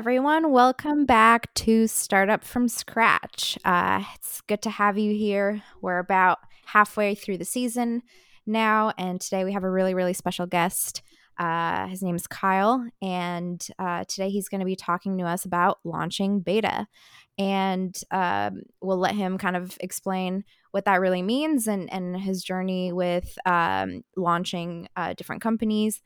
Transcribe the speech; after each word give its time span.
Everyone. 0.00 0.50
Welcome 0.50 1.04
back 1.04 1.52
to 1.56 1.86
Startup 1.86 2.42
from 2.42 2.68
Scratch. 2.68 3.58
Uh, 3.66 4.02
it's 4.14 4.40
good 4.40 4.62
to 4.62 4.70
have 4.70 4.96
you 4.96 5.14
here. 5.14 5.62
We're 5.82 5.98
about 5.98 6.38
halfway 6.64 7.14
through 7.14 7.36
the 7.36 7.44
season 7.44 8.00
now, 8.46 8.94
and 8.96 9.20
today 9.20 9.44
we 9.44 9.52
have 9.52 9.62
a 9.62 9.70
really, 9.70 9.92
really 9.92 10.14
special 10.14 10.46
guest. 10.46 11.02
Uh, 11.38 11.86
his 11.88 12.02
name 12.02 12.16
is 12.16 12.26
Kyle, 12.26 12.82
and 13.02 13.62
uh, 13.78 14.04
today 14.08 14.30
he's 14.30 14.48
going 14.48 14.60
to 14.60 14.64
be 14.64 14.74
talking 14.74 15.18
to 15.18 15.24
us 15.24 15.44
about 15.44 15.80
launching 15.84 16.40
beta. 16.40 16.86
And 17.36 17.94
um, 18.10 18.62
we'll 18.80 18.96
let 18.96 19.14
him 19.14 19.36
kind 19.36 19.54
of 19.54 19.76
explain 19.80 20.44
what 20.70 20.86
that 20.86 21.02
really 21.02 21.20
means 21.20 21.66
and, 21.66 21.92
and 21.92 22.18
his 22.18 22.42
journey 22.42 22.90
with 22.90 23.36
um, 23.44 24.02
launching 24.16 24.88
uh, 24.96 25.12
different 25.12 25.42
companies. 25.42 26.00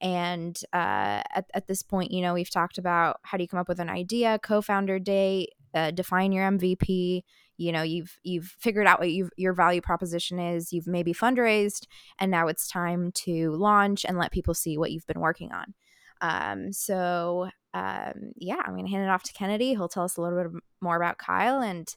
And 0.00 0.58
uh, 0.72 1.22
at, 1.34 1.46
at 1.54 1.66
this 1.66 1.82
point, 1.82 2.10
you 2.10 2.20
know, 2.20 2.34
we've 2.34 2.50
talked 2.50 2.78
about 2.78 3.20
how 3.22 3.38
do 3.38 3.44
you 3.44 3.48
come 3.48 3.60
up 3.60 3.68
with 3.68 3.80
an 3.80 3.88
idea, 3.88 4.38
co-founder 4.42 4.98
day, 4.98 5.48
uh, 5.74 5.90
define 5.90 6.32
your 6.32 6.50
MVP. 6.50 7.22
You 7.58 7.72
know, 7.72 7.82
you've 7.82 8.18
you've 8.22 8.54
figured 8.58 8.86
out 8.86 9.00
what 9.00 9.10
your 9.36 9.54
value 9.54 9.80
proposition 9.80 10.38
is. 10.38 10.72
You've 10.72 10.86
maybe 10.86 11.14
fundraised, 11.14 11.86
and 12.18 12.30
now 12.30 12.48
it's 12.48 12.68
time 12.68 13.12
to 13.12 13.52
launch 13.52 14.04
and 14.04 14.18
let 14.18 14.32
people 14.32 14.52
see 14.52 14.76
what 14.76 14.92
you've 14.92 15.06
been 15.06 15.20
working 15.20 15.52
on. 15.52 15.74
Um, 16.20 16.72
so 16.72 17.48
um, 17.72 18.32
yeah, 18.36 18.60
I'm 18.64 18.76
gonna 18.76 18.88
hand 18.88 19.04
it 19.04 19.10
off 19.10 19.22
to 19.24 19.32
Kennedy. 19.32 19.70
He'll 19.70 19.88
tell 19.88 20.04
us 20.04 20.16
a 20.16 20.22
little 20.22 20.42
bit 20.42 20.62
more 20.80 20.96
about 20.96 21.18
Kyle. 21.18 21.60
And 21.60 21.88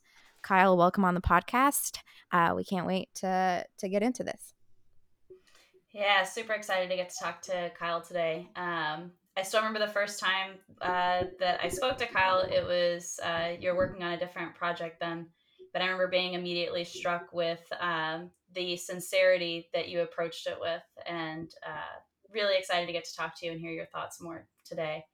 Kyle, 0.41 0.77
welcome 0.77 1.04
on 1.04 1.13
the 1.13 1.21
podcast. 1.21 1.98
Uh, 2.31 2.54
we 2.55 2.63
can't 2.63 2.87
wait 2.87 3.09
to 3.15 3.65
to 3.79 3.90
get 3.90 4.04
into 4.04 4.24
this. 4.24 4.54
Yeah, 5.91 6.23
super 6.23 6.54
excited 6.54 6.90
to 6.90 6.95
get 6.95 7.09
to 7.09 7.15
talk 7.20 7.41
to 7.43 7.71
Kyle 7.77 8.01
today. 8.01 8.48
Um, 8.55 9.12
I 9.35 9.41
still 9.41 9.62
remember 9.62 9.79
the 9.79 9.91
first 9.91 10.20
time 10.20 10.51
uh, 10.81 11.23
that 11.40 11.59
I 11.63 11.70
spoke 11.70 11.98
to 11.98 12.05
Kyle. 12.05 12.41
It 12.41 12.63
was 12.63 13.20
uh, 13.23 13.55
you're 13.59 13.76
working 13.76 14.04
on 14.04 14.13
a 14.13 14.20
different 14.20 14.54
project 14.54 14.99
then, 14.99 15.27
but 15.73 15.81
I 15.81 15.85
remember 15.85 16.07
being 16.07 16.34
immediately 16.34 16.84
struck 16.84 17.34
with 17.34 17.62
um, 17.79 18.29
the 18.54 18.77
sincerity 18.77 19.70
that 19.73 19.90
you 19.90 20.01
approached 20.01 20.46
it 20.46 20.57
with, 20.59 20.84
and 21.07 21.51
uh, 21.65 21.99
really 22.31 22.57
excited 22.57 22.85
to 22.85 22.93
get 22.93 23.05
to 23.05 23.15
talk 23.15 23.40
to 23.40 23.48
you 23.48 23.51
and 23.51 23.62
hear 23.62 23.71
your 23.71 23.87
thoughts 23.87 24.21
more 24.21 24.46
today. 24.65 25.05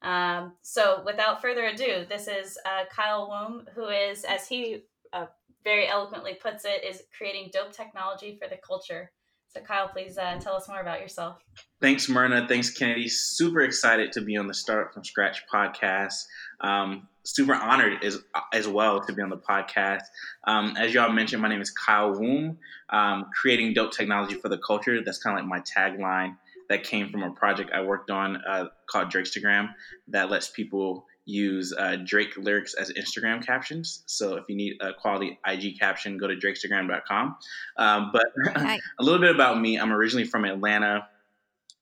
Um, 0.00 0.52
so, 0.62 1.02
without 1.04 1.42
further 1.42 1.66
ado, 1.66 2.06
this 2.08 2.28
is 2.28 2.58
uh, 2.64 2.84
Kyle 2.90 3.28
Woom, 3.28 3.66
who 3.74 3.88
is, 3.88 4.24
as 4.24 4.48
he 4.48 4.84
uh, 5.12 5.26
very 5.64 5.86
eloquently 5.86 6.34
puts 6.34 6.64
it, 6.64 6.82
is 6.82 7.02
creating 7.16 7.50
dope 7.52 7.72
technology 7.72 8.38
for 8.40 8.48
the 8.48 8.56
culture. 8.56 9.10
So, 9.54 9.60
Kyle, 9.60 9.86
please 9.86 10.18
uh, 10.18 10.36
tell 10.40 10.56
us 10.56 10.68
more 10.68 10.80
about 10.80 11.00
yourself. 11.00 11.38
Thanks, 11.80 12.08
Myrna. 12.08 12.48
Thanks, 12.48 12.70
Kennedy. 12.70 13.08
Super 13.08 13.60
excited 13.60 14.10
to 14.12 14.20
be 14.20 14.36
on 14.36 14.48
the 14.48 14.54
Start 14.54 14.92
from 14.92 15.04
Scratch 15.04 15.42
podcast. 15.52 16.24
Um, 16.60 17.06
super 17.22 17.54
honored 17.54 18.02
as, 18.02 18.18
as 18.52 18.66
well 18.66 19.00
to 19.00 19.12
be 19.12 19.22
on 19.22 19.30
the 19.30 19.38
podcast. 19.38 20.02
Um, 20.48 20.76
as 20.76 20.92
y'all 20.92 21.12
mentioned, 21.12 21.40
my 21.40 21.48
name 21.48 21.60
is 21.60 21.70
Kyle 21.70 22.12
Woom, 22.14 22.56
um, 22.90 23.26
creating 23.40 23.74
dope 23.74 23.92
technology 23.92 24.34
for 24.34 24.48
the 24.48 24.58
culture. 24.58 25.00
That's 25.04 25.18
kind 25.18 25.38
of 25.38 25.44
like 25.44 25.48
my 25.48 25.60
tagline 25.60 26.36
that 26.68 26.82
came 26.82 27.10
from 27.10 27.22
a 27.22 27.30
project 27.30 27.70
I 27.72 27.82
worked 27.82 28.10
on 28.10 28.38
uh, 28.38 28.64
called 28.90 29.08
Drakestagram 29.08 29.68
that 30.08 30.30
lets 30.30 30.48
people 30.48 31.06
use 31.26 31.72
uh, 31.76 31.96
Drake 32.04 32.36
lyrics 32.36 32.74
as 32.74 32.92
Instagram 32.92 33.44
captions. 33.44 34.02
So 34.06 34.36
if 34.36 34.44
you 34.48 34.56
need 34.56 34.76
a 34.80 34.92
quality 34.92 35.38
IG 35.46 35.78
caption, 35.78 36.18
go 36.18 36.26
to 36.26 36.36
drakestagram.com. 36.36 37.36
Um, 37.76 38.10
but 38.12 38.26
a 38.56 38.80
little 39.00 39.20
bit 39.20 39.34
about 39.34 39.60
me 39.60 39.78
I'm 39.78 39.92
originally 39.92 40.26
from 40.26 40.44
Atlanta, 40.44 41.08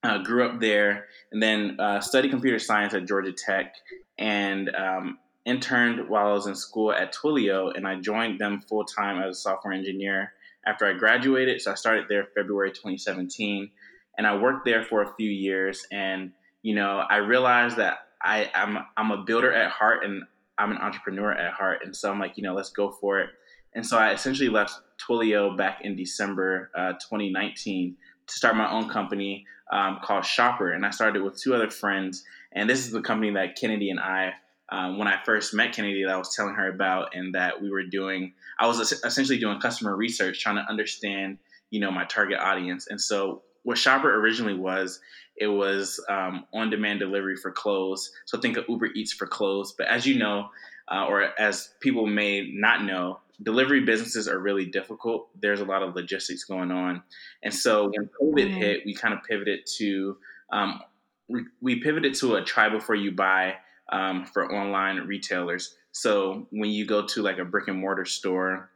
uh, 0.02 0.18
grew 0.18 0.48
up 0.48 0.60
there, 0.60 1.06
and 1.30 1.42
then 1.42 1.76
uh, 1.80 2.00
studied 2.00 2.30
computer 2.30 2.58
science 2.58 2.94
at 2.94 3.06
Georgia 3.06 3.32
Tech 3.32 3.74
and 4.18 4.74
um, 4.74 5.18
interned 5.44 6.08
while 6.08 6.28
I 6.28 6.32
was 6.32 6.46
in 6.46 6.54
school 6.54 6.92
at 6.92 7.14
Twilio. 7.14 7.76
And 7.76 7.86
I 7.86 7.96
joined 7.96 8.40
them 8.40 8.60
full 8.60 8.84
time 8.84 9.22
as 9.22 9.36
a 9.36 9.40
software 9.40 9.72
engineer 9.72 10.32
after 10.66 10.86
I 10.86 10.92
graduated. 10.92 11.60
So 11.60 11.72
I 11.72 11.74
started 11.74 12.06
there 12.08 12.26
February 12.34 12.70
2017. 12.70 13.70
And 14.18 14.26
I 14.26 14.36
worked 14.36 14.64
there 14.66 14.84
for 14.84 15.02
a 15.02 15.14
few 15.14 15.30
years. 15.30 15.86
And, 15.90 16.32
you 16.62 16.74
know, 16.74 16.98
I 16.98 17.16
realized 17.16 17.78
that 17.78 17.98
I, 18.22 18.50
I'm 18.54 18.78
I'm 18.96 19.10
a 19.10 19.24
builder 19.24 19.52
at 19.52 19.70
heart 19.70 20.04
and 20.04 20.22
I'm 20.58 20.70
an 20.70 20.78
entrepreneur 20.78 21.32
at 21.32 21.52
heart, 21.54 21.80
and 21.84 21.94
so 21.94 22.10
I'm 22.10 22.18
like, 22.18 22.36
you 22.36 22.42
know, 22.42 22.54
let's 22.54 22.70
go 22.70 22.90
for 22.90 23.20
it. 23.20 23.30
And 23.74 23.86
so 23.86 23.98
I 23.98 24.12
essentially 24.12 24.48
left 24.48 24.74
Twilio 25.00 25.56
back 25.56 25.80
in 25.82 25.96
December 25.96 26.70
uh, 26.76 26.92
2019 26.92 27.96
to 28.26 28.34
start 28.34 28.54
my 28.54 28.70
own 28.70 28.88
company 28.88 29.46
um, 29.72 30.00
called 30.04 30.24
Shopper, 30.24 30.72
and 30.72 30.84
I 30.84 30.90
started 30.90 31.22
with 31.22 31.40
two 31.40 31.54
other 31.54 31.70
friends. 31.70 32.24
And 32.52 32.68
this 32.68 32.80
is 32.80 32.92
the 32.92 33.00
company 33.00 33.32
that 33.32 33.56
Kennedy 33.56 33.88
and 33.90 33.98
I, 33.98 34.32
um, 34.70 34.98
when 34.98 35.08
I 35.08 35.22
first 35.24 35.54
met 35.54 35.72
Kennedy, 35.72 36.04
that 36.04 36.12
I 36.12 36.18
was 36.18 36.34
telling 36.36 36.54
her 36.54 36.68
about, 36.68 37.14
and 37.14 37.34
that 37.34 37.62
we 37.62 37.70
were 37.70 37.84
doing. 37.84 38.34
I 38.58 38.66
was 38.66 38.92
essentially 38.92 39.38
doing 39.38 39.58
customer 39.58 39.96
research, 39.96 40.40
trying 40.40 40.56
to 40.56 40.66
understand, 40.68 41.38
you 41.70 41.80
know, 41.80 41.90
my 41.90 42.04
target 42.04 42.38
audience. 42.38 42.86
And 42.88 43.00
so 43.00 43.42
what 43.62 43.78
Shopper 43.78 44.14
originally 44.14 44.54
was 44.54 45.00
it 45.36 45.46
was 45.46 46.02
um, 46.08 46.44
on-demand 46.52 47.00
delivery 47.00 47.36
for 47.36 47.50
clothes. 47.50 48.12
So 48.26 48.38
think 48.38 48.56
of 48.56 48.64
Uber 48.68 48.86
Eats 48.94 49.12
for 49.12 49.26
clothes. 49.26 49.74
But 49.76 49.88
as 49.88 50.06
you 50.06 50.18
know, 50.18 50.50
uh, 50.88 51.06
or 51.06 51.38
as 51.38 51.70
people 51.80 52.06
may 52.06 52.50
not 52.52 52.84
know, 52.84 53.20
delivery 53.42 53.80
businesses 53.80 54.28
are 54.28 54.38
really 54.38 54.66
difficult. 54.66 55.30
There's 55.40 55.60
a 55.60 55.64
lot 55.64 55.82
of 55.82 55.94
logistics 55.94 56.44
going 56.44 56.70
on, 56.70 57.02
and 57.42 57.54
so 57.54 57.90
when 57.90 58.10
COVID 58.20 58.50
mm-hmm. 58.50 58.56
hit, 58.56 58.82
we 58.84 58.94
kind 58.94 59.14
of 59.14 59.20
pivoted 59.22 59.60
to 59.78 60.16
um, 60.52 60.80
we, 61.28 61.44
we, 61.62 61.80
pivoted 61.80 62.14
to 62.14 62.34
a 62.34 62.44
try 62.44 62.68
before 62.68 62.94
you 62.94 63.10
buy 63.10 63.54
um, 63.90 64.26
for 64.26 64.52
online 64.52 64.98
retailers. 64.98 65.74
So 65.92 66.46
when 66.50 66.70
you 66.70 66.84
go 66.84 67.06
to 67.06 67.22
like 67.22 67.38
a 67.38 67.44
brick 67.44 67.68
and 67.68 67.78
mortar 67.78 68.04
store 68.04 68.70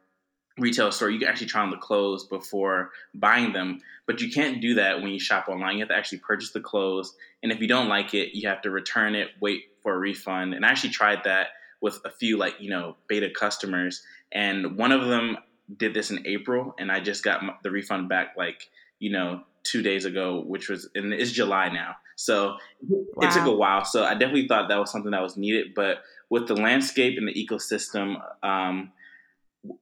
retail 0.58 0.90
store, 0.90 1.10
you 1.10 1.18
can 1.18 1.28
actually 1.28 1.48
try 1.48 1.62
on 1.62 1.70
the 1.70 1.76
clothes 1.76 2.24
before 2.24 2.90
buying 3.14 3.52
them. 3.52 3.80
But 4.06 4.20
you 4.20 4.30
can't 4.30 4.60
do 4.60 4.74
that 4.74 5.02
when 5.02 5.10
you 5.10 5.18
shop 5.18 5.48
online. 5.48 5.74
You 5.74 5.80
have 5.80 5.88
to 5.88 5.96
actually 5.96 6.18
purchase 6.18 6.52
the 6.52 6.60
clothes. 6.60 7.14
And 7.42 7.52
if 7.52 7.60
you 7.60 7.68
don't 7.68 7.88
like 7.88 8.14
it, 8.14 8.34
you 8.34 8.48
have 8.48 8.62
to 8.62 8.70
return 8.70 9.14
it, 9.14 9.28
wait 9.40 9.64
for 9.82 9.94
a 9.94 9.98
refund. 9.98 10.54
And 10.54 10.64
I 10.64 10.70
actually 10.70 10.90
tried 10.90 11.24
that 11.24 11.48
with 11.80 12.00
a 12.04 12.10
few 12.10 12.38
like, 12.38 12.54
you 12.58 12.70
know, 12.70 12.96
beta 13.08 13.28
customers. 13.30 14.02
And 14.32 14.76
one 14.76 14.92
of 14.92 15.06
them 15.06 15.36
did 15.76 15.94
this 15.94 16.10
in 16.10 16.26
April 16.26 16.74
and 16.78 16.90
I 16.90 17.00
just 17.00 17.24
got 17.24 17.42
the 17.62 17.70
refund 17.70 18.08
back 18.08 18.34
like, 18.36 18.68
you 18.98 19.10
know, 19.10 19.42
two 19.64 19.82
days 19.82 20.04
ago, 20.04 20.42
which 20.46 20.68
was, 20.68 20.88
and 20.94 21.12
it's 21.12 21.32
July 21.32 21.68
now. 21.68 21.96
So 22.14 22.56
wow. 22.88 23.28
it 23.28 23.32
took 23.32 23.46
a 23.46 23.54
while. 23.54 23.84
So 23.84 24.04
I 24.04 24.12
definitely 24.12 24.48
thought 24.48 24.68
that 24.68 24.78
was 24.78 24.90
something 24.90 25.10
that 25.10 25.22
was 25.22 25.36
needed. 25.36 25.74
But 25.74 25.98
with 26.30 26.48
the 26.48 26.54
landscape 26.54 27.18
and 27.18 27.28
the 27.28 27.34
ecosystem, 27.34 28.22
um, 28.42 28.92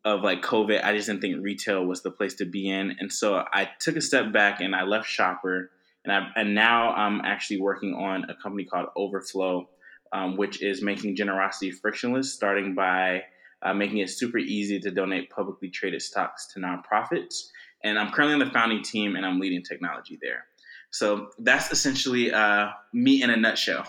of 0.04 0.22
like 0.22 0.42
COVID, 0.42 0.84
I 0.84 0.94
just 0.94 1.08
didn't 1.08 1.20
think 1.20 1.36
retail 1.42 1.84
was 1.84 2.02
the 2.02 2.10
place 2.10 2.34
to 2.34 2.44
be 2.44 2.68
in, 2.68 2.96
and 2.98 3.12
so 3.12 3.44
I 3.52 3.68
took 3.80 3.96
a 3.96 4.00
step 4.00 4.32
back 4.32 4.60
and 4.60 4.74
I 4.74 4.84
left 4.84 5.08
Shopper, 5.08 5.70
and 6.04 6.12
I 6.12 6.28
and 6.36 6.54
now 6.54 6.92
I'm 6.92 7.20
actually 7.22 7.60
working 7.60 7.94
on 7.94 8.24
a 8.30 8.34
company 8.34 8.64
called 8.64 8.88
Overflow, 8.96 9.68
um, 10.12 10.36
which 10.36 10.62
is 10.62 10.82
making 10.82 11.16
generosity 11.16 11.70
frictionless, 11.70 12.32
starting 12.32 12.74
by 12.74 13.24
uh, 13.62 13.74
making 13.74 13.98
it 13.98 14.10
super 14.10 14.38
easy 14.38 14.78
to 14.80 14.90
donate 14.90 15.30
publicly 15.30 15.70
traded 15.70 16.02
stocks 16.02 16.48
to 16.52 16.60
nonprofits. 16.60 17.48
And 17.82 17.98
I'm 17.98 18.12
currently 18.12 18.34
on 18.34 18.40
the 18.40 18.52
founding 18.52 18.82
team, 18.82 19.16
and 19.16 19.24
I'm 19.26 19.40
leading 19.40 19.62
technology 19.62 20.18
there. 20.20 20.44
So 20.90 21.30
that's 21.38 21.72
essentially 21.72 22.32
uh, 22.32 22.68
me 22.92 23.22
in 23.22 23.30
a 23.30 23.36
nutshell. 23.36 23.84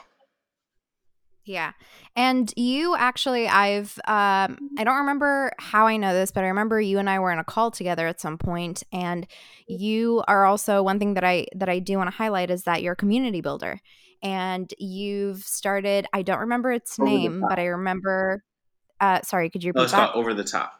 Yeah. 1.45 1.73
And 2.15 2.51
you 2.57 2.95
actually, 2.95 3.47
I've, 3.47 3.99
um, 4.07 4.57
I 4.77 4.83
don't 4.83 4.97
remember 4.97 5.51
how 5.59 5.85
I 5.85 5.97
know 5.97 6.13
this, 6.13 6.31
but 6.31 6.43
I 6.43 6.47
remember 6.47 6.81
you 6.81 6.97
and 6.97 7.09
I 7.09 7.19
were 7.19 7.31
in 7.31 7.37
a 7.37 7.43
call 7.43 7.69
together 7.69 8.07
at 8.07 8.19
some 8.19 8.37
point, 8.37 8.81
and 8.91 9.27
you 9.67 10.23
are 10.27 10.45
also 10.45 10.81
one 10.81 10.97
thing 10.97 11.13
that 11.13 11.23
I 11.23 11.45
that 11.55 11.69
I 11.69 11.79
do 11.79 11.97
want 11.97 12.09
to 12.09 12.15
highlight 12.15 12.49
is 12.49 12.63
that 12.63 12.81
you're 12.81 12.93
a 12.93 12.95
community 12.97 13.41
builder, 13.41 13.79
and 14.23 14.73
you've 14.79 15.43
started. 15.43 16.07
I 16.13 16.23
don't 16.23 16.39
remember 16.39 16.71
its 16.71 16.99
over 16.99 17.09
name, 17.09 17.43
but 17.47 17.59
I 17.59 17.65
remember. 17.65 18.43
Uh, 18.99 19.21
sorry, 19.21 19.49
could 19.49 19.63
you 19.63 19.69
repeat 19.69 19.81
oh, 19.81 19.83
it's 19.83 19.91
that? 19.91 20.15
Over 20.15 20.33
the 20.33 20.43
top. 20.43 20.79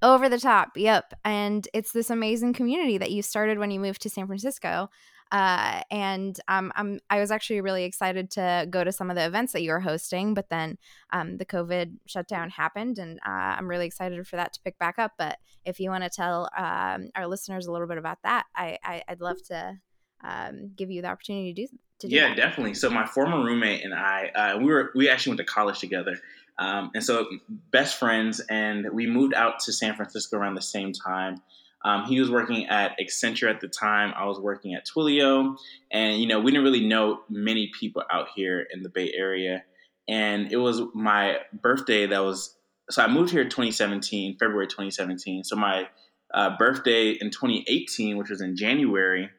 Over 0.00 0.28
the 0.28 0.38
top. 0.38 0.70
Yep. 0.76 1.14
And 1.24 1.66
it's 1.74 1.92
this 1.92 2.08
amazing 2.08 2.52
community 2.52 2.98
that 2.98 3.10
you 3.10 3.22
started 3.22 3.58
when 3.58 3.70
you 3.70 3.80
moved 3.80 4.02
to 4.02 4.10
San 4.10 4.26
Francisco. 4.26 4.88
Uh, 5.32 5.82
and 5.90 6.38
um, 6.46 6.72
I'm 6.76 7.00
I 7.10 7.18
was 7.18 7.30
actually 7.30 7.60
really 7.60 7.84
excited 7.84 8.30
to 8.32 8.66
go 8.70 8.84
to 8.84 8.92
some 8.92 9.10
of 9.10 9.16
the 9.16 9.26
events 9.26 9.52
that 9.52 9.62
you 9.62 9.72
were 9.72 9.80
hosting, 9.80 10.34
but 10.34 10.48
then 10.50 10.78
um, 11.12 11.38
the 11.38 11.44
COVID 11.44 11.96
shutdown 12.06 12.50
happened, 12.50 12.98
and 12.98 13.18
uh, 13.26 13.56
I'm 13.58 13.68
really 13.68 13.86
excited 13.86 14.24
for 14.26 14.36
that 14.36 14.52
to 14.52 14.60
pick 14.62 14.78
back 14.78 14.98
up. 14.98 15.12
But 15.18 15.38
if 15.64 15.80
you 15.80 15.90
want 15.90 16.04
to 16.04 16.10
tell 16.10 16.48
um, 16.56 17.10
our 17.16 17.26
listeners 17.26 17.66
a 17.66 17.72
little 17.72 17.88
bit 17.88 17.98
about 17.98 18.18
that, 18.22 18.46
I, 18.54 18.78
I 18.84 19.02
would 19.08 19.20
love 19.20 19.42
to 19.48 19.78
um, 20.22 20.70
give 20.76 20.90
you 20.90 21.02
the 21.02 21.08
opportunity 21.08 21.52
to 21.52 21.62
do. 21.66 21.78
To 22.00 22.08
do 22.08 22.14
yeah, 22.14 22.28
that. 22.28 22.36
definitely. 22.36 22.74
So 22.74 22.90
my 22.90 23.06
former 23.06 23.42
roommate 23.42 23.82
and 23.82 23.94
I, 23.94 24.28
uh, 24.28 24.58
we 24.58 24.66
were 24.66 24.92
we 24.94 25.08
actually 25.08 25.30
went 25.30 25.38
to 25.48 25.52
college 25.52 25.78
together. 25.78 26.20
Um, 26.58 26.90
and 26.94 27.02
so 27.02 27.26
best 27.70 27.98
friends, 27.98 28.40
and 28.48 28.86
we 28.92 29.06
moved 29.06 29.34
out 29.34 29.60
to 29.60 29.72
San 29.72 29.94
Francisco 29.94 30.36
around 30.36 30.54
the 30.54 30.62
same 30.62 30.92
time. 30.92 31.42
Um, 31.86 32.04
he 32.04 32.18
was 32.18 32.28
working 32.28 32.66
at 32.66 32.98
Accenture 32.98 33.48
at 33.48 33.60
the 33.60 33.68
time. 33.68 34.12
I 34.16 34.24
was 34.24 34.40
working 34.40 34.74
at 34.74 34.84
Twilio, 34.84 35.56
and 35.92 36.20
you 36.20 36.26
know 36.26 36.40
we 36.40 36.50
didn't 36.50 36.64
really 36.64 36.84
know 36.84 37.20
many 37.30 37.70
people 37.78 38.02
out 38.10 38.26
here 38.34 38.66
in 38.74 38.82
the 38.82 38.88
Bay 38.88 39.12
Area. 39.16 39.62
And 40.08 40.50
it 40.50 40.56
was 40.56 40.82
my 40.94 41.36
birthday 41.52 42.06
that 42.08 42.24
was 42.24 42.56
so 42.90 43.04
I 43.04 43.06
moved 43.06 43.30
here 43.30 43.44
2017, 43.44 44.36
February 44.36 44.66
2017. 44.66 45.44
So 45.44 45.54
my 45.54 45.88
uh, 46.34 46.56
birthday 46.56 47.10
in 47.10 47.30
2018, 47.30 48.16
which 48.16 48.30
was 48.30 48.40
in 48.40 48.56
January, 48.56 49.30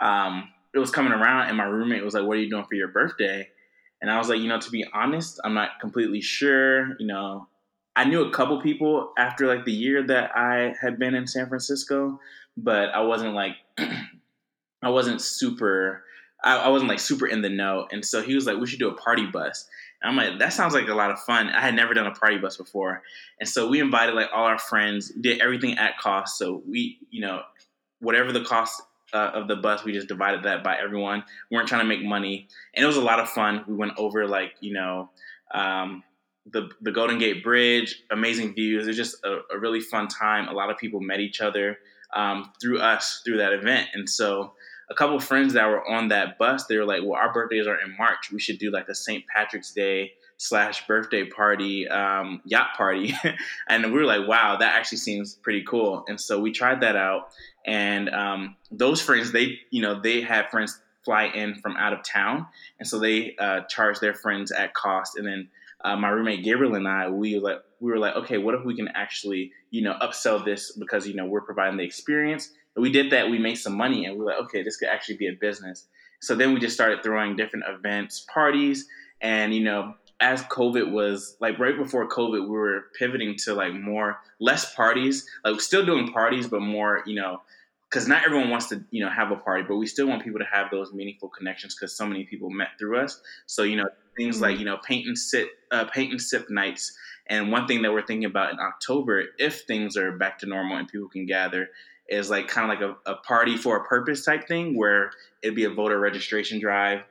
um, 0.00 0.48
it 0.74 0.80
was 0.80 0.90
coming 0.90 1.12
around, 1.12 1.48
and 1.48 1.56
my 1.56 1.66
roommate 1.66 2.02
was 2.04 2.14
like, 2.14 2.24
"What 2.24 2.36
are 2.36 2.40
you 2.40 2.50
doing 2.50 2.64
for 2.64 2.74
your 2.74 2.88
birthday?" 2.88 3.48
And 4.00 4.10
I 4.10 4.18
was 4.18 4.28
like, 4.28 4.40
you 4.40 4.48
know, 4.48 4.58
to 4.58 4.70
be 4.72 4.84
honest, 4.92 5.38
I'm 5.44 5.54
not 5.54 5.78
completely 5.80 6.20
sure. 6.20 6.96
You 6.98 7.06
know, 7.06 7.46
I 7.94 8.04
knew 8.04 8.22
a 8.22 8.30
couple 8.30 8.60
people 8.60 9.12
after 9.18 9.46
like 9.46 9.64
the 9.64 9.72
year 9.72 10.02
that 10.06 10.36
I 10.36 10.74
had 10.80 10.98
been 10.98 11.14
in 11.14 11.26
San 11.26 11.48
Francisco, 11.48 12.20
but 12.56 12.88
I 12.90 13.00
wasn't 13.00 13.34
like, 13.34 13.56
I 14.82 14.88
wasn't 14.88 15.20
super, 15.20 16.04
I, 16.42 16.56
I, 16.58 16.68
wasn't 16.68 16.88
like 16.88 17.00
super 17.00 17.26
in 17.26 17.42
the 17.42 17.48
know. 17.48 17.86
And 17.92 18.04
so 18.04 18.22
he 18.22 18.34
was 18.34 18.46
like, 18.46 18.58
we 18.58 18.66
should 18.66 18.78
do 18.78 18.88
a 18.88 18.94
party 18.94 19.26
bus. 19.26 19.68
And 20.02 20.10
I'm 20.10 20.16
like, 20.16 20.38
that 20.38 20.52
sounds 20.52 20.74
like 20.74 20.88
a 20.88 20.94
lot 20.94 21.10
of 21.10 21.20
fun. 21.20 21.48
I 21.48 21.60
had 21.60 21.74
never 21.74 21.94
done 21.94 22.06
a 22.06 22.12
party 22.12 22.38
bus 22.38 22.56
before. 22.56 23.02
And 23.38 23.48
so 23.48 23.68
we 23.68 23.80
invited 23.80 24.14
like 24.14 24.30
all 24.34 24.46
our 24.46 24.58
friends, 24.58 25.10
did 25.10 25.40
everything 25.40 25.78
at 25.78 25.98
cost. 25.98 26.38
So 26.38 26.62
we, 26.66 26.98
you 27.10 27.20
know, 27.20 27.42
whatever 28.00 28.32
the 28.32 28.42
cost 28.42 28.82
uh, 29.12 29.30
of 29.34 29.48
the 29.48 29.56
bus, 29.56 29.84
we 29.84 29.92
just 29.92 30.08
divided 30.08 30.44
that 30.44 30.64
by 30.64 30.76
everyone. 30.76 31.22
We 31.50 31.56
weren't 31.56 31.68
trying 31.68 31.82
to 31.82 31.86
make 31.86 32.02
money, 32.02 32.48
and 32.74 32.82
it 32.82 32.86
was 32.86 32.96
a 32.96 33.02
lot 33.02 33.20
of 33.20 33.28
fun. 33.28 33.64
We 33.66 33.74
went 33.74 33.92
over 33.98 34.26
like 34.26 34.52
you 34.60 34.72
know 34.72 35.10
um, 35.54 36.02
the 36.46 36.70
the 36.80 36.90
Golden 36.90 37.18
Gate 37.18 37.42
Bridge, 37.42 38.02
amazing 38.10 38.54
views. 38.54 38.84
It 38.84 38.88
was 38.88 38.96
just 38.96 39.24
a, 39.24 39.40
a 39.54 39.58
really 39.58 39.80
fun 39.80 40.08
time. 40.08 40.48
A 40.48 40.52
lot 40.52 40.70
of 40.70 40.78
people 40.78 41.00
met 41.00 41.20
each 41.20 41.40
other 41.40 41.78
um, 42.12 42.52
through 42.60 42.80
us 42.80 43.22
through 43.24 43.38
that 43.38 43.52
event, 43.52 43.88
and 43.94 44.08
so 44.08 44.52
a 44.90 44.94
couple 44.94 45.18
friends 45.20 45.54
that 45.54 45.66
were 45.66 45.86
on 45.88 46.08
that 46.08 46.38
bus, 46.38 46.66
they 46.66 46.76
were 46.76 46.84
like, 46.84 47.00
"Well, 47.02 47.18
our 47.18 47.32
birthdays 47.32 47.66
are 47.66 47.80
in 47.80 47.96
March. 47.96 48.30
We 48.32 48.40
should 48.40 48.58
do 48.58 48.70
like 48.70 48.88
a 48.88 48.94
St. 48.94 49.24
Patrick's 49.34 49.72
Day 49.72 50.12
slash 50.36 50.86
birthday 50.86 51.24
party, 51.24 51.88
um, 51.88 52.42
yacht 52.44 52.76
party." 52.76 53.14
and 53.68 53.84
we 53.84 53.92
were 53.92 54.04
like, 54.04 54.26
"Wow, 54.26 54.56
that 54.56 54.74
actually 54.74 54.98
seems 54.98 55.36
pretty 55.36 55.62
cool." 55.62 56.04
And 56.08 56.20
so 56.20 56.40
we 56.40 56.50
tried 56.50 56.80
that 56.80 56.96
out, 56.96 57.30
and 57.64 58.10
um, 58.10 58.56
those 58.70 59.00
friends 59.00 59.30
they 59.32 59.60
you 59.70 59.82
know 59.82 60.00
they 60.00 60.20
had 60.20 60.50
friends 60.50 60.80
fly 61.04 61.24
in 61.24 61.56
from 61.56 61.76
out 61.76 61.92
of 61.92 62.00
town 62.04 62.46
and 62.78 62.86
so 62.86 62.96
they 63.00 63.34
uh, 63.40 63.62
charged 63.62 64.00
their 64.00 64.14
friends 64.14 64.52
at 64.52 64.72
cost 64.72 65.16
and 65.16 65.26
then 65.26 65.48
uh, 65.84 65.96
my 65.96 66.08
roommate 66.08 66.44
gabriel 66.44 66.74
and 66.74 66.88
i 66.88 67.08
we 67.08 67.34
were 67.34 67.40
like 67.40 67.58
we 67.80 67.90
were 67.90 67.98
like 67.98 68.14
okay 68.14 68.38
what 68.38 68.54
if 68.54 68.64
we 68.64 68.74
can 68.74 68.88
actually 68.88 69.52
you 69.70 69.82
know 69.82 69.96
upsell 70.02 70.44
this 70.44 70.72
because 70.72 71.06
you 71.06 71.14
know 71.14 71.26
we're 71.26 71.40
providing 71.40 71.76
the 71.76 71.84
experience 71.84 72.50
and 72.76 72.82
we 72.82 72.90
did 72.90 73.10
that 73.10 73.28
we 73.28 73.38
made 73.38 73.56
some 73.56 73.76
money 73.76 74.04
and 74.04 74.16
we 74.16 74.22
are 74.22 74.26
like 74.26 74.38
okay 74.38 74.62
this 74.62 74.76
could 74.76 74.88
actually 74.88 75.16
be 75.16 75.28
a 75.28 75.32
business 75.40 75.86
so 76.20 76.34
then 76.34 76.54
we 76.54 76.60
just 76.60 76.74
started 76.74 77.02
throwing 77.02 77.36
different 77.36 77.64
events 77.68 78.26
parties 78.32 78.86
and 79.20 79.54
you 79.54 79.62
know 79.62 79.94
as 80.22 80.42
COVID 80.44 80.92
was 80.92 81.36
like 81.40 81.58
right 81.58 81.76
before 81.76 82.08
COVID, 82.08 82.42
we 82.42 82.48
were 82.48 82.84
pivoting 82.96 83.34
to 83.38 83.54
like 83.54 83.74
more 83.74 84.20
less 84.38 84.72
parties, 84.72 85.26
like 85.44 85.60
still 85.60 85.84
doing 85.84 86.12
parties, 86.12 86.46
but 86.46 86.60
more, 86.60 87.02
you 87.06 87.16
know, 87.16 87.42
because 87.90 88.06
not 88.06 88.24
everyone 88.24 88.48
wants 88.48 88.68
to, 88.68 88.82
you 88.90 89.04
know, 89.04 89.10
have 89.10 89.32
a 89.32 89.36
party, 89.36 89.64
but 89.68 89.76
we 89.76 89.86
still 89.86 90.06
want 90.06 90.22
people 90.22 90.38
to 90.38 90.46
have 90.50 90.70
those 90.70 90.92
meaningful 90.92 91.28
connections 91.28 91.74
because 91.74 91.94
so 91.94 92.06
many 92.06 92.24
people 92.24 92.48
met 92.48 92.68
through 92.78 92.98
us. 92.98 93.20
So 93.46 93.64
you 93.64 93.76
know, 93.76 93.88
things 94.16 94.36
mm-hmm. 94.36 94.44
like 94.44 94.58
you 94.58 94.64
know, 94.64 94.78
paint 94.78 95.06
and 95.06 95.18
sit, 95.18 95.48
uh, 95.70 95.84
paint 95.86 96.10
and 96.10 96.20
sip 96.20 96.50
nights. 96.50 96.96
And 97.28 97.52
one 97.52 97.66
thing 97.66 97.82
that 97.82 97.92
we're 97.92 98.06
thinking 98.06 98.26
about 98.26 98.52
in 98.52 98.58
October, 98.58 99.24
if 99.38 99.62
things 99.62 99.96
are 99.96 100.12
back 100.12 100.38
to 100.40 100.46
normal 100.46 100.76
and 100.76 100.88
people 100.88 101.08
can 101.08 101.24
gather, 101.24 101.68
is 102.08 102.28
like 102.28 102.48
kind 102.48 102.70
of 102.70 102.78
like 102.78 102.98
a, 103.06 103.10
a 103.12 103.16
party 103.16 103.56
for 103.56 103.76
a 103.76 103.84
purpose 103.84 104.24
type 104.24 104.48
thing 104.48 104.76
where 104.76 105.12
it'd 105.42 105.54
be 105.54 105.64
a 105.64 105.70
voter 105.70 105.98
registration 105.98 106.60
drive 106.60 107.02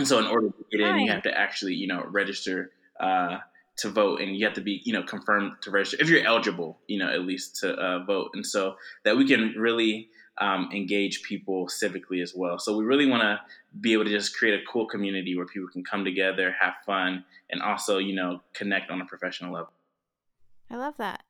and 0.00 0.08
so, 0.08 0.18
in 0.18 0.26
order 0.26 0.48
to 0.48 0.64
get 0.70 0.80
in, 0.80 0.98
you 1.00 1.12
have 1.12 1.24
to 1.24 1.38
actually, 1.38 1.74
you 1.74 1.86
know, 1.86 2.02
register 2.08 2.70
uh, 2.98 3.36
to 3.78 3.90
vote, 3.90 4.22
and 4.22 4.34
you 4.34 4.46
have 4.46 4.54
to 4.54 4.62
be, 4.62 4.80
you 4.84 4.94
know, 4.94 5.02
confirmed 5.02 5.52
to 5.60 5.70
register 5.70 5.98
if 6.00 6.08
you're 6.08 6.24
eligible, 6.24 6.78
you 6.86 6.98
know, 6.98 7.10
at 7.10 7.20
least 7.20 7.56
to 7.56 7.74
uh, 7.74 8.02
vote. 8.04 8.30
And 8.32 8.46
so 8.46 8.76
that 9.04 9.18
we 9.18 9.28
can 9.28 9.54
really 9.58 10.08
um, 10.40 10.68
engage 10.74 11.22
people 11.22 11.66
civically 11.66 12.22
as 12.22 12.34
well. 12.34 12.58
So 12.58 12.76
we 12.76 12.84
really 12.84 13.06
want 13.06 13.22
to 13.22 13.40
be 13.80 13.92
able 13.92 14.04
to 14.04 14.10
just 14.10 14.36
create 14.36 14.60
a 14.60 14.64
cool 14.70 14.86
community 14.86 15.36
where 15.36 15.46
people 15.46 15.68
can 15.68 15.84
come 15.84 16.04
together, 16.04 16.54
have 16.58 16.74
fun, 16.84 17.24
and 17.50 17.62
also, 17.62 17.98
you 17.98 18.14
know, 18.14 18.40
connect 18.54 18.90
on 18.90 19.00
a 19.00 19.04
professional 19.04 19.52
level. 19.52 19.72
I 20.70 20.76
love 20.76 20.94
that. 20.98 21.22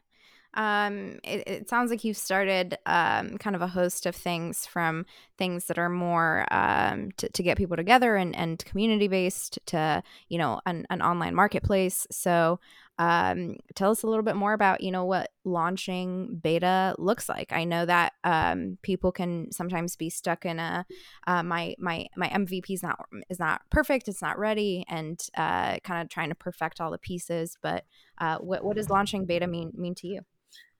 Um, 0.55 1.21
it, 1.23 1.47
it, 1.47 1.69
sounds 1.69 1.91
like 1.91 2.03
you've 2.03 2.17
started 2.17 2.77
um, 2.85 3.39
kind 3.39 3.55
of 3.55 3.63
a 3.63 3.69
host 3.69 4.05
of 4.05 4.17
things 4.17 4.67
from 4.67 5.07
things 5.39 5.67
that 5.67 5.79
are 5.79 5.89
more 5.89 6.45
um, 6.51 7.13
to, 7.19 7.29
to 7.29 7.43
get 7.45 7.57
people 7.57 7.77
together 7.77 8.17
and, 8.17 8.35
and 8.35 8.65
community 8.65 9.07
based 9.07 9.61
to, 9.67 10.03
you 10.29 10.39
know, 10.39 10.61
an, 10.67 10.87
an 10.91 11.03
online 11.03 11.37
marketplace. 11.37 12.05
So 12.11 12.59
um, 13.01 13.57
tell 13.75 13.91
us 13.91 14.03
a 14.03 14.07
little 14.07 14.23
bit 14.23 14.37
more 14.37 14.53
about, 14.53 14.83
you 14.83 14.91
know, 14.91 15.07
what 15.07 15.31
launching 15.47 16.39
beta 16.43 16.95
looks 16.99 17.31
like. 17.31 17.51
I 17.51 17.65
know 17.65 17.87
that 17.87 18.13
um, 18.25 18.77
people 18.83 19.11
can 19.11 19.51
sometimes 19.53 19.97
be 19.97 20.11
stuck 20.11 20.45
in 20.45 20.59
a 20.59 20.85
uh, 21.27 21.43
my 21.43 21.75
my 21.79 22.09
my 22.15 22.29
MVP 22.29 22.75
is 22.75 22.83
not 22.83 23.09
is 23.31 23.39
not 23.39 23.63
perfect, 23.71 24.07
it's 24.07 24.21
not 24.21 24.39
ready, 24.39 24.85
and 24.87 25.19
uh, 25.35 25.79
kind 25.79 26.03
of 26.03 26.11
trying 26.11 26.29
to 26.29 26.35
perfect 26.35 26.79
all 26.79 26.91
the 26.91 26.99
pieces. 26.99 27.57
But 27.63 27.87
uh, 28.19 28.37
what 28.37 28.63
what 28.63 28.77
does 28.77 28.91
launching 28.91 29.25
beta 29.25 29.47
mean 29.47 29.73
mean 29.75 29.95
to 29.95 30.07
you? 30.07 30.21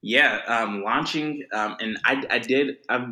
Yeah, 0.03 0.41
um, 0.47 0.83
launching, 0.83 1.45
um, 1.55 1.77
and 1.81 1.99
I, 2.05 2.23
I 2.29 2.39
did. 2.39 2.77
I've 2.91 3.09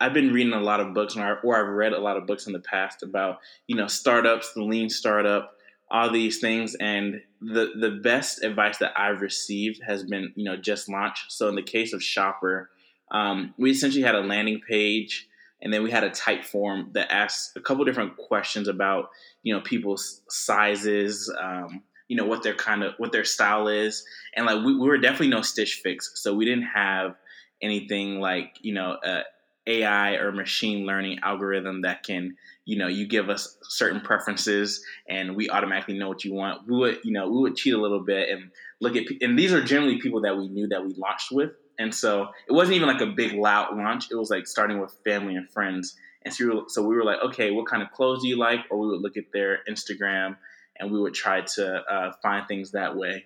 I've 0.00 0.14
been 0.14 0.32
reading 0.32 0.54
a 0.54 0.60
lot 0.60 0.80
of 0.80 0.94
books, 0.94 1.14
or, 1.14 1.40
or 1.40 1.56
I've 1.60 1.74
read 1.74 1.92
a 1.92 2.00
lot 2.00 2.16
of 2.16 2.26
books 2.26 2.46
in 2.46 2.54
the 2.54 2.60
past 2.60 3.02
about 3.02 3.40
you 3.66 3.76
know 3.76 3.86
startups, 3.86 4.54
the 4.54 4.64
lean 4.64 4.88
startup, 4.88 5.52
all 5.90 6.10
these 6.10 6.40
things, 6.40 6.74
and 6.76 7.20
the 7.40 7.72
the 7.78 7.90
best 8.02 8.42
advice 8.42 8.78
that 8.78 8.92
I've 8.96 9.20
received 9.20 9.82
has 9.86 10.04
been 10.04 10.32
you 10.36 10.44
know 10.44 10.56
just 10.56 10.88
launch. 10.88 11.24
So 11.28 11.48
in 11.48 11.54
the 11.54 11.62
case 11.62 11.92
of 11.92 12.02
Shopper, 12.02 12.70
um, 13.10 13.54
we 13.58 13.70
essentially 13.70 14.04
had 14.04 14.14
a 14.14 14.20
landing 14.20 14.60
page, 14.66 15.28
and 15.60 15.72
then 15.72 15.82
we 15.82 15.90
had 15.90 16.04
a 16.04 16.10
Typeform 16.10 16.92
that 16.92 17.12
asked 17.12 17.56
a 17.56 17.60
couple 17.60 17.84
different 17.84 18.16
questions 18.16 18.68
about 18.68 19.10
you 19.42 19.54
know 19.54 19.60
people's 19.60 20.22
sizes. 20.28 21.32
Um, 21.40 21.82
you 22.10 22.16
know 22.16 22.26
what 22.26 22.42
their 22.42 22.54
kind 22.54 22.82
of 22.82 22.94
what 22.98 23.12
their 23.12 23.24
style 23.24 23.68
is 23.68 24.04
and 24.34 24.44
like 24.44 24.64
we, 24.64 24.74
we 24.74 24.88
were 24.88 24.98
definitely 24.98 25.28
no 25.28 25.42
stitch 25.42 25.74
fix 25.80 26.10
so 26.16 26.34
we 26.34 26.44
didn't 26.44 26.64
have 26.64 27.14
anything 27.62 28.18
like 28.18 28.58
you 28.62 28.74
know 28.74 28.96
uh, 29.04 29.22
ai 29.68 30.14
or 30.14 30.32
machine 30.32 30.84
learning 30.84 31.20
algorithm 31.22 31.82
that 31.82 32.02
can 32.02 32.36
you 32.70 32.78
know 32.78 32.86
you 32.86 33.04
give 33.04 33.28
us 33.28 33.56
certain 33.62 34.00
preferences 34.00 34.84
and 35.08 35.34
we 35.34 35.50
automatically 35.50 35.98
know 35.98 36.06
what 36.06 36.24
you 36.24 36.32
want. 36.32 36.68
We 36.68 36.76
would 36.76 36.98
you 37.02 37.12
know 37.12 37.28
we 37.28 37.40
would 37.40 37.56
cheat 37.56 37.74
a 37.74 37.80
little 37.80 38.04
bit 38.04 38.28
and 38.28 38.52
look 38.80 38.94
at 38.94 39.06
and 39.20 39.36
these 39.36 39.52
are 39.52 39.60
generally 39.60 40.00
people 40.00 40.20
that 40.20 40.38
we 40.38 40.46
knew 40.46 40.68
that 40.68 40.84
we 40.84 40.94
launched 40.96 41.32
with. 41.32 41.50
And 41.80 41.92
so 41.92 42.28
it 42.48 42.52
wasn't 42.52 42.76
even 42.76 42.86
like 42.86 43.00
a 43.00 43.06
big 43.06 43.32
loud 43.32 43.76
launch. 43.76 44.04
It 44.12 44.14
was 44.14 44.30
like 44.30 44.46
starting 44.46 44.78
with 44.80 44.94
family 45.04 45.34
and 45.34 45.50
friends. 45.50 45.96
And 46.22 46.32
so 46.32 46.44
we 46.44 46.54
were, 46.54 46.62
so 46.68 46.86
we 46.86 46.94
were 46.94 47.02
like 47.02 47.18
okay 47.24 47.50
what 47.50 47.66
kind 47.66 47.82
of 47.82 47.90
clothes 47.90 48.22
do 48.22 48.28
you 48.28 48.38
like? 48.38 48.60
Or 48.70 48.78
we 48.78 48.86
would 48.86 49.00
look 49.00 49.16
at 49.16 49.32
their 49.32 49.58
instagram 49.68 50.36
and 50.78 50.92
we 50.92 51.00
would 51.00 51.14
try 51.14 51.40
to 51.40 51.74
uh, 51.92 52.12
find 52.22 52.46
things 52.46 52.70
that 52.70 52.96
way. 52.96 53.24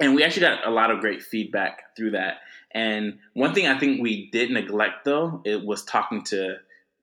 And 0.00 0.16
we 0.16 0.24
actually 0.24 0.48
got 0.48 0.66
a 0.66 0.70
lot 0.70 0.90
of 0.90 0.98
great 0.98 1.22
feedback 1.22 1.96
through 1.96 2.10
that. 2.10 2.38
And 2.72 3.18
one 3.34 3.54
thing 3.54 3.68
I 3.68 3.78
think 3.78 4.02
we 4.02 4.30
did 4.32 4.50
neglect 4.50 5.04
though, 5.04 5.42
it 5.44 5.64
was 5.64 5.84
talking 5.84 6.24
to 6.24 6.56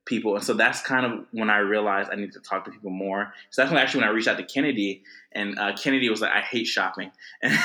people. 0.06 0.36
And 0.36 0.44
so 0.44 0.54
that's 0.54 0.82
kind 0.82 1.06
of 1.06 1.26
when 1.32 1.50
I 1.50 1.58
realized 1.58 2.10
I 2.12 2.16
need 2.16 2.34
to 2.34 2.40
talk 2.40 2.66
to 2.66 2.72
people 2.72 2.90
more. 2.90 3.34
So 3.50 3.62
that's 3.62 3.72
when 3.72 3.82
actually 3.82 4.02
when 4.02 4.10
I 4.10 4.14
reached 4.14 4.28
out 4.28 4.38
to 4.38 4.44
Kennedy 4.44 5.04
and 5.32 5.58
uh, 5.60 5.76
Kennedy 5.76 6.10
was 6.10 6.22
like, 6.22 6.32
I 6.32 6.42
hate 6.42 6.66
shopping. 6.66 7.12
and 7.42 7.58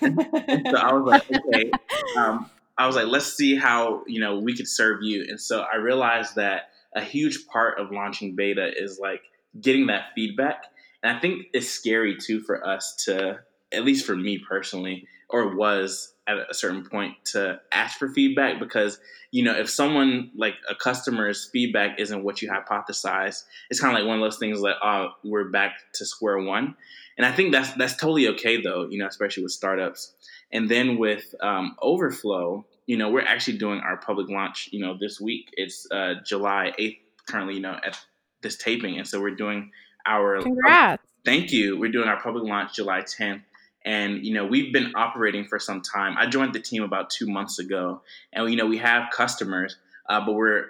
so 0.00 0.76
I 0.76 0.92
was 0.92 1.04
like, 1.04 1.24
okay. 1.48 1.70
Um, 2.16 2.50
I 2.76 2.86
was 2.86 2.96
like, 2.96 3.06
let's 3.06 3.32
see 3.34 3.56
how, 3.56 4.02
you 4.06 4.20
know, 4.20 4.38
we 4.38 4.56
could 4.56 4.68
serve 4.68 5.02
you. 5.02 5.26
And 5.28 5.40
so 5.40 5.60
I 5.60 5.76
realized 5.76 6.36
that 6.36 6.70
a 6.94 7.02
huge 7.02 7.46
part 7.46 7.78
of 7.78 7.90
launching 7.90 8.36
beta 8.36 8.70
is 8.76 8.98
like 9.00 9.22
getting 9.60 9.86
that 9.86 10.06
feedback 10.14 10.64
and 11.02 11.16
I 11.16 11.20
think 11.20 11.46
it's 11.52 11.68
scary 11.68 12.16
too 12.16 12.40
for 12.40 12.66
us 12.66 12.94
to, 13.06 13.40
at 13.72 13.84
least 13.84 14.06
for 14.06 14.16
me 14.16 14.38
personally, 14.38 15.06
or 15.28 15.54
was 15.54 16.14
at 16.26 16.36
a 16.38 16.54
certain 16.54 16.84
point 16.84 17.14
to 17.24 17.60
ask 17.72 17.98
for 17.98 18.08
feedback 18.08 18.60
because 18.60 19.00
you 19.32 19.42
know 19.42 19.54
if 19.54 19.68
someone 19.68 20.30
like 20.36 20.54
a 20.68 20.74
customer's 20.74 21.48
feedback 21.52 21.98
isn't 21.98 22.22
what 22.22 22.40
you 22.40 22.48
hypothesize 22.48 23.42
it's 23.70 23.80
kind 23.80 23.92
of 23.92 24.00
like 24.00 24.06
one 24.06 24.18
of 24.18 24.22
those 24.22 24.38
things 24.38 24.60
like 24.60 24.76
oh 24.84 25.08
we're 25.24 25.48
back 25.48 25.72
to 25.94 26.06
square 26.06 26.38
one. 26.38 26.76
And 27.18 27.26
i 27.26 27.32
think 27.32 27.52
that's 27.52 27.72
that's 27.72 27.96
totally 27.96 28.28
okay 28.28 28.62
though 28.62 28.86
you 28.88 28.98
know 28.98 29.06
especially 29.06 29.42
with 29.42 29.52
startups. 29.52 30.14
And 30.54 30.68
then 30.68 30.98
with 30.98 31.34
um, 31.40 31.76
overflow 31.80 32.64
you 32.86 32.96
know 32.96 33.10
we're 33.10 33.22
actually 33.22 33.58
doing 33.58 33.80
our 33.80 33.96
public 33.96 34.28
launch 34.28 34.68
you 34.70 34.80
know 34.80 34.96
this 34.98 35.20
week. 35.20 35.50
It's 35.54 35.88
uh, 35.90 36.14
july 36.24 36.72
8th 36.78 36.98
currently 37.26 37.54
you 37.54 37.60
know 37.60 37.78
at 37.84 37.98
this 38.42 38.56
taping. 38.56 38.98
And 38.98 39.08
so 39.08 39.20
we're 39.20 39.34
doing 39.34 39.70
our 40.06 40.42
congrats. 40.42 41.02
Thank 41.24 41.52
you. 41.52 41.78
We're 41.78 41.92
doing 41.92 42.08
our 42.08 42.20
public 42.20 42.44
launch 42.44 42.74
July 42.74 43.02
10th, 43.02 43.42
And 43.84 44.24
you 44.24 44.34
know, 44.34 44.46
we've 44.46 44.72
been 44.72 44.92
operating 44.94 45.46
for 45.46 45.58
some 45.58 45.82
time. 45.82 46.16
I 46.16 46.26
joined 46.26 46.54
the 46.54 46.60
team 46.60 46.82
about 46.82 47.10
two 47.10 47.26
months 47.26 47.58
ago, 47.58 48.02
and 48.32 48.48
you 48.50 48.56
know, 48.56 48.66
we 48.66 48.78
have 48.78 49.10
customers, 49.12 49.76
uh, 50.08 50.24
but 50.24 50.32
we're 50.32 50.66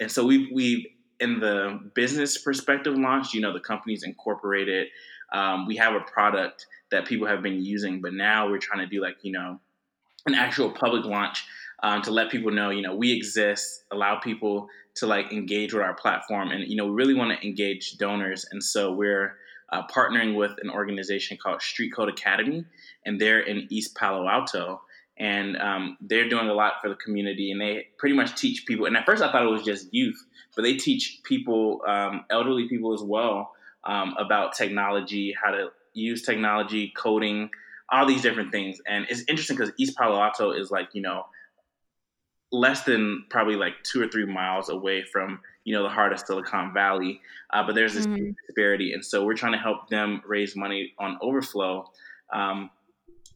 and 0.00 0.10
so 0.10 0.24
we've 0.24 0.48
we 0.52 0.94
in 1.20 1.40
the 1.40 1.90
business 1.94 2.38
perspective 2.38 2.94
launch. 2.96 3.34
You 3.34 3.40
know, 3.40 3.52
the 3.52 3.60
company's 3.60 4.02
incorporated. 4.02 4.88
Um, 5.32 5.66
we 5.66 5.76
have 5.76 5.94
a 5.94 6.00
product 6.00 6.66
that 6.90 7.06
people 7.06 7.26
have 7.26 7.42
been 7.42 7.62
using, 7.62 8.00
but 8.00 8.14
now 8.14 8.48
we're 8.48 8.58
trying 8.58 8.80
to 8.80 8.86
do 8.86 9.02
like 9.02 9.16
you 9.22 9.32
know 9.32 9.60
an 10.26 10.34
actual 10.34 10.70
public 10.70 11.04
launch 11.04 11.44
um, 11.82 12.00
to 12.02 12.10
let 12.10 12.30
people 12.30 12.50
know, 12.50 12.70
you 12.70 12.80
know, 12.80 12.94
we 12.94 13.12
exist, 13.12 13.84
allow 13.92 14.18
people 14.18 14.68
to 14.96 15.06
like 15.06 15.32
engage 15.32 15.74
with 15.74 15.82
our 15.82 15.94
platform, 15.94 16.50
and 16.50 16.64
you 16.66 16.76
know, 16.76 16.86
we 16.86 16.92
really 16.92 17.14
want 17.14 17.38
to 17.38 17.46
engage 17.46 17.98
donors, 17.98 18.46
and 18.50 18.62
so 18.62 18.92
we're 18.92 19.36
uh, 19.70 19.86
partnering 19.86 20.36
with 20.36 20.52
an 20.62 20.70
organization 20.70 21.36
called 21.42 21.62
Street 21.62 21.92
Code 21.94 22.08
Academy, 22.08 22.64
and 23.04 23.20
they're 23.20 23.40
in 23.40 23.66
East 23.70 23.94
Palo 23.94 24.28
Alto, 24.28 24.80
and 25.16 25.56
um, 25.58 25.96
they're 26.00 26.28
doing 26.28 26.48
a 26.48 26.54
lot 26.54 26.74
for 26.82 26.88
the 26.88 26.96
community, 26.96 27.50
and 27.50 27.60
they 27.60 27.88
pretty 27.98 28.14
much 28.14 28.38
teach 28.38 28.66
people. 28.66 28.86
And 28.86 28.96
at 28.96 29.06
first, 29.06 29.22
I 29.22 29.30
thought 29.30 29.44
it 29.44 29.50
was 29.50 29.62
just 29.62 29.92
youth, 29.92 30.22
but 30.56 30.62
they 30.62 30.76
teach 30.76 31.20
people, 31.24 31.80
um, 31.86 32.24
elderly 32.30 32.68
people 32.68 32.92
as 32.94 33.02
well, 33.02 33.52
um, 33.84 34.14
about 34.18 34.54
technology, 34.54 35.34
how 35.40 35.50
to 35.50 35.68
use 35.92 36.22
technology, 36.22 36.92
coding, 36.96 37.50
all 37.90 38.06
these 38.06 38.22
different 38.22 38.50
things. 38.50 38.80
And 38.86 39.06
it's 39.08 39.22
interesting 39.28 39.56
because 39.56 39.72
East 39.78 39.96
Palo 39.96 40.20
Alto 40.20 40.52
is 40.52 40.70
like 40.70 40.88
you 40.94 41.02
know 41.02 41.26
less 42.52 42.84
than 42.84 43.24
probably 43.30 43.56
like 43.56 43.74
two 43.82 44.00
or 44.00 44.08
three 44.08 44.26
miles 44.26 44.68
away 44.68 45.04
from 45.04 45.40
you 45.64 45.74
know 45.74 45.82
the 45.82 45.88
heart 45.88 46.12
of 46.12 46.20
Silicon 46.20 46.72
Valley, 46.72 47.20
uh, 47.52 47.64
but 47.66 47.74
there's 47.74 47.94
this 47.94 48.06
mm-hmm. 48.06 48.30
disparity, 48.46 48.92
and 48.92 49.04
so 49.04 49.24
we're 49.24 49.34
trying 49.34 49.52
to 49.52 49.58
help 49.58 49.88
them 49.88 50.22
raise 50.26 50.54
money 50.54 50.92
on 50.98 51.18
Overflow, 51.20 51.90
um, 52.32 52.70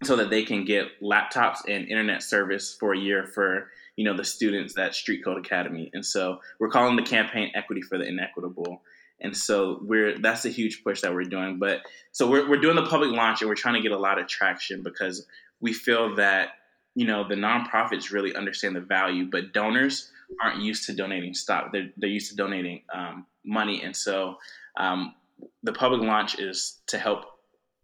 so 0.05 0.17
that 0.17 0.31
they 0.31 0.45
can 0.45 0.65
get 0.65 0.87
laptops 1.03 1.59
and 1.67 1.89
internet 1.89 2.23
service 2.23 2.77
for 2.79 2.95
a 2.95 2.99
year 2.99 3.27
for 3.27 3.71
you 3.97 4.05
know 4.05 4.17
the 4.17 4.25
students 4.25 4.77
at 4.79 4.95
Street 4.95 5.25
Code 5.25 5.39
Academy, 5.39 5.91
and 5.93 6.05
so 6.05 6.41
we're 6.61 6.71
calling 6.71 6.97
the 6.97 7.03
campaign 7.03 7.51
"Equity 7.55 7.83
for 7.83 7.99
the 7.99 8.05
Inequitable." 8.05 8.83
And 9.21 9.37
so 9.37 9.81
we're 9.83 10.19
that's 10.19 10.45
a 10.45 10.51
huge 10.51 10.85
push 10.85 11.01
that 11.01 11.13
we're 11.13 11.25
doing. 11.25 11.59
But 11.59 11.81
so 12.13 12.31
we're 12.31 12.49
we're 12.49 12.61
doing 12.61 12.77
the 12.77 12.87
public 12.87 13.11
launch 13.11 13.41
and 13.41 13.49
we're 13.49 13.57
trying 13.57 13.75
to 13.75 13.81
get 13.81 13.93
a 13.93 13.99
lot 13.99 14.19
of 14.21 14.29
traction 14.29 14.83
because 14.83 15.27
we 15.61 15.73
feel 15.73 16.15
that 16.17 16.51
you 16.95 17.07
know 17.07 17.27
the 17.27 17.35
nonprofits 17.35 18.13
really 18.13 18.35
understand 18.35 18.77
the 18.77 18.81
value, 18.81 19.29
but 19.31 19.53
donors 19.53 20.11
aren't 20.43 20.63
used 20.63 20.87
to 20.87 20.95
donating 20.95 21.35
stock. 21.35 21.73
They're 21.73 21.91
they're 21.97 22.11
used 22.11 22.31
to 22.31 22.37
donating 22.37 22.83
um, 22.95 23.27
money, 23.45 23.83
and 23.83 23.95
so 23.97 24.37
um, 24.79 25.15
the 25.63 25.73
public 25.73 26.01
launch 26.03 26.39
is 26.39 26.81
to 26.89 26.99
help 26.99 27.25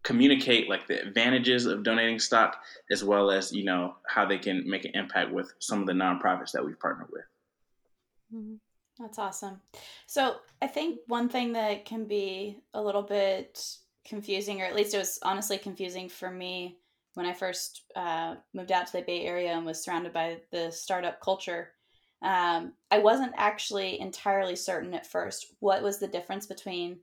communicate 0.03 0.69
like 0.69 0.87
the 0.87 1.01
advantages 1.01 1.65
of 1.65 1.83
donating 1.83 2.19
stock 2.19 2.57
as 2.91 3.03
well 3.03 3.31
as 3.31 3.51
you 3.51 3.65
know 3.65 3.95
how 4.07 4.23
they 4.23 4.37
can 4.37 4.63
make 4.69 4.85
an 4.85 4.91
impact 4.93 5.33
with 5.33 5.51
some 5.59 5.81
of 5.81 5.87
the 5.87 5.93
nonprofits 5.93 6.51
that 6.51 6.63
we've 6.63 6.79
partnered 6.79 7.07
with 7.11 7.23
mm-hmm. 8.31 8.53
that's 8.99 9.17
awesome 9.17 9.59
so 10.05 10.35
i 10.61 10.67
think 10.67 10.99
one 11.07 11.27
thing 11.27 11.53
that 11.53 11.85
can 11.85 12.05
be 12.05 12.55
a 12.75 12.81
little 12.81 13.01
bit 13.01 13.59
confusing 14.07 14.61
or 14.61 14.65
at 14.65 14.75
least 14.75 14.93
it 14.93 14.99
was 14.99 15.17
honestly 15.23 15.57
confusing 15.57 16.07
for 16.07 16.29
me 16.29 16.77
when 17.15 17.25
I 17.25 17.33
first 17.33 17.83
uh, 17.95 18.35
moved 18.53 18.71
out 18.71 18.87
to 18.87 18.93
the 18.93 19.01
Bay 19.01 19.25
Area 19.25 19.53
and 19.53 19.65
was 19.65 19.83
surrounded 19.83 20.13
by 20.13 20.37
the 20.51 20.69
startup 20.69 21.19
culture, 21.21 21.69
um, 22.25 22.73
I 22.89 22.97
wasn't 22.97 23.33
actually 23.37 23.99
entirely 23.99 24.55
certain 24.55 24.95
at 24.95 25.05
first 25.05 25.53
what 25.59 25.83
was 25.83 25.99
the 25.99 26.07
difference 26.07 26.47
between 26.47 26.97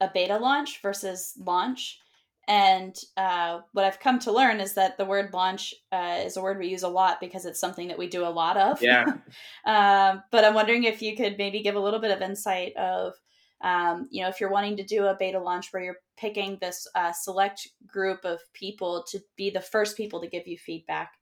a 0.00 0.08
beta 0.12 0.38
launch 0.38 0.80
versus 0.80 1.34
launch. 1.38 1.98
And 2.46 2.94
uh, 3.16 3.60
what 3.72 3.84
I've 3.84 4.00
come 4.00 4.18
to 4.20 4.32
learn 4.32 4.60
is 4.60 4.74
that 4.74 4.96
the 4.96 5.04
word 5.04 5.32
launch 5.32 5.74
uh, 5.90 6.20
is 6.24 6.36
a 6.36 6.42
word 6.42 6.58
we 6.58 6.68
use 6.68 6.84
a 6.84 6.88
lot 6.88 7.18
because 7.20 7.46
it's 7.46 7.58
something 7.58 7.88
that 7.88 7.98
we 7.98 8.06
do 8.06 8.24
a 8.24 8.28
lot 8.28 8.56
of. 8.56 8.80
Yeah. 8.80 9.04
um, 9.64 10.22
but 10.30 10.44
I'm 10.44 10.54
wondering 10.54 10.84
if 10.84 11.02
you 11.02 11.16
could 11.16 11.36
maybe 11.36 11.62
give 11.62 11.74
a 11.74 11.80
little 11.80 12.00
bit 12.00 12.10
of 12.10 12.22
insight 12.22 12.76
of 12.76 13.14
um, 13.64 14.08
you 14.10 14.22
know, 14.22 14.28
if 14.28 14.40
you're 14.40 14.50
wanting 14.50 14.76
to 14.76 14.84
do 14.84 15.06
a 15.06 15.16
beta 15.18 15.40
launch 15.40 15.72
where 15.72 15.82
you're 15.82 16.00
picking 16.18 16.58
this 16.60 16.86
uh, 16.94 17.12
select 17.12 17.66
group 17.86 18.24
of 18.24 18.38
people 18.52 19.04
to 19.08 19.18
be 19.36 19.48
the 19.48 19.60
first 19.60 19.96
people 19.96 20.20
to 20.20 20.28
give 20.28 20.46
you 20.46 20.58
feedback, 20.58 21.12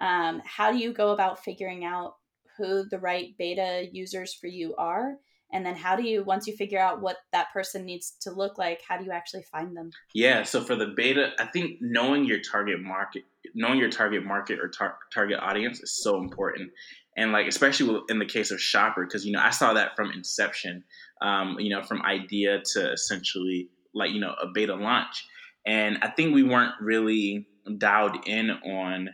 um, 0.00 0.42
how 0.44 0.72
do 0.72 0.78
you 0.78 0.92
go 0.92 1.12
about 1.12 1.44
figuring 1.44 1.84
out 1.84 2.14
who 2.58 2.88
the 2.88 2.98
right 2.98 3.34
beta 3.38 3.86
users 3.92 4.34
for 4.34 4.46
you 4.46 4.74
are? 4.76 5.16
And 5.52 5.64
then 5.64 5.76
how 5.76 5.94
do 5.94 6.02
you, 6.02 6.24
once 6.24 6.46
you 6.46 6.56
figure 6.56 6.80
out 6.80 7.00
what 7.00 7.18
that 7.32 7.52
person 7.52 7.84
needs 7.84 8.16
to 8.22 8.32
look 8.32 8.58
like, 8.58 8.80
how 8.88 8.96
do 8.96 9.04
you 9.04 9.12
actually 9.12 9.44
find 9.52 9.76
them? 9.76 9.90
Yeah. 10.12 10.42
So 10.42 10.60
for 10.60 10.74
the 10.74 10.94
beta, 10.96 11.30
I 11.38 11.46
think 11.46 11.78
knowing 11.80 12.24
your 12.24 12.40
target 12.40 12.80
market, 12.80 13.22
knowing 13.54 13.78
your 13.78 13.90
target 13.90 14.24
market 14.24 14.58
or 14.58 14.68
tar- 14.68 14.98
target 15.12 15.38
audience 15.38 15.80
is 15.80 16.02
so 16.02 16.18
important 16.18 16.70
and 17.16 17.30
like 17.30 17.46
especially 17.46 18.00
in 18.08 18.18
the 18.18 18.26
case 18.26 18.50
of 18.50 18.60
shopper 18.60 19.04
because 19.04 19.24
you 19.24 19.30
know 19.30 19.40
i 19.40 19.50
saw 19.50 19.72
that 19.74 19.94
from 19.94 20.10
inception 20.10 20.82
um, 21.24 21.58
you 21.58 21.70
know, 21.70 21.82
from 21.82 22.02
idea 22.02 22.60
to 22.74 22.92
essentially 22.92 23.68
like, 23.94 24.10
you 24.10 24.20
know, 24.20 24.34
a 24.42 24.46
beta 24.52 24.74
launch. 24.74 25.26
And 25.66 25.98
I 26.02 26.10
think 26.10 26.34
we 26.34 26.42
weren't 26.42 26.74
really 26.80 27.46
dialed 27.78 28.26
in 28.26 28.50
on, 28.50 29.10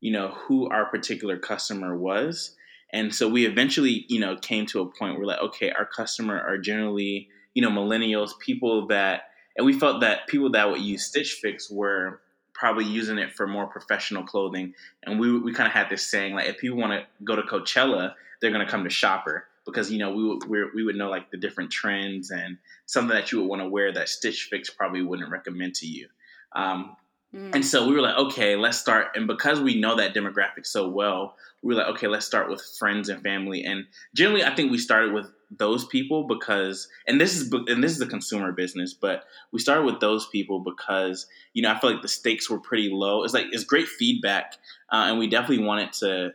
you 0.00 0.12
know, 0.12 0.28
who 0.28 0.68
our 0.68 0.86
particular 0.86 1.38
customer 1.38 1.96
was. 1.96 2.54
And 2.92 3.14
so 3.14 3.28
we 3.28 3.46
eventually, 3.46 4.06
you 4.08 4.20
know, 4.20 4.36
came 4.36 4.66
to 4.66 4.80
a 4.80 4.86
point 4.86 5.18
where 5.18 5.26
like, 5.26 5.40
okay, 5.40 5.70
our 5.70 5.86
customer 5.86 6.40
are 6.40 6.58
generally, 6.58 7.28
you 7.54 7.62
know, 7.62 7.70
millennials, 7.70 8.38
people 8.38 8.86
that, 8.88 9.22
and 9.56 9.66
we 9.66 9.72
felt 9.78 10.00
that 10.02 10.26
people 10.28 10.50
that 10.52 10.70
would 10.70 10.80
use 10.80 11.04
Stitch 11.04 11.38
Fix 11.42 11.70
were 11.70 12.20
probably 12.54 12.84
using 12.84 13.18
it 13.18 13.34
for 13.34 13.46
more 13.46 13.66
professional 13.66 14.22
clothing. 14.22 14.74
And 15.02 15.18
we, 15.18 15.38
we 15.38 15.52
kind 15.52 15.66
of 15.66 15.72
had 15.72 15.90
this 15.90 16.08
saying 16.08 16.34
like, 16.34 16.48
if 16.48 16.58
people 16.58 16.78
want 16.78 16.92
to 16.92 17.06
go 17.24 17.36
to 17.36 17.42
Coachella, 17.42 18.14
they're 18.40 18.52
going 18.52 18.64
to 18.64 18.70
come 18.70 18.84
to 18.84 18.90
Shopper 18.90 19.46
because 19.66 19.90
you 19.90 19.98
know 19.98 20.12
we 20.12 20.24
would 20.24 20.72
we 20.74 20.84
would 20.84 20.96
know 20.96 21.10
like 21.10 21.30
the 21.30 21.36
different 21.36 21.70
trends 21.70 22.30
and 22.30 22.56
something 22.86 23.14
that 23.14 23.32
you 23.32 23.40
would 23.40 23.48
want 23.48 23.60
to 23.60 23.68
wear 23.68 23.92
that 23.92 24.08
Stitch 24.08 24.48
Fix 24.50 24.70
probably 24.70 25.02
wouldn't 25.02 25.30
recommend 25.30 25.74
to 25.74 25.86
you. 25.86 26.08
Um, 26.54 26.96
mm. 27.36 27.54
And 27.54 27.64
so 27.64 27.86
we 27.86 27.94
were 27.94 28.00
like, 28.00 28.16
okay, 28.16 28.56
let's 28.56 28.78
start. 28.78 29.08
And 29.14 29.26
because 29.26 29.60
we 29.60 29.78
know 29.80 29.96
that 29.96 30.14
demographic 30.14 30.64
so 30.66 30.88
well, 30.88 31.36
we 31.62 31.74
were 31.74 31.80
like, 31.80 31.94
okay, 31.94 32.06
let's 32.06 32.26
start 32.26 32.48
with 32.48 32.62
friends 32.78 33.08
and 33.08 33.22
family. 33.22 33.64
And 33.64 33.86
generally, 34.14 34.44
I 34.44 34.54
think 34.54 34.70
we 34.70 34.78
started 34.78 35.12
with 35.12 35.26
those 35.50 35.84
people 35.86 36.26
because, 36.26 36.88
and 37.06 37.20
this 37.20 37.36
is 37.36 37.52
and 37.52 37.82
this 37.82 37.92
is 37.92 38.00
a 38.00 38.06
consumer 38.06 38.52
business, 38.52 38.94
but 38.94 39.24
we 39.52 39.58
started 39.58 39.84
with 39.84 40.00
those 40.00 40.26
people 40.28 40.60
because 40.60 41.26
you 41.54 41.62
know 41.62 41.72
I 41.72 41.78
feel 41.78 41.92
like 41.92 42.02
the 42.02 42.08
stakes 42.08 42.50
were 42.50 42.60
pretty 42.60 42.90
low. 42.90 43.24
It's 43.24 43.34
like 43.34 43.46
it's 43.52 43.64
great 43.64 43.88
feedback, 43.88 44.54
uh, 44.92 45.06
and 45.08 45.18
we 45.18 45.28
definitely 45.28 45.64
wanted 45.64 45.92
to 45.94 46.34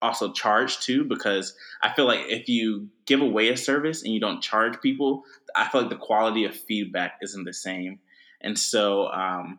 also 0.00 0.32
charge 0.32 0.78
too 0.78 1.04
because 1.04 1.56
I 1.82 1.92
feel 1.92 2.06
like 2.06 2.20
if 2.28 2.48
you 2.48 2.88
give 3.06 3.20
away 3.20 3.48
a 3.48 3.56
service 3.56 4.02
and 4.02 4.12
you 4.12 4.20
don't 4.20 4.42
charge 4.42 4.80
people, 4.80 5.24
I 5.56 5.68
feel 5.68 5.82
like 5.82 5.90
the 5.90 5.96
quality 5.96 6.44
of 6.44 6.54
feedback 6.54 7.18
isn't 7.22 7.44
the 7.44 7.52
same. 7.52 7.98
And 8.40 8.56
so, 8.58 9.08
um, 9.08 9.58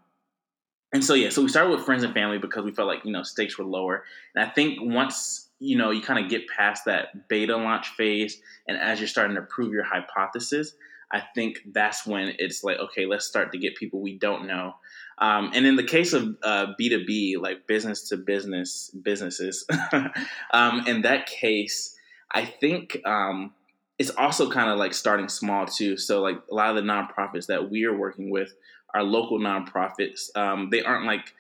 and 0.94 1.04
so 1.04 1.14
yeah, 1.14 1.30
so 1.30 1.42
we 1.42 1.50
started 1.50 1.72
with 1.72 1.86
friends 1.86 2.04
and 2.04 2.14
family 2.14 2.38
because 2.38 2.64
we 2.64 2.72
felt 2.72 2.88
like 2.88 3.06
you 3.06 3.12
know 3.12 3.24
stakes 3.24 3.58
were 3.58 3.66
lower. 3.66 4.04
And 4.36 4.46
I 4.46 4.50
think 4.50 4.80
once 4.82 5.50
you 5.60 5.78
know 5.78 5.92
you 5.92 6.02
kind 6.02 6.24
of 6.24 6.30
get 6.30 6.48
past 6.48 6.86
that 6.86 7.28
beta 7.28 7.56
launch 7.56 7.90
phase, 7.90 8.42
and 8.68 8.78
as 8.78 9.00
you're 9.00 9.08
starting 9.08 9.36
to 9.36 9.42
prove 9.42 9.74
your 9.74 9.84
hypothesis, 9.84 10.74
I 11.12 11.22
think 11.36 11.60
that's 11.72 12.06
when 12.06 12.34
it's 12.40 12.64
like 12.64 12.78
okay, 12.80 13.06
let's 13.06 13.26
start 13.26 13.52
to 13.52 13.58
get 13.58 13.76
people 13.76 14.02
we 14.02 14.18
don't 14.18 14.48
know 14.48 14.76
um, 15.20 15.52
and 15.54 15.66
in 15.66 15.76
the 15.76 15.84
case 15.84 16.14
of 16.14 16.38
uh, 16.44 16.68
B2B, 16.80 17.42
like 17.42 17.68
business 17.68 18.08
to 18.10 18.18
business 18.18 18.90
businesses, 18.90 19.66
um, 20.52 20.88
in 20.88 21.02
that 21.02 21.28
case, 21.28 21.96
I 22.32 22.46
think 22.46 22.98
um, 23.06 23.54
it's 24.00 24.10
also 24.12 24.50
kind 24.50 24.72
of 24.72 24.80
like 24.80 24.94
starting 24.94 25.28
small 25.28 25.66
too. 25.66 25.98
So, 25.98 26.22
like 26.22 26.38
a 26.50 26.56
lot 26.56 26.70
of 26.70 26.76
the 26.78 26.90
nonprofits 26.90 27.48
that 27.48 27.70
we 27.70 27.84
are 27.84 27.96
working 27.96 28.32
with 28.32 28.54
are 28.94 29.04
local 29.04 29.40
nonprofits. 29.40 30.36
Um, 30.36 30.70
they 30.72 30.82
aren't 30.82 31.06
like 31.06 31.34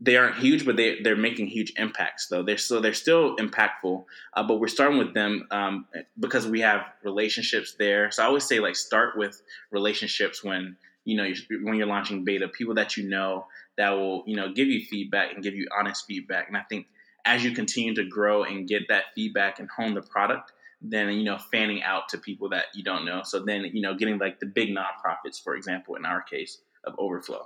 they 0.00 0.16
aren't 0.16 0.36
huge, 0.36 0.64
but 0.64 0.76
they 0.76 1.00
they're 1.02 1.16
making 1.16 1.48
huge 1.48 1.72
impacts 1.76 2.28
though. 2.28 2.42
They're 2.42 2.56
so 2.56 2.80
they're 2.80 2.94
still 2.94 3.36
impactful. 3.36 4.04
Uh, 4.32 4.42
but 4.44 4.60
we're 4.60 4.68
starting 4.68 4.98
with 4.98 5.12
them 5.12 5.46
um, 5.50 5.86
because 6.18 6.46
we 6.46 6.60
have 6.60 6.82
relationships 7.02 7.74
there. 7.78 8.10
So 8.12 8.22
I 8.22 8.26
always 8.26 8.44
say 8.44 8.60
like 8.60 8.76
start 8.76 9.18
with 9.18 9.42
relationships 9.72 10.44
when 10.44 10.76
you 11.04 11.16
know 11.16 11.24
you're, 11.24 11.64
when 11.64 11.74
you're 11.74 11.86
launching 11.86 12.24
beta 12.24 12.48
people 12.48 12.74
that 12.74 12.96
you 12.96 13.08
know 13.08 13.46
that 13.76 13.90
will 13.90 14.24
you 14.26 14.36
know 14.36 14.52
give 14.52 14.68
you 14.68 14.84
feedback 14.84 15.32
and 15.34 15.42
give 15.42 15.54
you 15.54 15.66
honest 15.78 16.06
feedback 16.06 16.48
and 16.48 16.56
i 16.56 16.62
think 16.68 16.86
as 17.24 17.44
you 17.44 17.52
continue 17.52 17.94
to 17.94 18.04
grow 18.04 18.42
and 18.42 18.68
get 18.68 18.82
that 18.88 19.04
feedback 19.14 19.58
and 19.58 19.68
hone 19.76 19.94
the 19.94 20.02
product 20.02 20.52
then 20.90 21.08
you 21.12 21.24
know 21.24 21.38
fanning 21.38 21.82
out 21.82 22.08
to 22.08 22.18
people 22.18 22.48
that 22.48 22.66
you 22.74 22.84
don't 22.84 23.04
know 23.04 23.22
so 23.24 23.40
then 23.44 23.64
you 23.72 23.80
know 23.82 23.94
getting 23.94 24.18
like 24.18 24.38
the 24.40 24.46
big 24.46 24.70
nonprofits 24.70 25.42
for 25.42 25.56
example 25.56 25.96
in 25.96 26.04
our 26.04 26.22
case 26.22 26.58
of 26.84 26.94
overflow 26.98 27.44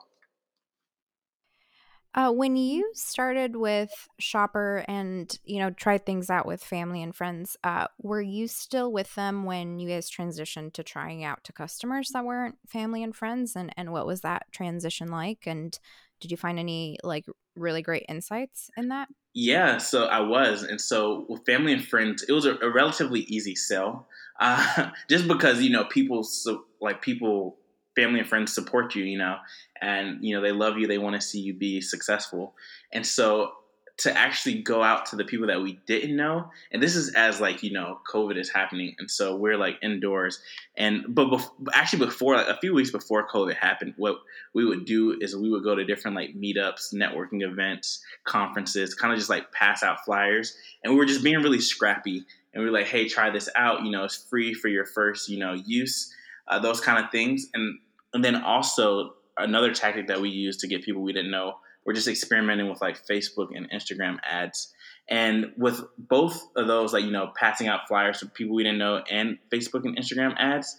Uh, 2.14 2.33
when 2.33 2.57
you 2.57 2.90
started 2.95 3.54
with 3.54 4.09
Shopper 4.18 4.85
and 4.88 5.38
you 5.45 5.59
know 5.61 5.71
tried 5.71 6.07
things 6.07 6.30
out 6.30 6.47
with 6.47 6.64
family 6.64 7.02
and 7.02 7.14
friends, 7.14 7.57
uh, 7.62 7.87
were 8.00 8.23
you 8.23 8.49
still 8.49 8.90
with 8.92 9.14
them 9.14 9.45
when 9.45 9.78
you 9.78 9.88
guys 9.88 10.11
transitioned 10.11 10.73
to 10.73 10.83
trying 10.83 11.23
out 11.23 11.45
to 11.45 11.52
customers 11.52 12.11
that 12.12 12.25
weren't 12.25 12.57
family 12.66 13.02
and 13.02 13.14
friends? 13.14 13.54
And 13.54 13.73
and 13.76 13.92
what 13.92 14.07
was 14.07 14.23
that 14.23 14.47
transition 14.52 15.09
like? 15.11 15.47
And 15.47 15.78
did 16.21 16.30
you 16.30 16.37
find 16.38 16.59
any 16.59 16.99
like 17.04 17.26
really 17.57 17.83
great 17.83 18.07
insights 18.09 18.71
in 18.76 18.88
that? 18.88 19.09
Yeah, 19.35 19.79
so 19.79 20.05
I 20.07 20.21
was, 20.21 20.63
and 20.63 20.81
so 20.81 21.27
with 21.29 21.45
family 21.45 21.73
and 21.73 21.87
friends, 21.87 22.25
it 22.29 22.33
was 22.33 22.45
a, 22.47 22.57
a 22.57 22.71
relatively 22.71 23.21
easy 23.21 23.55
sell, 23.55 24.09
uh, 24.41 24.91
just 25.09 25.29
because 25.29 25.61
you 25.63 25.71
know 25.71 25.85
people 25.85 26.23
so 26.25 26.65
like 26.81 27.03
people 27.03 27.57
family 27.97 28.21
and 28.21 28.29
friends 28.29 28.53
support 28.55 28.95
you, 28.95 29.05
you 29.05 29.19
know, 29.19 29.37
and 29.81 30.25
you 30.25 30.35
know 30.35 30.43
they 30.43 30.53
love 30.53 30.79
you, 30.79 30.87
they 30.87 30.99
want 30.99 31.15
to 31.15 31.21
see 31.21 31.41
you 31.41 31.55
be 31.55 31.81
successful, 31.81 32.55
and 32.93 33.07
so 33.07 33.53
to 33.99 34.17
actually 34.17 34.62
go 34.62 34.81
out 34.81 35.07
to 35.07 35.17
the 35.17 35.25
people 35.25 35.49
that 35.49 35.61
we 35.61 35.81
didn't 35.87 36.14
know. 36.14 36.50
And 36.73 36.81
this 36.81 36.95
is 36.95 37.14
as 37.14 37.40
like 37.40 37.62
you 37.62 37.73
know 37.73 38.00
covid 38.11 38.38
is 38.38 38.49
happening. 38.49 38.95
And 38.99 39.11
so 39.11 39.37
we're 39.37 39.57
like 39.57 39.76
indoors. 39.83 40.40
And 40.76 41.05
but 41.09 41.28
bef- 41.28 41.50
actually 41.75 42.07
before 42.07 42.37
like 42.37 42.49
a 42.49 42.59
few 42.59 42.75
weeks 42.75 42.90
before 42.90 43.28
covid 43.28 43.57
happened 43.57 43.95
what 43.97 44.19
we 44.55 44.64
would 44.64 44.85
do 44.85 45.19
is 45.21 45.37
we 45.37 45.50
would 45.50 45.64
go 45.64 45.75
to 45.75 45.85
different 45.85 46.17
like 46.17 46.35
meetups 46.35 46.95
networking 46.95 47.43
events 47.43 48.02
conferences 48.25 48.95
kind 48.95 49.12
of 49.12 49.19
just 49.19 49.31
like 49.31 49.52
pass 49.52 49.83
out 49.83 50.05
flyers. 50.05 50.57
And 50.83 50.93
we 50.93 50.99
were 50.99 51.07
just 51.07 51.25
being 51.25 51.43
really 51.43 51.61
scrappy. 51.61 52.25
And 52.55 52.62
we 52.62 52.71
were 52.71 52.76
like 52.76 52.87
hey 52.87 53.09
try 53.09 53.31
this 53.31 53.49
out. 53.57 53.85
You 53.85 53.90
know 53.90 54.05
it's 54.05 54.17
free 54.17 54.55
for 54.55 54.69
your 54.69 54.85
first 54.85 55.28
you 55.28 55.38
know 55.38 55.55
use 55.55 56.14
uh, 56.47 56.61
those 56.61 56.81
kind 56.81 57.05
of 57.05 57.11
things. 57.11 57.49
And 57.52 57.81
and 58.14 58.25
then 58.25 58.37
also 58.37 59.14
another 59.37 59.73
tactic 59.73 60.07
that 60.07 60.21
we 60.21 60.31
use 60.31 60.57
to 60.59 60.69
get 60.69 60.83
people 60.83 61.02
we 61.02 61.12
didn't 61.12 61.31
know 61.31 61.57
we're 61.85 61.95
just 61.95 62.09
experimenting 62.09 62.69
with 62.69 62.81
like 62.81 63.07
Facebook 63.07 63.49
and 63.55 63.71
Instagram 63.71 64.19
ads. 64.29 64.73
And 65.09 65.53
with 65.57 65.81
both 65.97 66.41
of 66.55 66.67
those, 66.67 66.93
like, 66.93 67.05
you 67.05 67.11
know, 67.11 67.33
passing 67.35 67.67
out 67.67 67.89
flyers 67.89 68.21
to 68.21 68.27
people 68.27 68.55
we 68.55 68.63
didn't 68.63 68.79
know 68.79 69.03
and 69.11 69.39
Facebook 69.51 69.85
and 69.85 69.97
Instagram 69.97 70.35
ads, 70.37 70.77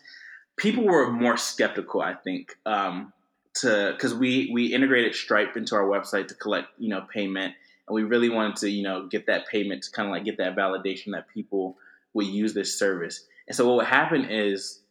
people 0.59 0.83
were 0.83 1.11
more 1.11 1.37
skeptical, 1.37 2.01
I 2.01 2.13
think, 2.13 2.55
um, 2.65 3.11
to 3.55 3.91
because 3.93 4.13
we 4.13 4.51
we 4.53 4.67
integrated 4.67 5.15
Stripe 5.15 5.57
into 5.57 5.75
our 5.75 5.85
website 5.85 6.27
to 6.27 6.35
collect, 6.35 6.67
you 6.77 6.89
know, 6.89 7.05
payment, 7.11 7.55
and 7.87 7.95
we 7.95 8.03
really 8.03 8.29
wanted 8.29 8.57
to, 8.57 8.69
you 8.69 8.83
know, 8.83 9.07
get 9.07 9.25
that 9.25 9.47
payment 9.47 9.83
to 9.83 9.91
kind 9.91 10.07
of 10.07 10.11
like 10.11 10.25
get 10.25 10.37
that 10.37 10.55
validation 10.55 11.13
that 11.13 11.27
people 11.33 11.77
would 12.13 12.27
use 12.27 12.53
this 12.53 12.77
service. 12.77 13.25
And 13.47 13.55
so 13.55 13.67
what 13.67 13.77
would 13.77 13.87
happen 13.87 14.25
is 14.25 14.81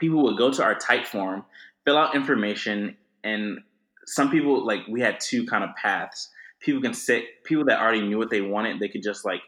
people 0.00 0.22
would 0.24 0.36
go 0.36 0.50
to 0.50 0.62
our 0.64 0.74
Typeform, 0.74 1.44
fill 1.84 1.96
out 1.96 2.16
information, 2.16 2.96
and 3.22 3.60
some 4.06 4.30
people 4.30 4.66
like 4.66 4.80
we 4.88 5.00
had 5.00 5.20
two 5.20 5.46
kind 5.46 5.64
of 5.64 5.70
paths. 5.76 6.30
People 6.60 6.82
can 6.82 6.94
sit 6.94 7.44
people 7.44 7.64
that 7.66 7.80
already 7.80 8.02
knew 8.02 8.18
what 8.18 8.30
they 8.30 8.40
wanted. 8.40 8.80
They 8.80 8.88
could 8.88 9.02
just 9.02 9.24
like 9.24 9.42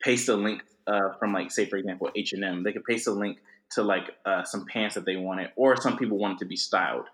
paste 0.00 0.28
a 0.28 0.34
link 0.34 0.62
uh, 0.86 1.12
from 1.18 1.32
like 1.32 1.50
say 1.50 1.66
for 1.66 1.76
example 1.76 2.10
H 2.14 2.32
and 2.32 2.44
M. 2.44 2.62
They 2.62 2.72
could 2.72 2.84
paste 2.84 3.06
a 3.06 3.12
link 3.12 3.38
to 3.72 3.82
like 3.82 4.10
uh, 4.24 4.44
some 4.44 4.66
pants 4.66 4.94
that 4.94 5.04
they 5.04 5.16
wanted, 5.16 5.50
or 5.56 5.76
some 5.76 5.96
people 5.96 6.18
wanted 6.18 6.38
to 6.38 6.46
be 6.46 6.56
styled. 6.56 7.06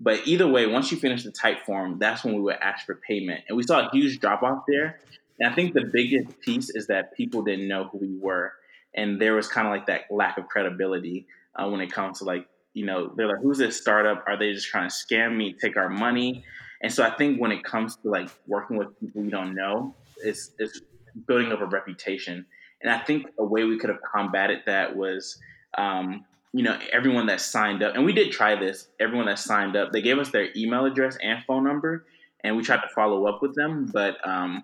But 0.00 0.26
either 0.26 0.46
way, 0.46 0.66
once 0.66 0.92
you 0.92 0.98
finish 0.98 1.24
the 1.24 1.32
Typeform, 1.32 1.98
that's 1.98 2.24
when 2.24 2.34
we 2.34 2.40
would 2.40 2.56
ask 2.60 2.86
for 2.86 2.94
payment, 2.94 3.44
and 3.48 3.56
we 3.56 3.64
saw 3.64 3.86
a 3.86 3.90
huge 3.90 4.20
drop 4.20 4.42
off 4.42 4.62
there. 4.68 5.00
And 5.40 5.50
I 5.50 5.54
think 5.54 5.74
the 5.74 5.84
biggest 5.92 6.40
piece 6.40 6.70
is 6.70 6.86
that 6.86 7.16
people 7.16 7.42
didn't 7.42 7.68
know 7.68 7.84
who 7.84 7.98
we 7.98 8.16
were, 8.18 8.52
and 8.94 9.20
there 9.20 9.34
was 9.34 9.48
kind 9.48 9.66
of 9.66 9.72
like 9.72 9.86
that 9.86 10.02
lack 10.10 10.38
of 10.38 10.48
credibility 10.48 11.26
uh, 11.54 11.68
when 11.68 11.80
it 11.80 11.92
comes 11.92 12.18
to 12.18 12.24
like 12.24 12.46
you 12.78 12.86
know, 12.86 13.12
they're 13.16 13.26
like, 13.26 13.42
who's 13.42 13.58
this 13.58 13.76
startup? 13.76 14.22
Are 14.28 14.38
they 14.38 14.52
just 14.52 14.68
trying 14.68 14.88
to 14.88 14.94
scam 14.94 15.36
me, 15.36 15.52
take 15.52 15.76
our 15.76 15.88
money? 15.88 16.44
And 16.80 16.92
so 16.92 17.02
I 17.02 17.10
think 17.10 17.40
when 17.40 17.50
it 17.50 17.64
comes 17.64 17.96
to 17.96 18.08
like 18.08 18.28
working 18.46 18.76
with 18.76 18.98
people 19.00 19.24
you 19.24 19.30
don't 19.30 19.56
know, 19.56 19.96
it's, 20.18 20.52
it's 20.60 20.80
building 21.26 21.50
up 21.50 21.60
a 21.60 21.66
reputation. 21.66 22.46
And 22.80 22.92
I 22.92 22.98
think 23.00 23.26
a 23.36 23.44
way 23.44 23.64
we 23.64 23.78
could 23.78 23.90
have 23.90 23.98
combated 24.00 24.60
that 24.66 24.96
was, 24.96 25.40
um, 25.76 26.24
you 26.52 26.62
know, 26.62 26.78
everyone 26.92 27.26
that 27.26 27.40
signed 27.40 27.82
up, 27.82 27.96
and 27.96 28.04
we 28.04 28.12
did 28.12 28.30
try 28.30 28.54
this, 28.54 28.86
everyone 29.00 29.26
that 29.26 29.40
signed 29.40 29.74
up, 29.74 29.90
they 29.90 30.00
gave 30.00 30.18
us 30.20 30.30
their 30.30 30.50
email 30.56 30.84
address 30.84 31.18
and 31.20 31.42
phone 31.44 31.64
number, 31.64 32.06
and 32.44 32.56
we 32.56 32.62
tried 32.62 32.82
to 32.82 32.88
follow 32.94 33.26
up 33.26 33.42
with 33.42 33.56
them. 33.56 33.90
But 33.92 34.16
um, 34.26 34.62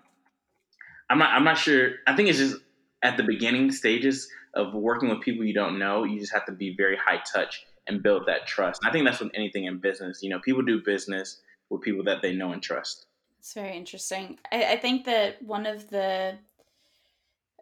I'm 1.09 1.19
not, 1.19 1.33
I'm 1.33 1.43
not 1.43 1.57
sure. 1.57 1.95
I 2.07 2.15
think 2.15 2.29
it's 2.29 2.37
just 2.37 2.55
at 3.03 3.17
the 3.17 3.23
beginning 3.23 3.73
stages 3.73 4.29
of 4.53 4.73
working 4.73 5.09
with 5.09 5.19
people 5.19 5.43
you 5.43 5.53
don't 5.53 5.77
know, 5.77 6.05
you 6.05 6.17
just 6.17 6.31
have 6.31 6.45
to 6.45 6.53
be 6.53 6.73
very 6.77 6.95
high 6.95 7.21
touch 7.29 7.65
and 7.87 8.03
build 8.03 8.25
that 8.27 8.47
trust. 8.47 8.81
I 8.83 8.91
think 8.91 9.05
that's 9.05 9.19
with 9.19 9.31
anything 9.33 9.65
in 9.65 9.77
business. 9.77 10.23
You 10.23 10.29
know, 10.29 10.39
people 10.39 10.61
do 10.61 10.81
business 10.81 11.41
with 11.69 11.81
people 11.81 12.03
that 12.05 12.21
they 12.21 12.33
know 12.33 12.51
and 12.51 12.61
trust. 12.61 13.07
It's 13.39 13.53
very 13.53 13.77
interesting. 13.77 14.39
I, 14.51 14.73
I 14.73 14.77
think 14.77 15.05
that 15.05 15.41
one 15.41 15.65
of 15.65 15.89
the 15.89 16.37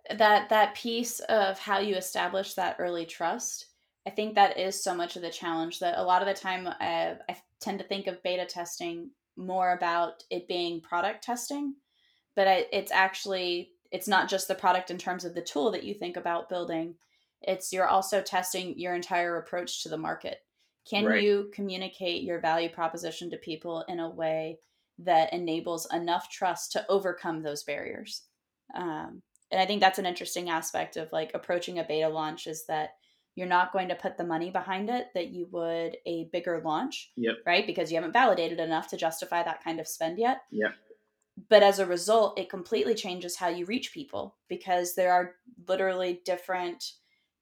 that 0.10 0.50
that 0.50 0.76
piece 0.76 1.20
of 1.22 1.58
how 1.60 1.80
you 1.80 1.96
establish 1.96 2.54
that 2.54 2.76
early 2.80 3.06
trust 3.06 3.68
i 4.06 4.10
think 4.10 4.36
that 4.36 4.58
is 4.60 4.82
so 4.82 4.94
much 4.94 5.16
of 5.16 5.22
the 5.22 5.30
challenge 5.30 5.80
that 5.80 5.98
a 5.98 6.04
lot 6.04 6.22
of 6.22 6.28
the 6.28 6.34
time 6.34 6.68
uh, 6.68 7.14
i 7.30 7.38
tend 7.60 7.80
to 7.80 7.86
think 7.86 8.08
of 8.08 8.22
beta 8.24 8.46
testing 8.46 9.10
more 9.38 9.72
about 9.72 10.24
it 10.30 10.48
being 10.48 10.82
product 10.82 11.24
testing 11.24 11.76
but 12.36 12.48
I, 12.48 12.66
it's 12.72 12.92
actually 12.92 13.72
it's 13.92 14.08
not 14.08 14.30
just 14.30 14.48
the 14.48 14.56
product 14.56 14.92
in 14.92 14.98
terms 14.98 15.24
of 15.24 15.36
the 15.36 15.42
tool 15.42 15.72
that 15.72 15.84
you 15.84 15.94
think 15.94 16.18
about 16.18 16.50
building 16.50 16.96
it's 17.44 17.74
you're 17.74 17.88
also 17.88 18.22
testing 18.22 18.78
your 18.78 18.94
entire 18.94 19.38
approach 19.38 19.84
to 19.84 19.90
the 19.90 19.98
market. 19.98 20.40
Can 20.90 21.06
right. 21.06 21.24
you 21.24 21.50
communicate 21.54 22.24
your 22.24 22.40
value 22.40 22.70
proposition 22.70 23.30
to 23.30 23.38
people 23.38 23.86
in 23.88 24.00
a 24.00 24.10
way 24.10 24.60
that 25.00 25.34
enables 25.34 25.88
enough 25.94 26.30
trust 26.30 26.72
to 26.74 26.86
overcome 26.90 27.42
those 27.42 27.64
barriers? 27.64 28.24
Um, 28.76 29.22
and 29.52 29.62
I 29.62 29.66
think 29.66 29.82
that's 29.82 30.00
an 30.00 30.06
interesting 30.06 30.50
aspect 30.50 30.98
of 30.98 31.12
like 31.12 31.32
approaching 31.34 31.80
a 31.80 31.84
beta 31.84 32.10
launch 32.10 32.48
is 32.48 32.66
that 32.66 32.96
you're 33.36 33.48
not 33.48 33.72
going 33.72 33.88
to 33.90 33.96
put 33.96 34.18
the 34.18 34.24
money 34.24 34.52
behind 34.52 34.90
it 34.90 35.08
that 35.14 35.30
you 35.30 35.48
would 35.52 35.98
a 36.06 36.26
bigger 36.32 36.62
launch, 36.64 37.12
yep. 37.16 37.38
right? 37.46 37.66
Because 37.66 37.92
you 37.92 37.98
haven't 37.98 38.14
validated 38.14 38.60
enough 38.60 38.90
to 38.90 38.98
justify 38.98 39.42
that 39.44 39.64
kind 39.64 39.80
of 39.80 39.88
spend 39.88 40.20
yet. 40.20 40.42
Yep. 40.52 40.72
But 41.50 41.64
as 41.64 41.80
a 41.80 41.86
result, 41.86 42.38
it 42.38 42.50
completely 42.50 42.94
changes 42.94 43.36
how 43.36 43.48
you 43.48 43.66
reach 43.66 43.94
people 43.94 44.36
because 44.50 44.94
there 44.94 45.12
are 45.12 45.36
literally 45.68 46.22
different 46.26 46.94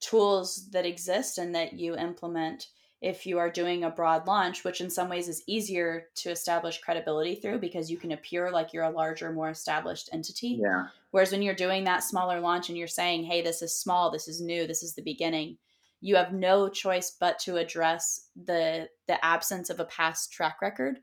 tools 0.01 0.69
that 0.71 0.85
exist 0.85 1.37
and 1.37 1.55
that 1.55 1.73
you 1.73 1.95
implement 1.95 2.67
if 3.01 3.25
you 3.25 3.39
are 3.39 3.49
doing 3.49 3.83
a 3.83 3.89
broad 3.89 4.27
launch, 4.27 4.63
which 4.63 4.79
in 4.79 4.89
some 4.89 5.09
ways 5.09 5.27
is 5.27 5.43
easier 5.47 6.07
to 6.15 6.29
establish 6.29 6.81
credibility 6.81 7.33
through 7.33 7.57
because 7.57 7.89
you 7.89 7.97
can 7.97 8.11
appear 8.11 8.51
like 8.51 8.73
you're 8.73 8.83
a 8.83 8.91
larger, 8.91 9.31
more 9.31 9.49
established 9.49 10.09
entity. 10.13 10.59
Yeah. 10.61 10.87
Whereas 11.09 11.31
when 11.31 11.41
you're 11.41 11.55
doing 11.55 11.83
that 11.85 12.03
smaller 12.03 12.39
launch 12.39 12.69
and 12.69 12.77
you're 12.77 12.87
saying, 12.87 13.23
hey, 13.23 13.41
this 13.41 13.63
is 13.63 13.75
small, 13.75 14.11
this 14.11 14.27
is 14.27 14.39
new, 14.39 14.67
this 14.67 14.83
is 14.83 14.93
the 14.93 15.01
beginning, 15.01 15.57
you 15.99 16.15
have 16.15 16.33
no 16.33 16.69
choice 16.69 17.15
but 17.19 17.39
to 17.39 17.57
address 17.57 18.27
the 18.35 18.89
the 19.07 19.23
absence 19.23 19.69
of 19.69 19.79
a 19.79 19.85
past 19.85 20.31
track 20.31 20.61
record. 20.61 20.99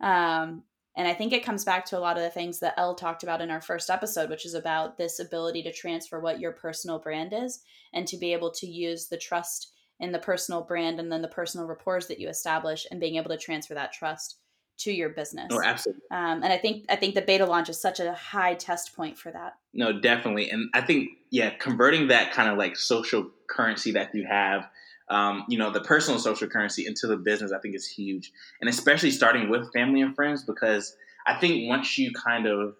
Um, 0.00 0.62
and 0.98 1.06
I 1.06 1.14
think 1.14 1.32
it 1.32 1.44
comes 1.44 1.64
back 1.64 1.84
to 1.86 1.98
a 1.98 2.00
lot 2.00 2.16
of 2.16 2.24
the 2.24 2.30
things 2.30 2.58
that 2.58 2.74
Elle 2.76 2.96
talked 2.96 3.22
about 3.22 3.40
in 3.40 3.52
our 3.52 3.60
first 3.60 3.88
episode, 3.88 4.28
which 4.28 4.44
is 4.44 4.54
about 4.54 4.98
this 4.98 5.20
ability 5.20 5.62
to 5.62 5.72
transfer 5.72 6.18
what 6.18 6.40
your 6.40 6.50
personal 6.50 6.98
brand 6.98 7.32
is 7.32 7.62
and 7.94 8.04
to 8.08 8.16
be 8.16 8.32
able 8.32 8.50
to 8.50 8.66
use 8.66 9.06
the 9.06 9.16
trust 9.16 9.72
in 10.00 10.10
the 10.10 10.18
personal 10.18 10.62
brand 10.62 10.98
and 10.98 11.10
then 11.10 11.22
the 11.22 11.28
personal 11.28 11.68
rapport 11.68 12.00
that 12.00 12.18
you 12.18 12.28
establish 12.28 12.84
and 12.90 12.98
being 12.98 13.14
able 13.14 13.30
to 13.30 13.36
transfer 13.36 13.74
that 13.74 13.92
trust 13.92 14.40
to 14.78 14.92
your 14.92 15.10
business. 15.10 15.46
Oh, 15.52 15.62
absolutely. 15.64 16.02
Um, 16.10 16.42
and 16.42 16.52
I 16.52 16.58
think 16.58 16.86
I 16.88 16.96
think 16.96 17.14
the 17.14 17.22
beta 17.22 17.46
launch 17.46 17.68
is 17.68 17.80
such 17.80 18.00
a 18.00 18.12
high 18.12 18.54
test 18.54 18.96
point 18.96 19.16
for 19.16 19.30
that. 19.30 19.54
No, 19.72 20.00
definitely. 20.00 20.50
And 20.50 20.68
I 20.74 20.80
think 20.80 21.10
yeah, 21.30 21.50
converting 21.50 22.08
that 22.08 22.32
kind 22.32 22.48
of 22.48 22.58
like 22.58 22.76
social 22.76 23.30
currency 23.48 23.92
that 23.92 24.14
you 24.16 24.26
have 24.28 24.68
um, 25.10 25.44
you 25.48 25.58
know, 25.58 25.70
the 25.70 25.80
personal 25.80 26.18
social 26.18 26.48
currency 26.48 26.86
into 26.86 27.06
the 27.06 27.16
business, 27.16 27.52
I 27.52 27.58
think 27.58 27.74
is 27.74 27.86
huge. 27.86 28.32
And 28.60 28.68
especially 28.68 29.10
starting 29.10 29.48
with 29.48 29.72
family 29.72 30.02
and 30.02 30.14
friends, 30.14 30.42
because 30.44 30.96
I 31.26 31.34
think 31.34 31.68
once 31.68 31.98
you 31.98 32.12
kind 32.12 32.46
of, 32.46 32.74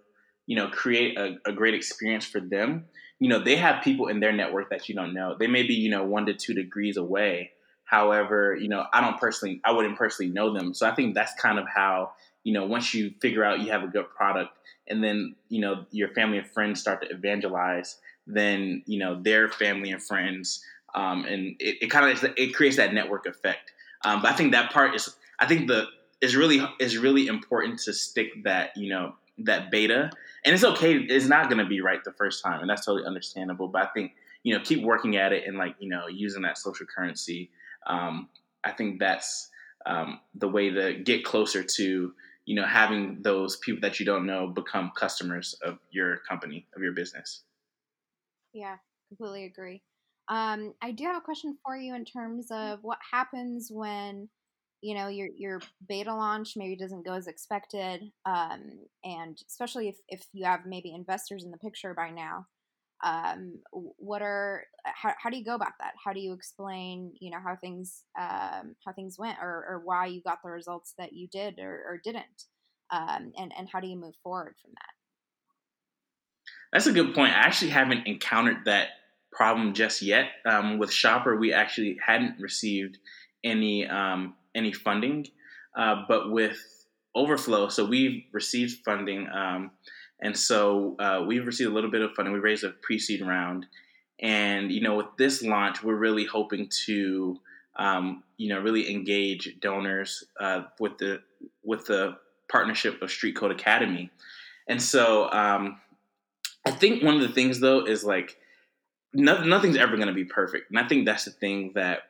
you 0.46 0.56
know, 0.56 0.68
create 0.68 1.18
a, 1.18 1.36
a 1.46 1.52
great 1.52 1.74
experience 1.74 2.24
for 2.24 2.40
them, 2.40 2.86
you 3.18 3.28
know, 3.28 3.42
they 3.42 3.56
have 3.56 3.82
people 3.82 4.08
in 4.08 4.20
their 4.20 4.32
network 4.32 4.70
that 4.70 4.88
you 4.88 4.94
don't 4.94 5.14
know. 5.14 5.36
They 5.38 5.46
may 5.46 5.62
be, 5.64 5.74
you 5.74 5.90
know, 5.90 6.04
one 6.04 6.26
to 6.26 6.34
two 6.34 6.54
degrees 6.54 6.96
away. 6.96 7.50
However, 7.84 8.54
you 8.54 8.68
know, 8.68 8.84
I 8.92 9.00
don't 9.00 9.18
personally, 9.18 9.60
I 9.64 9.72
wouldn't 9.72 9.96
personally 9.96 10.30
know 10.30 10.52
them. 10.52 10.74
So 10.74 10.86
I 10.86 10.94
think 10.94 11.14
that's 11.14 11.34
kind 11.40 11.58
of 11.58 11.66
how, 11.74 12.12
you 12.44 12.52
know, 12.52 12.66
once 12.66 12.94
you 12.94 13.12
figure 13.20 13.44
out 13.44 13.60
you 13.60 13.70
have 13.70 13.82
a 13.82 13.88
good 13.88 14.10
product 14.10 14.50
and 14.86 15.02
then, 15.02 15.34
you 15.48 15.60
know, 15.60 15.86
your 15.90 16.08
family 16.10 16.38
and 16.38 16.46
friends 16.46 16.80
start 16.80 17.02
to 17.02 17.10
evangelize, 17.10 17.96
then, 18.26 18.82
you 18.86 18.98
know, 18.98 19.20
their 19.22 19.48
family 19.48 19.90
and 19.90 20.02
friends 20.02 20.62
um, 20.94 21.24
and 21.24 21.56
it, 21.58 21.82
it 21.82 21.90
kind 21.90 22.10
of 22.10 22.32
it 22.36 22.54
creates 22.54 22.76
that 22.76 22.92
network 22.94 23.26
effect. 23.26 23.72
Um, 24.04 24.22
but 24.22 24.32
I 24.32 24.34
think 24.34 24.52
that 24.52 24.72
part 24.72 24.94
is 24.94 25.14
I 25.38 25.46
think 25.46 25.68
the 25.68 25.86
is 26.20 26.36
really 26.36 26.64
is 26.80 26.98
really 26.98 27.26
important 27.26 27.80
to 27.80 27.92
stick 27.92 28.44
that 28.44 28.76
you 28.76 28.88
know 28.90 29.14
that 29.38 29.70
beta, 29.70 30.10
and 30.44 30.54
it's 30.54 30.64
okay. 30.64 30.94
It's 30.94 31.26
not 31.26 31.48
going 31.48 31.62
to 31.62 31.68
be 31.68 31.80
right 31.80 32.02
the 32.04 32.12
first 32.12 32.42
time, 32.42 32.60
and 32.60 32.68
that's 32.70 32.84
totally 32.84 33.06
understandable. 33.06 33.68
But 33.68 33.82
I 33.82 33.86
think 33.94 34.12
you 34.42 34.56
know 34.56 34.62
keep 34.62 34.82
working 34.82 35.16
at 35.16 35.32
it 35.32 35.46
and 35.46 35.56
like 35.56 35.76
you 35.78 35.88
know 35.88 36.06
using 36.08 36.42
that 36.42 36.58
social 36.58 36.86
currency. 36.86 37.50
Um, 37.86 38.28
I 38.64 38.72
think 38.72 38.98
that's 38.98 39.48
um, 39.86 40.20
the 40.34 40.48
way 40.48 40.70
to 40.70 40.94
get 40.94 41.24
closer 41.24 41.62
to 41.62 42.12
you 42.48 42.54
know 42.54 42.64
having 42.64 43.18
those 43.20 43.56
people 43.56 43.80
that 43.82 44.00
you 44.00 44.06
don't 44.06 44.24
know 44.24 44.48
become 44.48 44.90
customers 44.96 45.54
of 45.62 45.78
your 45.90 46.16
company 46.28 46.66
of 46.74 46.82
your 46.82 46.92
business 46.92 47.42
yeah 48.54 48.76
completely 49.08 49.44
agree 49.44 49.82
um, 50.28 50.72
i 50.82 50.90
do 50.90 51.04
have 51.04 51.16
a 51.16 51.20
question 51.20 51.56
for 51.64 51.76
you 51.76 51.94
in 51.94 52.04
terms 52.04 52.48
of 52.50 52.78
what 52.82 52.98
happens 53.12 53.68
when 53.70 54.28
you 54.80 54.94
know 54.94 55.08
your 55.08 55.28
your 55.36 55.60
beta 55.88 56.14
launch 56.14 56.54
maybe 56.56 56.76
doesn't 56.76 57.04
go 57.04 57.14
as 57.14 57.26
expected 57.26 58.02
um, 58.26 58.62
and 59.04 59.38
especially 59.48 59.88
if, 59.88 59.96
if 60.08 60.26
you 60.32 60.44
have 60.44 60.60
maybe 60.66 60.92
investors 60.94 61.44
in 61.44 61.50
the 61.50 61.58
picture 61.58 61.94
by 61.94 62.10
now 62.10 62.46
um, 63.04 63.60
what 63.70 64.22
are 64.22 64.64
how, 64.84 65.12
how 65.22 65.30
do 65.30 65.36
you 65.36 65.44
go 65.44 65.54
about 65.54 65.74
that? 65.78 65.92
How 66.04 66.12
do 66.12 66.18
you 66.18 66.32
explain 66.32 67.12
you 67.20 67.30
know 67.30 67.38
how 67.42 67.54
things 67.54 68.02
um, 68.18 68.74
how 68.84 68.92
things 68.92 69.16
went 69.16 69.38
or, 69.40 69.64
or 69.68 69.82
why 69.84 70.06
you 70.06 70.20
got 70.22 70.42
the 70.42 70.50
results 70.50 70.94
that 70.98 71.12
you 71.12 71.28
did 71.28 71.60
or, 71.60 71.84
or 71.86 72.00
didn't 72.02 72.46
um, 72.90 73.32
and 73.38 73.52
and 73.56 73.68
how 73.72 73.80
do 73.80 73.86
you 73.86 73.96
move 73.96 74.14
forward 74.22 74.54
from 74.60 74.72
that? 74.74 74.92
That's 76.72 76.86
a 76.86 76.92
good 76.92 77.14
point. 77.14 77.32
I 77.32 77.40
actually 77.40 77.70
haven't 77.70 78.06
encountered 78.06 78.64
that 78.64 78.88
problem 79.32 79.74
just 79.74 80.02
yet 80.02 80.30
um, 80.46 80.78
with 80.78 80.92
shopper 80.92 81.36
we 81.36 81.52
actually 81.52 81.98
hadn't 82.04 82.38
received 82.40 82.98
any 83.44 83.86
um, 83.86 84.34
any 84.54 84.72
funding 84.72 85.26
uh, 85.76 86.02
but 86.08 86.30
with 86.30 86.58
overflow 87.14 87.68
so 87.68 87.84
we've 87.84 88.24
received 88.32 88.84
funding 88.84 89.28
um, 89.28 89.70
and 90.20 90.36
so 90.36 90.96
uh, 90.98 91.24
we've 91.26 91.46
received 91.46 91.70
a 91.70 91.74
little 91.74 91.90
bit 91.90 92.00
of 92.00 92.12
funding. 92.12 92.34
We 92.34 92.40
raised 92.40 92.64
a 92.64 92.70
pre-seed 92.70 93.24
round, 93.24 93.66
and 94.20 94.72
you 94.72 94.80
know, 94.80 94.96
with 94.96 95.06
this 95.16 95.42
launch, 95.42 95.82
we're 95.82 95.94
really 95.94 96.24
hoping 96.24 96.68
to, 96.86 97.38
um, 97.76 98.24
you 98.36 98.48
know, 98.48 98.60
really 98.60 98.90
engage 98.90 99.56
donors 99.60 100.24
uh, 100.40 100.62
with 100.80 100.98
the 100.98 101.22
with 101.62 101.86
the 101.86 102.16
partnership 102.50 103.00
of 103.00 103.10
Street 103.10 103.36
Code 103.36 103.52
Academy. 103.52 104.10
And 104.66 104.82
so, 104.82 105.30
um, 105.30 105.80
I 106.66 106.72
think 106.72 107.02
one 107.02 107.14
of 107.14 107.20
the 107.20 107.28
things 107.28 107.60
though 107.60 107.86
is 107.86 108.04
like, 108.04 108.36
no, 109.12 109.44
nothing's 109.44 109.76
ever 109.76 109.96
going 109.96 110.08
to 110.08 110.14
be 110.14 110.24
perfect, 110.24 110.70
and 110.70 110.78
I 110.78 110.86
think 110.86 111.06
that's 111.06 111.24
the 111.24 111.30
thing 111.30 111.72
that 111.74 112.00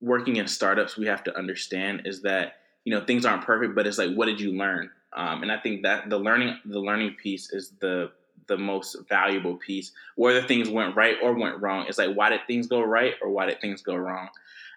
working 0.00 0.36
in 0.36 0.48
startups 0.48 0.98
we 0.98 1.06
have 1.06 1.22
to 1.24 1.38
understand 1.38 2.02
is 2.04 2.22
that 2.22 2.56
you 2.84 2.94
know 2.94 3.04
things 3.04 3.24
aren't 3.24 3.44
perfect, 3.44 3.74
but 3.74 3.86
it's 3.86 3.98
like, 3.98 4.14
what 4.14 4.26
did 4.26 4.40
you 4.40 4.52
learn? 4.52 4.90
Um, 5.14 5.42
and 5.42 5.52
I 5.52 5.58
think 5.58 5.82
that 5.82 6.10
the 6.10 6.18
learning 6.18 6.58
the 6.64 6.80
learning 6.80 7.16
piece 7.22 7.52
is 7.52 7.72
the 7.80 8.10
the 8.48 8.58
most 8.58 8.96
valuable 9.08 9.56
piece. 9.56 9.92
Whether 10.16 10.42
things 10.42 10.68
went 10.68 10.96
right 10.96 11.16
or 11.22 11.34
went 11.34 11.60
wrong, 11.60 11.86
it's 11.88 11.98
like 11.98 12.14
why 12.14 12.30
did 12.30 12.40
things 12.46 12.66
go 12.66 12.82
right 12.82 13.14
or 13.22 13.30
why 13.30 13.46
did 13.46 13.60
things 13.60 13.82
go 13.82 13.94
wrong? 13.94 14.28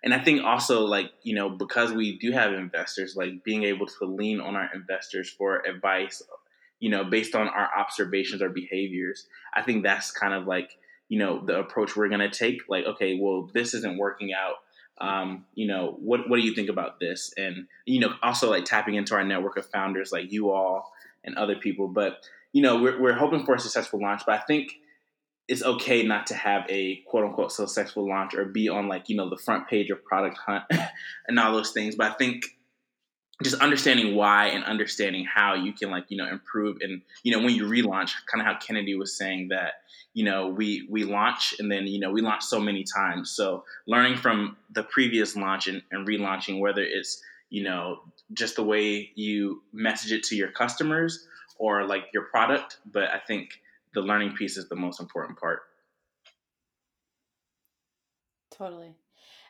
And 0.03 0.13
I 0.13 0.23
think 0.23 0.43
also 0.43 0.85
like 0.85 1.11
you 1.23 1.35
know 1.35 1.49
because 1.49 1.91
we 1.91 2.19
do 2.19 2.31
have 2.31 2.53
investors, 2.53 3.15
like 3.15 3.43
being 3.43 3.63
able 3.63 3.87
to 3.87 4.05
lean 4.05 4.39
on 4.39 4.55
our 4.55 4.69
investors 4.73 5.29
for 5.29 5.65
advice, 5.65 6.21
you 6.79 6.89
know, 6.89 7.03
based 7.03 7.33
on 7.33 7.47
our 7.47 7.69
observations 7.77 8.41
or 8.41 8.49
behaviors. 8.49 9.27
I 9.53 9.63
think 9.63 9.83
that's 9.83 10.11
kind 10.11 10.33
of 10.33 10.45
like 10.45 10.77
you 11.09 11.19
know 11.19 11.43
the 11.45 11.59
approach 11.59 11.95
we're 11.95 12.09
gonna 12.09 12.31
take. 12.31 12.61
Like 12.67 12.85
okay, 12.85 13.17
well 13.19 13.49
this 13.53 13.73
isn't 13.73 13.97
working 13.97 14.33
out 14.33 14.55
um, 14.99 15.45
you 15.55 15.67
know, 15.67 15.97
what 15.99 16.29
what 16.29 16.39
do 16.39 16.45
you 16.45 16.53
think 16.53 16.69
about 16.69 16.99
this? 16.99 17.33
And 17.37 17.67
you 17.85 17.99
know, 17.99 18.13
also 18.23 18.49
like 18.49 18.65
tapping 18.65 18.95
into 18.95 19.15
our 19.15 19.23
network 19.23 19.57
of 19.57 19.65
founders 19.65 20.11
like 20.11 20.31
you 20.31 20.51
all 20.51 20.93
and 21.23 21.37
other 21.37 21.55
people. 21.55 21.87
But 21.87 22.19
you 22.53 22.61
know, 22.61 22.81
we're 22.81 22.99
we're 22.99 23.13
hoping 23.13 23.45
for 23.45 23.55
a 23.55 23.59
successful 23.59 24.01
launch. 24.01 24.21
But 24.25 24.39
I 24.39 24.43
think 24.45 24.71
it's 25.47 25.63
okay 25.63 26.03
not 26.03 26.27
to 26.27 26.35
have 26.35 26.65
a 26.69 26.97
quote 27.07 27.25
unquote 27.25 27.51
successful 27.51 28.07
launch 28.07 28.33
or 28.33 28.45
be 28.45 28.69
on 28.69 28.87
like 28.87 29.09
you 29.09 29.17
know 29.17 29.29
the 29.29 29.37
front 29.37 29.67
page 29.67 29.89
of 29.89 30.03
Product 30.05 30.37
Hunt 30.37 30.63
and 31.27 31.39
all 31.39 31.53
those 31.53 31.71
things. 31.71 31.95
But 31.95 32.11
I 32.11 32.15
think 32.15 32.45
just 33.43 33.61
understanding 33.61 34.15
why 34.15 34.47
and 34.47 34.63
understanding 34.63 35.25
how 35.25 35.53
you 35.53 35.73
can 35.73 35.91
like 35.91 36.05
you 36.09 36.17
know 36.17 36.27
improve 36.27 36.77
and 36.81 37.01
you 37.23 37.31
know 37.31 37.43
when 37.43 37.53
you 37.53 37.65
relaunch 37.65 38.11
kind 38.31 38.39
of 38.39 38.45
how 38.45 38.57
kennedy 38.59 38.95
was 38.95 39.17
saying 39.17 39.49
that 39.49 39.73
you 40.15 40.23
know 40.23 40.47
we 40.47 40.87
we 40.89 41.03
launch 41.03 41.53
and 41.59 41.71
then 41.71 41.85
you 41.85 41.99
know 41.99 42.09
we 42.09 42.21
launch 42.21 42.41
so 42.41 42.59
many 42.59 42.83
times. 42.83 43.29
So 43.29 43.63
learning 43.85 44.15
from 44.15 44.57
the 44.71 44.81
previous 44.81 45.35
launch 45.35 45.67
and, 45.67 45.83
and 45.91 46.07
relaunching 46.07 46.59
whether 46.59 46.81
it's 46.81 47.21
you 47.51 47.63
know 47.63 47.99
just 48.33 48.55
the 48.55 48.63
way 48.63 49.11
you 49.13 49.61
message 49.71 50.11
it 50.11 50.23
to 50.23 50.35
your 50.35 50.49
customers 50.49 51.27
or 51.59 51.85
like 51.85 52.05
your 52.11 52.23
product 52.23 52.79
but 52.91 53.03
i 53.03 53.19
think 53.19 53.49
the 53.93 54.01
learning 54.01 54.33
piece 54.35 54.57
is 54.57 54.67
the 54.67 54.75
most 54.75 54.99
important 54.99 55.39
part. 55.39 55.59
Totally. 58.57 58.95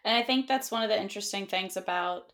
And 0.03 0.17
i 0.17 0.23
think 0.23 0.47
that's 0.47 0.71
one 0.71 0.83
of 0.83 0.89
the 0.89 0.99
interesting 0.99 1.45
things 1.45 1.77
about 1.77 2.33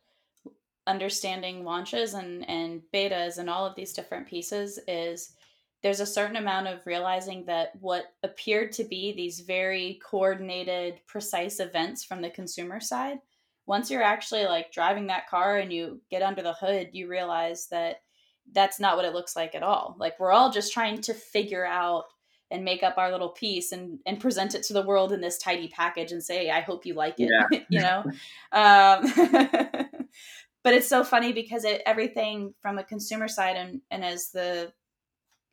understanding 0.88 1.64
launches 1.64 2.14
and 2.14 2.48
and 2.50 2.82
betas 2.94 3.38
and 3.38 3.50
all 3.50 3.66
of 3.66 3.76
these 3.76 3.94
different 3.94 4.28
pieces 4.28 4.80
is 4.88 5.34
there's 5.84 6.00
a 6.00 6.06
certain 6.06 6.36
amount 6.36 6.68
of 6.68 6.86
realizing 6.86 7.46
that 7.46 7.72
what 7.80 8.06
appeared 8.24 8.72
to 8.72 8.84
be 8.84 9.14
these 9.14 9.42
very 9.42 10.00
coordinated 10.04 11.00
precise 11.08 11.60
events 11.60 12.04
from 12.04 12.22
the 12.22 12.30
consumer 12.30 12.80
side 12.80 13.20
once 13.68 13.92
you're 13.92 14.02
actually 14.02 14.46
like 14.46 14.72
driving 14.72 15.08
that 15.08 15.30
car 15.30 15.58
and 15.58 15.72
you 15.72 16.02
get 16.10 16.24
under 16.24 16.42
the 16.42 16.54
hood 16.54 16.90
you 16.94 17.08
realize 17.08 17.68
that 17.68 17.98
that's 18.52 18.80
not 18.80 18.96
what 18.96 19.06
it 19.06 19.14
looks 19.14 19.36
like 19.36 19.54
at 19.54 19.64
all 19.64 19.96
like 20.00 20.20
we're 20.20 20.32
all 20.32 20.52
just 20.52 20.74
trying 20.74 21.00
to 21.00 21.14
figure 21.14 21.66
out 21.66 22.06
and 22.50 22.66
make 22.66 22.84
up 22.84 22.98
our 22.98 23.12
little 23.12 23.30
piece 23.30 23.72
and 23.72 24.00
and 24.06 24.20
present 24.20 24.56
it 24.56 24.64
to 24.64 24.74
the 24.74 24.82
world 24.82 25.12
in 25.12 25.22
this 25.22 25.38
tidy 25.38 25.68
package 25.68 26.12
and 26.12 26.24
say 26.24 26.50
i 26.50 26.60
hope 26.60 26.86
you 26.86 26.96
like 26.96 27.20
it 27.20 27.30
yeah. 27.52 27.60
you 27.70 27.80
know 27.80 28.04
um, 28.52 29.86
but 30.64 30.74
it's 30.74 30.88
so 30.88 31.04
funny 31.04 31.34
because 31.34 31.66
it 31.66 31.82
everything 31.86 32.54
from 32.62 32.78
a 32.78 32.84
consumer 32.84 33.28
side 33.28 33.56
and 33.56 33.82
and 33.92 34.04
as 34.04 34.30
the 34.30 34.72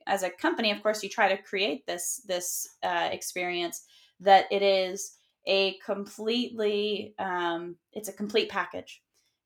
as 0.06 0.22
a 0.22 0.30
company 0.30 0.70
of 0.70 0.82
course 0.82 1.02
you 1.02 1.08
try 1.08 1.28
to 1.28 1.42
create 1.42 1.86
this 1.86 2.22
this 2.26 2.68
uh, 2.82 3.08
experience 3.12 3.84
that 4.20 4.46
it 4.50 4.62
is 4.62 5.16
a 5.46 5.78
completely 5.84 7.14
um, 7.18 7.76
it's 7.92 8.08
a 8.08 8.12
complete 8.12 8.48
package 8.48 9.02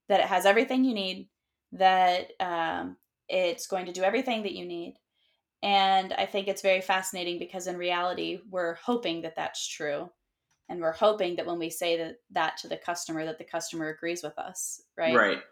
that 0.09 0.20
it 0.20 0.27
has 0.27 0.46
everything 0.46 0.85
you 0.85 0.94
need 0.94 1.29
that 1.72 2.33
um, 2.40 2.96
it's 3.29 3.66
going 3.66 3.87
to 3.87 3.92
do 3.92 4.03
everything 4.03 4.42
that 4.42 4.53
you 4.53 4.66
need. 4.66 4.96
And 5.62 6.12
i 6.14 6.27
think 6.27 6.48
it's 6.48 6.61
very 6.61 6.81
fascinating 6.81 7.38
because 7.38 7.66
in 7.68 7.77
reality 7.77 8.40
we're 8.51 8.75
hoping 8.75 9.22
that 9.22 9.37
that's 9.37 9.66
true. 9.66 10.11
And 10.68 10.81
we're 10.81 10.92
hoping 10.92 11.37
that 11.37 11.46
when 11.46 11.59
we 11.59 11.70
say 11.70 11.98
that 11.98 12.16
that 12.31 12.57
to 12.59 12.68
the 12.68 12.79
customer 12.79 13.25
that 13.25 13.38
the 13.38 13.44
customer 13.44 13.88
agrees 13.88 14.22
with 14.22 14.38
us 14.38 14.83
right? 14.96 15.14
Right 15.14 15.42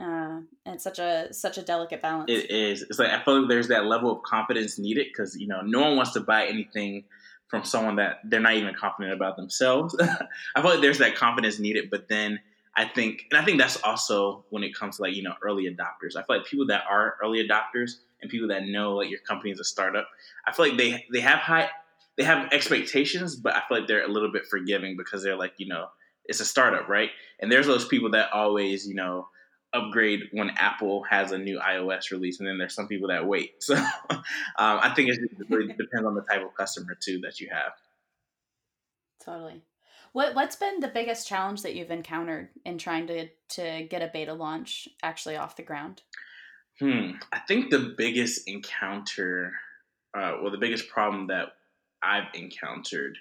uh, 0.00 0.40
and 0.64 0.80
such 0.80 0.98
a 0.98 1.32
such 1.32 1.58
a 1.58 1.62
delicate 1.62 2.02
balance. 2.02 2.30
It 2.30 2.50
is. 2.50 2.82
It's 2.82 2.98
like 2.98 3.10
I 3.10 3.22
feel 3.24 3.40
like 3.40 3.48
there's 3.48 3.68
that 3.68 3.86
level 3.86 4.10
of 4.10 4.22
confidence 4.22 4.78
needed 4.78 5.06
because 5.08 5.36
you 5.36 5.48
know 5.48 5.60
no 5.60 5.80
one 5.80 5.96
wants 5.96 6.12
to 6.12 6.20
buy 6.20 6.46
anything 6.46 7.04
from 7.48 7.64
someone 7.64 7.96
that 7.96 8.18
they're 8.24 8.40
not 8.40 8.54
even 8.54 8.74
confident 8.74 9.14
about 9.14 9.36
themselves. 9.36 9.96
I 10.54 10.62
feel 10.62 10.72
like 10.72 10.80
there's 10.80 10.98
that 10.98 11.16
confidence 11.16 11.58
needed, 11.58 11.90
but 11.90 12.08
then 12.08 12.40
I 12.76 12.84
think, 12.84 13.24
and 13.30 13.40
I 13.40 13.44
think 13.44 13.58
that's 13.58 13.82
also 13.82 14.44
when 14.50 14.62
it 14.62 14.74
comes 14.74 14.96
to 14.96 15.02
like 15.02 15.14
you 15.14 15.22
know 15.22 15.34
early 15.42 15.64
adopters. 15.64 16.16
I 16.16 16.22
feel 16.22 16.38
like 16.38 16.46
people 16.46 16.66
that 16.68 16.84
are 16.88 17.16
early 17.22 17.46
adopters 17.46 17.96
and 18.22 18.30
people 18.30 18.48
that 18.48 18.66
know 18.66 18.94
like 18.94 19.10
your 19.10 19.20
company 19.20 19.50
is 19.50 19.58
a 19.58 19.64
startup. 19.64 20.08
I 20.46 20.52
feel 20.52 20.68
like 20.68 20.78
they 20.78 21.04
they 21.12 21.20
have 21.20 21.40
high 21.40 21.70
they 22.16 22.24
have 22.24 22.52
expectations, 22.52 23.34
but 23.34 23.54
I 23.54 23.62
feel 23.66 23.78
like 23.78 23.88
they're 23.88 24.04
a 24.04 24.12
little 24.12 24.30
bit 24.30 24.46
forgiving 24.46 24.96
because 24.96 25.24
they're 25.24 25.36
like 25.36 25.54
you 25.56 25.66
know 25.66 25.86
it's 26.24 26.40
a 26.40 26.44
startup, 26.44 26.88
right? 26.88 27.10
And 27.40 27.50
there's 27.50 27.66
those 27.66 27.86
people 27.86 28.10
that 28.12 28.30
always 28.32 28.86
you 28.86 28.94
know 28.94 29.28
upgrade 29.72 30.28
when 30.32 30.50
Apple 30.50 31.04
has 31.04 31.32
a 31.32 31.38
new 31.38 31.58
iOS 31.58 32.10
release, 32.10 32.38
and 32.40 32.48
then 32.48 32.58
there's 32.58 32.74
some 32.74 32.88
people 32.88 33.08
that 33.08 33.26
wait. 33.26 33.52
So 33.60 33.74
um, 33.74 33.84
I 34.58 34.92
think 34.94 35.10
it 35.10 35.18
really 35.48 35.68
depends 35.68 36.06
on 36.06 36.14
the 36.14 36.22
type 36.22 36.42
of 36.42 36.54
customer 36.56 36.96
too 37.00 37.20
that 37.20 37.40
you 37.40 37.48
have. 37.52 37.72
Totally. 39.24 39.62
What 40.12 40.34
what's 40.34 40.56
been 40.56 40.80
the 40.80 40.88
biggest 40.88 41.28
challenge 41.28 41.62
that 41.62 41.74
you've 41.74 41.90
encountered 41.90 42.48
in 42.64 42.78
trying 42.78 43.06
to 43.08 43.28
to 43.50 43.86
get 43.90 44.02
a 44.02 44.10
beta 44.12 44.32
launch 44.32 44.88
actually 45.02 45.36
off 45.36 45.56
the 45.56 45.62
ground? 45.62 46.02
Hmm. 46.80 47.12
I 47.32 47.40
think 47.40 47.70
the 47.70 47.94
biggest 47.96 48.48
encounter, 48.48 49.52
uh, 50.16 50.34
well, 50.40 50.52
the 50.52 50.58
biggest 50.58 50.88
problem 50.88 51.26
that 51.26 51.48
I've 52.02 52.32
encountered 52.34 53.18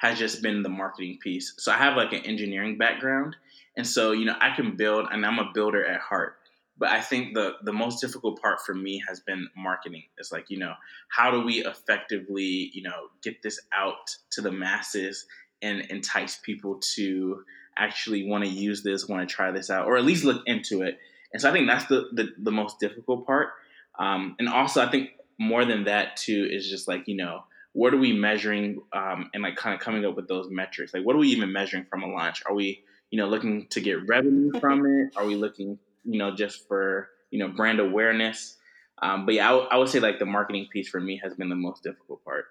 has 0.00 0.18
just 0.18 0.42
been 0.42 0.62
the 0.62 0.68
marketing 0.68 1.18
piece. 1.22 1.52
So 1.58 1.70
I 1.70 1.76
have 1.76 1.96
like 1.96 2.12
an 2.12 2.24
engineering 2.24 2.78
background, 2.78 3.36
and 3.76 3.86
so, 3.86 4.12
you 4.12 4.24
know, 4.24 4.36
I 4.40 4.54
can 4.54 4.76
build, 4.76 5.08
and 5.10 5.24
I'm 5.24 5.38
a 5.38 5.50
builder 5.52 5.84
at 5.84 6.00
heart. 6.00 6.36
But 6.78 6.88
I 6.88 7.02
think 7.02 7.34
the 7.34 7.56
the 7.62 7.72
most 7.74 8.00
difficult 8.00 8.40
part 8.40 8.60
for 8.64 8.74
me 8.74 9.02
has 9.06 9.20
been 9.20 9.48
marketing. 9.54 10.04
It's 10.16 10.32
like, 10.32 10.46
you 10.48 10.58
know, 10.58 10.72
how 11.08 11.30
do 11.30 11.42
we 11.42 11.64
effectively, 11.64 12.70
you 12.72 12.82
know, 12.82 13.08
get 13.22 13.42
this 13.42 13.60
out 13.74 14.16
to 14.30 14.40
the 14.40 14.50
masses 14.50 15.26
and 15.60 15.82
entice 15.82 16.38
people 16.38 16.80
to 16.94 17.44
actually 17.76 18.26
want 18.26 18.44
to 18.44 18.50
use 18.50 18.82
this, 18.82 19.06
want 19.06 19.28
to 19.28 19.34
try 19.34 19.50
this 19.50 19.68
out, 19.68 19.86
or 19.86 19.98
at 19.98 20.04
least 20.04 20.24
look 20.24 20.42
into 20.46 20.80
it. 20.80 20.98
And 21.34 21.42
so 21.42 21.50
I 21.50 21.52
think 21.52 21.68
that's 21.68 21.84
the 21.86 22.08
the, 22.12 22.28
the 22.38 22.52
most 22.52 22.80
difficult 22.80 23.26
part. 23.26 23.50
Um, 23.98 24.36
and 24.38 24.48
also, 24.48 24.82
I 24.82 24.90
think 24.90 25.10
more 25.38 25.66
than 25.66 25.84
that 25.84 26.16
too 26.16 26.48
is 26.50 26.68
just 26.68 26.88
like 26.88 27.06
you 27.08 27.16
know 27.16 27.44
what 27.72 27.94
are 27.94 27.98
we 27.98 28.12
measuring 28.12 28.80
um, 28.92 29.30
and 29.32 29.42
like 29.42 29.56
kind 29.56 29.74
of 29.74 29.80
coming 29.80 30.04
up 30.04 30.16
with 30.16 30.28
those 30.28 30.48
metrics 30.50 30.92
like 30.92 31.04
what 31.04 31.14
are 31.14 31.20
we 31.20 31.28
even 31.28 31.52
measuring 31.52 31.84
from 31.84 32.02
a 32.02 32.06
launch 32.06 32.42
are 32.46 32.54
we 32.54 32.84
you 33.10 33.18
know, 33.18 33.26
looking 33.26 33.66
to 33.68 33.80
get 33.80 34.06
revenue 34.08 34.52
from 34.60 34.86
it? 34.86 35.16
Are 35.16 35.26
we 35.26 35.34
looking, 35.34 35.78
you 36.04 36.18
know, 36.18 36.34
just 36.34 36.66
for 36.66 37.10
you 37.30 37.38
know 37.38 37.48
brand 37.48 37.80
awareness. 37.80 38.56
Um, 39.02 39.24
but 39.24 39.34
yeah, 39.34 39.48
I, 39.48 39.50
w- 39.52 39.68
I 39.70 39.76
would 39.78 39.88
say 39.88 40.00
like 40.00 40.18
the 40.18 40.26
marketing 40.26 40.68
piece 40.72 40.88
for 40.88 41.00
me 41.00 41.20
has 41.22 41.34
been 41.34 41.48
the 41.48 41.56
most 41.56 41.82
difficult 41.82 42.24
part. 42.24 42.46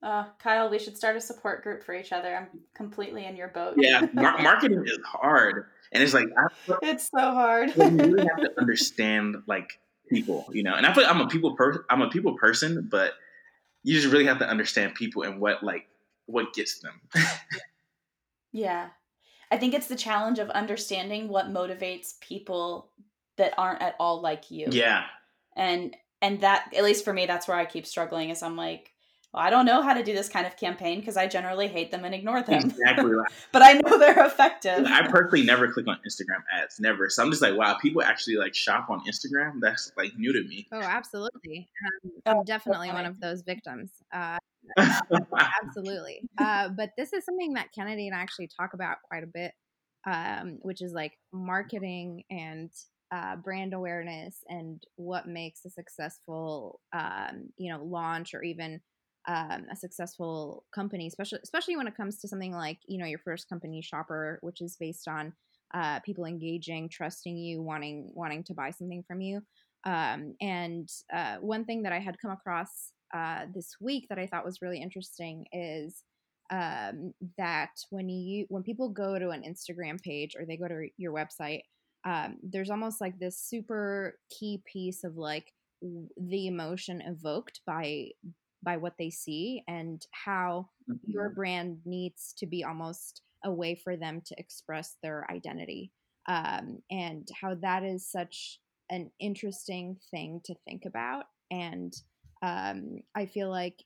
Uh, 0.00 0.26
Kyle, 0.38 0.70
we 0.70 0.78
should 0.78 0.96
start 0.96 1.16
a 1.16 1.20
support 1.20 1.64
group 1.64 1.82
for 1.82 1.92
each 1.92 2.12
other. 2.12 2.36
I'm 2.36 2.60
completely 2.72 3.24
in 3.24 3.34
your 3.34 3.48
boat. 3.48 3.74
Yeah, 3.76 4.06
mar- 4.12 4.38
marketing 4.42 4.84
is 4.86 4.98
hard, 5.04 5.66
and 5.92 6.02
it's 6.02 6.14
like 6.14 6.28
it's 6.82 7.10
so 7.10 7.18
hard. 7.18 7.74
you 7.76 7.84
really 7.84 8.26
have 8.36 8.40
to 8.40 8.52
understand 8.58 9.42
like 9.46 9.80
people, 10.08 10.46
you 10.52 10.62
know. 10.62 10.74
And 10.74 10.86
I 10.86 10.94
feel 10.94 11.02
like 11.02 11.12
I'm 11.12 11.20
a 11.20 11.26
people 11.26 11.56
person. 11.56 11.82
I'm 11.90 12.02
a 12.02 12.10
people 12.10 12.34
person, 12.34 12.86
but 12.88 13.14
you 13.88 13.94
just 13.94 14.12
really 14.12 14.26
have 14.26 14.38
to 14.38 14.46
understand 14.46 14.94
people 14.94 15.22
and 15.22 15.40
what 15.40 15.62
like 15.62 15.88
what 16.26 16.52
gets 16.52 16.80
them. 16.80 17.00
yeah, 18.52 18.88
I 19.50 19.56
think 19.56 19.72
it's 19.72 19.86
the 19.86 19.96
challenge 19.96 20.38
of 20.38 20.50
understanding 20.50 21.28
what 21.28 21.46
motivates 21.46 22.20
people 22.20 22.90
that 23.38 23.54
aren't 23.56 23.80
at 23.80 23.94
all 23.98 24.20
like 24.20 24.50
you. 24.50 24.66
Yeah, 24.70 25.04
and 25.56 25.96
and 26.20 26.38
that 26.42 26.70
at 26.76 26.84
least 26.84 27.02
for 27.02 27.14
me, 27.14 27.24
that's 27.24 27.48
where 27.48 27.56
I 27.56 27.64
keep 27.64 27.86
struggling. 27.86 28.28
Is 28.28 28.42
I'm 28.42 28.58
like 28.58 28.92
well, 29.34 29.42
I 29.42 29.50
don't 29.50 29.66
know 29.66 29.82
how 29.82 29.92
to 29.92 30.02
do 30.02 30.14
this 30.14 30.28
kind 30.28 30.46
of 30.46 30.56
campaign 30.56 31.00
because 31.00 31.18
I 31.18 31.26
generally 31.26 31.68
hate 31.68 31.90
them 31.90 32.04
and 32.04 32.14
ignore 32.14 32.42
them. 32.42 32.62
Exactly. 32.64 33.12
but 33.52 33.62
I 33.62 33.74
know 33.74 33.98
they're 33.98 34.24
effective. 34.24 34.86
I 34.86 35.06
personally 35.06 35.44
never 35.44 35.70
click 35.70 35.86
on 35.86 35.98
Instagram 36.06 36.42
ads, 36.50 36.80
never. 36.80 37.10
So 37.10 37.22
I'm 37.22 37.30
just 37.30 37.42
like, 37.42 37.54
wow, 37.54 37.76
people 37.76 38.02
actually 38.02 38.36
like 38.36 38.54
shop 38.54 38.88
on 38.88 39.00
Instagram. 39.00 39.60
That's 39.60 39.92
like 39.98 40.16
new 40.16 40.32
to 40.32 40.48
me. 40.48 40.66
Oh, 40.72 40.80
absolutely. 40.80 41.68
Um, 42.24 42.38
I'm 42.38 42.44
definitely 42.44 42.88
one 42.88 43.04
of 43.04 43.20
those 43.20 43.42
victims. 43.42 43.90
Uh, 44.12 44.38
absolutely. 45.62 46.22
Uh, 46.38 46.70
but 46.70 46.92
this 46.96 47.12
is 47.12 47.24
something 47.26 47.52
that 47.52 47.72
Kennedy 47.74 48.06
and 48.06 48.16
I 48.16 48.20
actually 48.20 48.48
talk 48.48 48.72
about 48.72 48.96
quite 49.02 49.24
a 49.24 49.26
bit, 49.26 49.52
um, 50.06 50.58
which 50.62 50.80
is 50.80 50.92
like 50.92 51.12
marketing 51.34 52.24
and 52.30 52.70
uh, 53.14 53.36
brand 53.36 53.74
awareness 53.74 54.38
and 54.48 54.82
what 54.96 55.28
makes 55.28 55.66
a 55.66 55.70
successful, 55.70 56.80
um, 56.94 57.50
you 57.58 57.70
know, 57.70 57.84
launch 57.84 58.32
or 58.32 58.42
even 58.42 58.80
um, 59.28 59.66
a 59.70 59.76
successful 59.76 60.64
company, 60.74 61.06
especially 61.06 61.38
especially 61.42 61.76
when 61.76 61.86
it 61.86 61.96
comes 61.96 62.18
to 62.18 62.28
something 62.28 62.52
like 62.52 62.78
you 62.86 62.98
know 62.98 63.06
your 63.06 63.18
first 63.18 63.48
company 63.48 63.82
shopper, 63.82 64.38
which 64.42 64.60
is 64.60 64.76
based 64.76 65.06
on 65.06 65.32
uh, 65.74 66.00
people 66.00 66.24
engaging, 66.24 66.88
trusting 66.88 67.36
you, 67.36 67.62
wanting 67.62 68.10
wanting 68.14 68.42
to 68.44 68.54
buy 68.54 68.70
something 68.70 69.04
from 69.06 69.20
you. 69.20 69.42
Um, 69.84 70.34
and 70.40 70.88
uh, 71.12 71.36
one 71.36 71.64
thing 71.64 71.82
that 71.82 71.92
I 71.92 72.00
had 72.00 72.18
come 72.20 72.30
across 72.30 72.92
uh, 73.14 73.44
this 73.54 73.76
week 73.80 74.06
that 74.08 74.18
I 74.18 74.26
thought 74.26 74.44
was 74.44 74.62
really 74.62 74.80
interesting 74.80 75.46
is 75.52 76.02
um, 76.50 77.12
that 77.36 77.70
when 77.90 78.08
you 78.08 78.46
when 78.48 78.62
people 78.62 78.88
go 78.88 79.18
to 79.18 79.30
an 79.30 79.42
Instagram 79.42 80.00
page 80.02 80.36
or 80.38 80.46
they 80.46 80.56
go 80.56 80.68
to 80.68 80.88
your 80.96 81.12
website, 81.12 81.60
um, 82.06 82.38
there's 82.42 82.70
almost 82.70 83.00
like 83.00 83.18
this 83.18 83.38
super 83.38 84.18
key 84.30 84.62
piece 84.70 85.04
of 85.04 85.16
like 85.16 85.52
the 86.16 86.46
emotion 86.46 87.02
evoked 87.02 87.60
by 87.66 88.08
by 88.62 88.76
what 88.76 88.94
they 88.98 89.10
see 89.10 89.62
and 89.68 90.06
how 90.12 90.68
mm-hmm. 90.90 91.10
your 91.10 91.30
brand 91.30 91.78
needs 91.84 92.34
to 92.38 92.46
be 92.46 92.64
almost 92.64 93.22
a 93.44 93.52
way 93.52 93.74
for 93.74 93.96
them 93.96 94.20
to 94.26 94.34
express 94.38 94.96
their 95.02 95.26
identity 95.30 95.92
um, 96.28 96.82
and 96.90 97.28
how 97.40 97.54
that 97.54 97.84
is 97.84 98.10
such 98.10 98.60
an 98.90 99.10
interesting 99.20 99.96
thing 100.10 100.40
to 100.44 100.54
think 100.66 100.84
about 100.86 101.24
and 101.50 101.94
um, 102.42 103.00
i 103.14 103.26
feel 103.26 103.50
like 103.50 103.84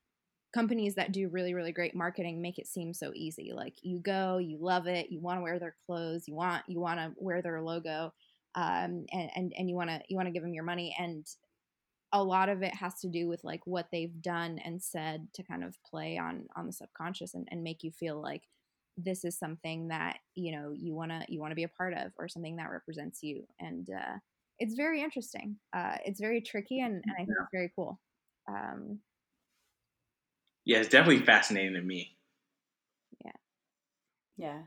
companies 0.55 0.95
that 0.95 1.13
do 1.13 1.29
really 1.29 1.55
really 1.55 1.73
great 1.73 1.95
marketing 1.95 2.41
make 2.41 2.59
it 2.59 2.67
seem 2.67 2.95
so 2.95 3.11
easy 3.15 3.53
like 3.55 3.75
you 3.83 3.99
go 3.99 4.39
you 4.39 4.59
love 4.61 4.87
it 4.87 5.11
you 5.11 5.21
want 5.21 5.39
to 5.39 5.43
wear 5.43 5.59
their 5.59 5.75
clothes 5.87 6.25
you 6.27 6.35
want 6.35 6.63
you 6.67 6.81
want 6.81 6.99
to 6.99 7.13
wear 7.17 7.43
their 7.43 7.63
logo 7.63 8.13
um, 8.55 9.07
and, 9.13 9.31
and 9.35 9.53
and 9.57 9.69
you 9.69 9.75
want 9.75 9.91
to 9.91 10.01
you 10.09 10.17
want 10.17 10.27
to 10.27 10.33
give 10.33 10.43
them 10.43 10.55
your 10.55 10.65
money 10.65 10.95
and 10.99 11.27
a 12.13 12.23
lot 12.23 12.49
of 12.49 12.63
it 12.63 12.75
has 12.75 12.95
to 13.01 13.09
do 13.09 13.27
with 13.27 13.43
like 13.43 13.67
what 13.67 13.89
they've 13.91 14.21
done 14.21 14.59
and 14.65 14.83
said 14.83 15.29
to 15.35 15.43
kind 15.43 15.65
of 15.65 15.77
play 15.83 16.19
on 16.19 16.47
on 16.57 16.67
the 16.67 16.73
subconscious 16.73 17.35
and, 17.35 17.49
and 17.51 17.63
make 17.63 17.83
you 17.83 17.91
feel 17.91 18.21
like 18.21 18.43
this 18.99 19.25
is 19.25 19.39
something 19.39 19.89
that 19.89 20.19
you 20.35 20.53
know 20.53 20.73
you 20.77 20.95
want 20.95 21.11
to 21.11 21.25
you 21.29 21.41
want 21.41 21.51
to 21.51 21.57
be 21.57 21.63
a 21.63 21.69
part 21.69 21.95
of 21.95 22.13
or 22.19 22.29
something 22.29 22.57
that 22.57 22.71
represents 22.71 23.23
you. 23.23 23.47
And 23.59 23.89
uh, 23.89 24.19
it's 24.59 24.75
very 24.75 25.03
interesting. 25.03 25.57
Uh, 25.75 25.97
it's 26.05 26.21
very 26.21 26.41
tricky 26.41 26.81
and, 26.81 26.95
and 26.95 27.13
i 27.15 27.17
think 27.19 27.31
yeah. 27.31 27.43
it's 27.43 27.53
very 27.53 27.73
cool. 27.75 27.99
Um, 28.49 28.99
yeah 30.65 30.79
it's 30.79 30.89
definitely 30.89 31.25
fascinating 31.25 31.75
to 31.75 31.83
me. 31.83 32.17
Yeah. 33.25 33.33
Yeah. 34.37 34.59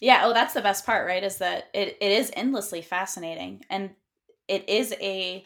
Yeah 0.00 0.20
oh 0.24 0.32
that's 0.32 0.54
the 0.54 0.62
best 0.62 0.86
part 0.86 1.06
right 1.06 1.24
is 1.24 1.38
that 1.38 1.64
it, 1.74 1.96
it 2.00 2.12
is 2.12 2.30
endlessly 2.36 2.82
fascinating. 2.82 3.64
And 3.68 3.90
it 4.48 4.68
is 4.68 4.94
a 5.00 5.44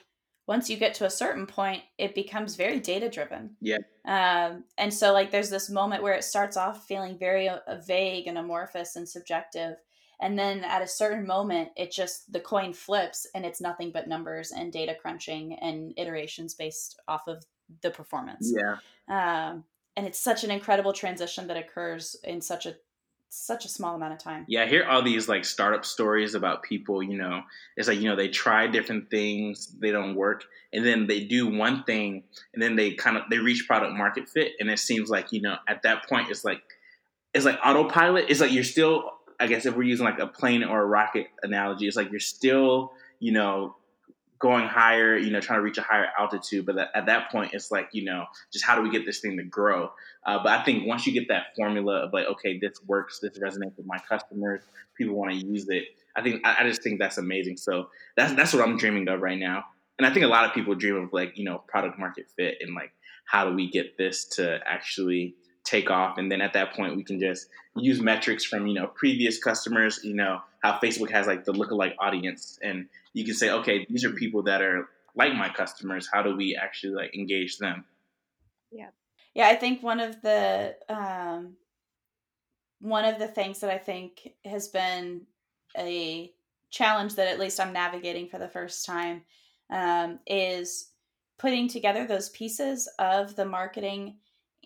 once 0.50 0.68
you 0.68 0.76
get 0.76 0.94
to 0.94 1.06
a 1.06 1.10
certain 1.10 1.46
point, 1.46 1.80
it 1.96 2.12
becomes 2.12 2.56
very 2.56 2.80
data 2.80 3.08
driven. 3.08 3.50
Yeah. 3.60 3.78
Um, 4.04 4.64
and 4.78 4.92
so, 4.92 5.12
like, 5.12 5.30
there's 5.30 5.48
this 5.48 5.70
moment 5.70 6.02
where 6.02 6.14
it 6.14 6.24
starts 6.24 6.56
off 6.56 6.88
feeling 6.88 7.16
very 7.16 7.48
uh, 7.48 7.60
vague 7.86 8.26
and 8.26 8.36
amorphous 8.36 8.96
and 8.96 9.08
subjective. 9.08 9.76
And 10.20 10.36
then 10.36 10.64
at 10.64 10.82
a 10.82 10.88
certain 10.88 11.24
moment, 11.24 11.68
it 11.76 11.92
just, 11.92 12.32
the 12.32 12.40
coin 12.40 12.72
flips 12.72 13.28
and 13.32 13.46
it's 13.46 13.60
nothing 13.60 13.92
but 13.92 14.08
numbers 14.08 14.50
and 14.50 14.72
data 14.72 14.96
crunching 15.00 15.56
and 15.60 15.94
iterations 15.96 16.54
based 16.54 17.00
off 17.06 17.28
of 17.28 17.44
the 17.82 17.92
performance. 17.92 18.52
Yeah. 18.52 18.78
Um, 19.08 19.62
and 19.96 20.04
it's 20.04 20.18
such 20.18 20.42
an 20.42 20.50
incredible 20.50 20.92
transition 20.92 21.46
that 21.46 21.58
occurs 21.58 22.16
in 22.24 22.40
such 22.40 22.66
a 22.66 22.74
such 23.30 23.64
a 23.64 23.68
small 23.68 23.94
amount 23.94 24.12
of 24.12 24.18
time. 24.18 24.44
Yeah, 24.48 24.64
I 24.64 24.66
hear 24.66 24.84
all 24.84 25.02
these 25.02 25.28
like 25.28 25.44
startup 25.44 25.84
stories 25.84 26.34
about 26.34 26.62
people, 26.62 27.02
you 27.02 27.16
know, 27.16 27.42
it's 27.76 27.88
like, 27.88 28.00
you 28.00 28.08
know, 28.08 28.16
they 28.16 28.28
try 28.28 28.66
different 28.66 29.08
things, 29.08 29.68
they 29.78 29.92
don't 29.92 30.16
work, 30.16 30.44
and 30.72 30.84
then 30.84 31.06
they 31.06 31.24
do 31.24 31.46
one 31.46 31.84
thing 31.84 32.24
and 32.52 32.62
then 32.62 32.76
they 32.76 32.92
kind 32.92 33.16
of 33.16 33.22
they 33.30 33.38
reach 33.38 33.66
product 33.66 33.96
market 33.96 34.28
fit 34.28 34.52
and 34.58 34.68
it 34.68 34.78
seems 34.78 35.08
like, 35.08 35.32
you 35.32 35.40
know, 35.40 35.56
at 35.68 35.82
that 35.82 36.08
point 36.08 36.28
it's 36.28 36.44
like 36.44 36.60
it's 37.32 37.44
like 37.44 37.58
autopilot. 37.64 38.26
It's 38.28 38.40
like 38.40 38.52
you're 38.52 38.64
still 38.64 39.10
I 39.38 39.46
guess 39.46 39.64
if 39.64 39.76
we're 39.76 39.84
using 39.84 40.04
like 40.04 40.18
a 40.18 40.26
plane 40.26 40.64
or 40.64 40.82
a 40.82 40.86
rocket 40.86 41.28
analogy, 41.42 41.86
it's 41.86 41.96
like 41.96 42.10
you're 42.10 42.20
still, 42.20 42.92
you 43.20 43.32
know, 43.32 43.76
going 44.40 44.66
higher, 44.66 45.16
you 45.16 45.30
know, 45.30 45.40
trying 45.40 45.58
to 45.58 45.62
reach 45.62 45.76
a 45.78 45.82
higher 45.82 46.08
altitude. 46.18 46.64
But 46.64 46.76
at 46.94 47.06
that 47.06 47.30
point, 47.30 47.52
it's 47.52 47.70
like, 47.70 47.90
you 47.92 48.04
know, 48.04 48.24
just 48.52 48.64
how 48.64 48.74
do 48.74 48.82
we 48.82 48.90
get 48.90 49.04
this 49.04 49.20
thing 49.20 49.36
to 49.36 49.44
grow? 49.44 49.90
Uh, 50.26 50.42
but 50.42 50.58
I 50.58 50.64
think 50.64 50.86
once 50.86 51.06
you 51.06 51.12
get 51.12 51.28
that 51.28 51.54
formula 51.54 52.06
of 52.06 52.12
like, 52.12 52.26
okay, 52.26 52.58
this 52.58 52.80
works, 52.86 53.20
this 53.20 53.38
resonates 53.38 53.76
with 53.76 53.86
my 53.86 53.98
customers, 54.08 54.62
people 54.96 55.14
want 55.14 55.32
to 55.32 55.46
use 55.46 55.68
it. 55.68 55.84
I 56.16 56.22
think 56.22 56.40
I, 56.44 56.56
I 56.60 56.68
just 56.68 56.82
think 56.82 56.98
that's 56.98 57.18
amazing. 57.18 57.58
So 57.58 57.90
that's 58.16 58.32
that's 58.32 58.52
what 58.52 58.66
I'm 58.66 58.76
dreaming 58.78 59.08
of 59.08 59.20
right 59.20 59.38
now. 59.38 59.64
And 59.98 60.06
I 60.06 60.12
think 60.12 60.24
a 60.24 60.28
lot 60.28 60.46
of 60.46 60.54
people 60.54 60.74
dream 60.74 60.96
of 60.96 61.12
like, 61.12 61.36
you 61.36 61.44
know, 61.44 61.62
product 61.68 61.98
market 61.98 62.26
fit 62.34 62.56
and 62.62 62.74
like 62.74 62.92
how 63.26 63.48
do 63.48 63.54
we 63.54 63.70
get 63.70 63.98
this 63.98 64.24
to 64.24 64.58
actually 64.66 65.34
take 65.64 65.90
off 65.90 66.18
and 66.18 66.32
then 66.32 66.40
at 66.40 66.52
that 66.52 66.72
point 66.72 66.96
we 66.96 67.04
can 67.04 67.20
just 67.20 67.48
use 67.76 68.00
metrics 68.00 68.44
from 68.44 68.66
you 68.66 68.74
know 68.74 68.86
previous 68.88 69.38
customers 69.38 70.00
you 70.02 70.14
know 70.14 70.40
how 70.62 70.78
facebook 70.78 71.10
has 71.10 71.26
like 71.26 71.44
the 71.44 71.52
lookalike 71.52 71.94
audience 71.98 72.58
and 72.62 72.86
you 73.12 73.24
can 73.24 73.34
say, 73.34 73.50
okay, 73.50 73.86
these 73.88 74.04
are 74.04 74.10
people 74.10 74.42
that 74.44 74.62
are 74.62 74.88
like 75.14 75.34
my 75.34 75.48
customers. 75.48 76.08
How 76.12 76.22
do 76.22 76.36
we 76.36 76.56
actually 76.60 76.94
like 76.94 77.14
engage 77.14 77.58
them? 77.58 77.84
Yeah. 78.70 78.90
Yeah, 79.34 79.48
I 79.48 79.54
think 79.54 79.82
one 79.82 80.00
of 80.00 80.20
the 80.22 80.74
um, 80.88 81.54
one 82.80 83.04
of 83.04 83.18
the 83.18 83.28
things 83.28 83.60
that 83.60 83.70
I 83.70 83.78
think 83.78 84.28
has 84.44 84.68
been 84.68 85.22
a 85.78 86.32
challenge 86.70 87.14
that 87.14 87.28
at 87.28 87.38
least 87.38 87.60
I'm 87.60 87.72
navigating 87.72 88.28
for 88.28 88.38
the 88.38 88.48
first 88.48 88.84
time 88.84 89.22
um, 89.70 90.18
is 90.26 90.90
putting 91.38 91.68
together 91.68 92.06
those 92.06 92.28
pieces 92.30 92.88
of 92.98 93.36
the 93.36 93.44
marketing 93.44 94.16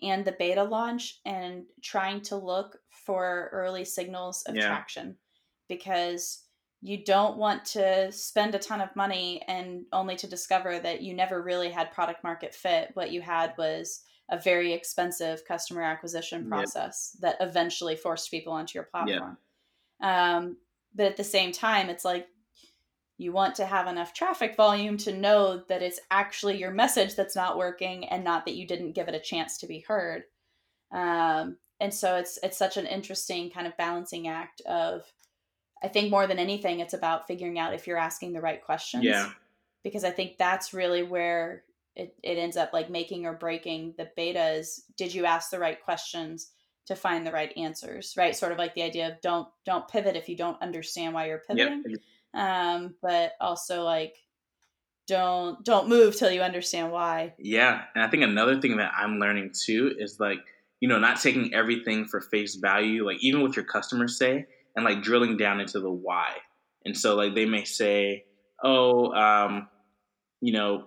and 0.01 0.25
the 0.25 0.33
beta 0.33 0.63
launch 0.63 1.19
and 1.25 1.63
trying 1.81 2.21
to 2.21 2.35
look 2.35 2.77
for 2.89 3.49
early 3.51 3.85
signals 3.85 4.43
of 4.43 4.55
yeah. 4.55 4.67
traction 4.67 5.15
because 5.69 6.43
you 6.81 7.03
don't 7.03 7.37
want 7.37 7.65
to 7.65 8.11
spend 8.11 8.53
a 8.53 8.59
ton 8.59 8.81
of 8.81 8.95
money 8.95 9.41
and 9.47 9.85
only 9.91 10.15
to 10.15 10.27
discover 10.27 10.79
that 10.79 11.01
you 11.01 11.13
never 11.13 11.41
really 11.41 11.69
had 11.69 11.91
product 11.91 12.23
market 12.23 12.53
fit. 12.53 12.91
What 12.93 13.11
you 13.11 13.21
had 13.21 13.53
was 13.57 14.03
a 14.29 14.39
very 14.39 14.73
expensive 14.73 15.43
customer 15.47 15.81
acquisition 15.81 16.47
process 16.47 17.15
that 17.21 17.37
eventually 17.39 17.95
forced 17.95 18.29
people 18.29 18.53
onto 18.53 18.77
your 18.77 18.83
platform. 18.91 19.37
Um, 20.01 20.57
but 20.93 21.07
at 21.07 21.17
the 21.17 21.23
same 21.23 21.51
time, 21.51 21.89
it's 21.89 22.05
like 22.05 22.27
you 23.17 23.31
want 23.31 23.55
to 23.55 23.65
have 23.65 23.87
enough 23.87 24.13
traffic 24.13 24.55
volume 24.55 24.97
to 24.97 25.13
know 25.13 25.63
that 25.69 25.81
it's 25.81 25.99
actually 26.11 26.57
your 26.57 26.71
message 26.71 27.15
that's 27.15 27.35
not 27.35 27.57
working 27.57 28.05
and 28.09 28.23
not 28.23 28.45
that 28.45 28.55
you 28.55 28.67
didn't 28.67 28.91
give 28.91 29.07
it 29.07 29.15
a 29.15 29.19
chance 29.19 29.57
to 29.57 29.67
be 29.67 29.85
heard. 29.87 30.23
Um, 30.91 31.57
and 31.79 31.93
so 31.93 32.15
it's 32.15 32.39
it's 32.43 32.57
such 32.57 32.77
an 32.77 32.85
interesting 32.85 33.49
kind 33.49 33.67
of 33.67 33.77
balancing 33.77 34.27
act 34.27 34.61
of 34.61 35.03
I 35.83 35.87
think 35.87 36.09
more 36.09 36.25
than 36.25 36.39
anything, 36.39 36.79
it's 36.79 36.93
about 36.93 37.27
figuring 37.27 37.59
out 37.59 37.73
if 37.73 37.85
you're 37.85 37.97
asking 37.97 38.33
the 38.33 38.41
right 38.41 38.63
questions. 38.63 39.03
Yeah. 39.03 39.31
Because 39.83 40.03
I 40.03 40.09
think 40.09 40.37
that's 40.37 40.73
really 40.73 41.03
where 41.03 41.63
it, 41.95 42.15
it 42.23 42.37
ends 42.37 42.57
up 42.57 42.73
like 42.73 42.89
making 42.89 43.25
or 43.25 43.33
breaking 43.33 43.93
the 43.97 44.09
betas 44.17 44.81
did 44.97 45.13
you 45.13 45.25
ask 45.25 45.51
the 45.51 45.59
right 45.59 45.81
questions 45.81 46.51
to 46.87 46.95
find 46.95 47.25
the 47.25 47.31
right 47.31 47.51
answers, 47.57 48.13
right? 48.17 48.35
Sort 48.35 48.51
of 48.51 48.57
like 48.57 48.73
the 48.75 48.83
idea 48.83 49.07
of 49.07 49.21
don't 49.21 49.47
don't 49.65 49.87
pivot 49.87 50.15
if 50.15 50.29
you 50.29 50.35
don't 50.35 50.61
understand 50.61 51.13
why 51.13 51.27
you're 51.27 51.43
pivoting. 51.47 51.83
Yep. 51.87 51.99
Um, 52.35 52.95
but 53.01 53.33
also 53.39 53.83
like 53.83 54.13
don't 55.07 55.63
don't 55.63 55.87
move 55.87 56.15
till 56.15 56.31
you 56.31 56.41
understand 56.41 56.91
why. 56.91 57.33
Yeah, 57.37 57.83
and 57.93 58.03
I 58.03 58.09
think 58.09 58.23
another 58.23 58.59
thing 58.59 58.77
that 58.77 58.91
I'm 58.95 59.19
learning 59.19 59.53
too 59.65 59.95
is 59.97 60.17
like 60.19 60.39
you 60.79 60.89
know 60.89 60.99
not 60.99 61.21
taking 61.21 61.53
everything 61.53 62.05
for 62.05 62.21
face 62.21 62.55
value, 62.55 63.05
like 63.05 63.17
even 63.21 63.41
what 63.41 63.55
your 63.55 63.65
customers 63.65 64.17
say, 64.17 64.45
and 64.75 64.85
like 64.85 65.01
drilling 65.01 65.37
down 65.37 65.59
into 65.59 65.79
the 65.79 65.91
why. 65.91 66.29
And 66.83 66.97
so 66.97 67.15
like 67.15 67.35
they 67.35 67.45
may 67.45 67.63
say, 67.63 68.25
oh, 68.63 69.11
um, 69.13 69.67
you 70.41 70.53
know, 70.53 70.85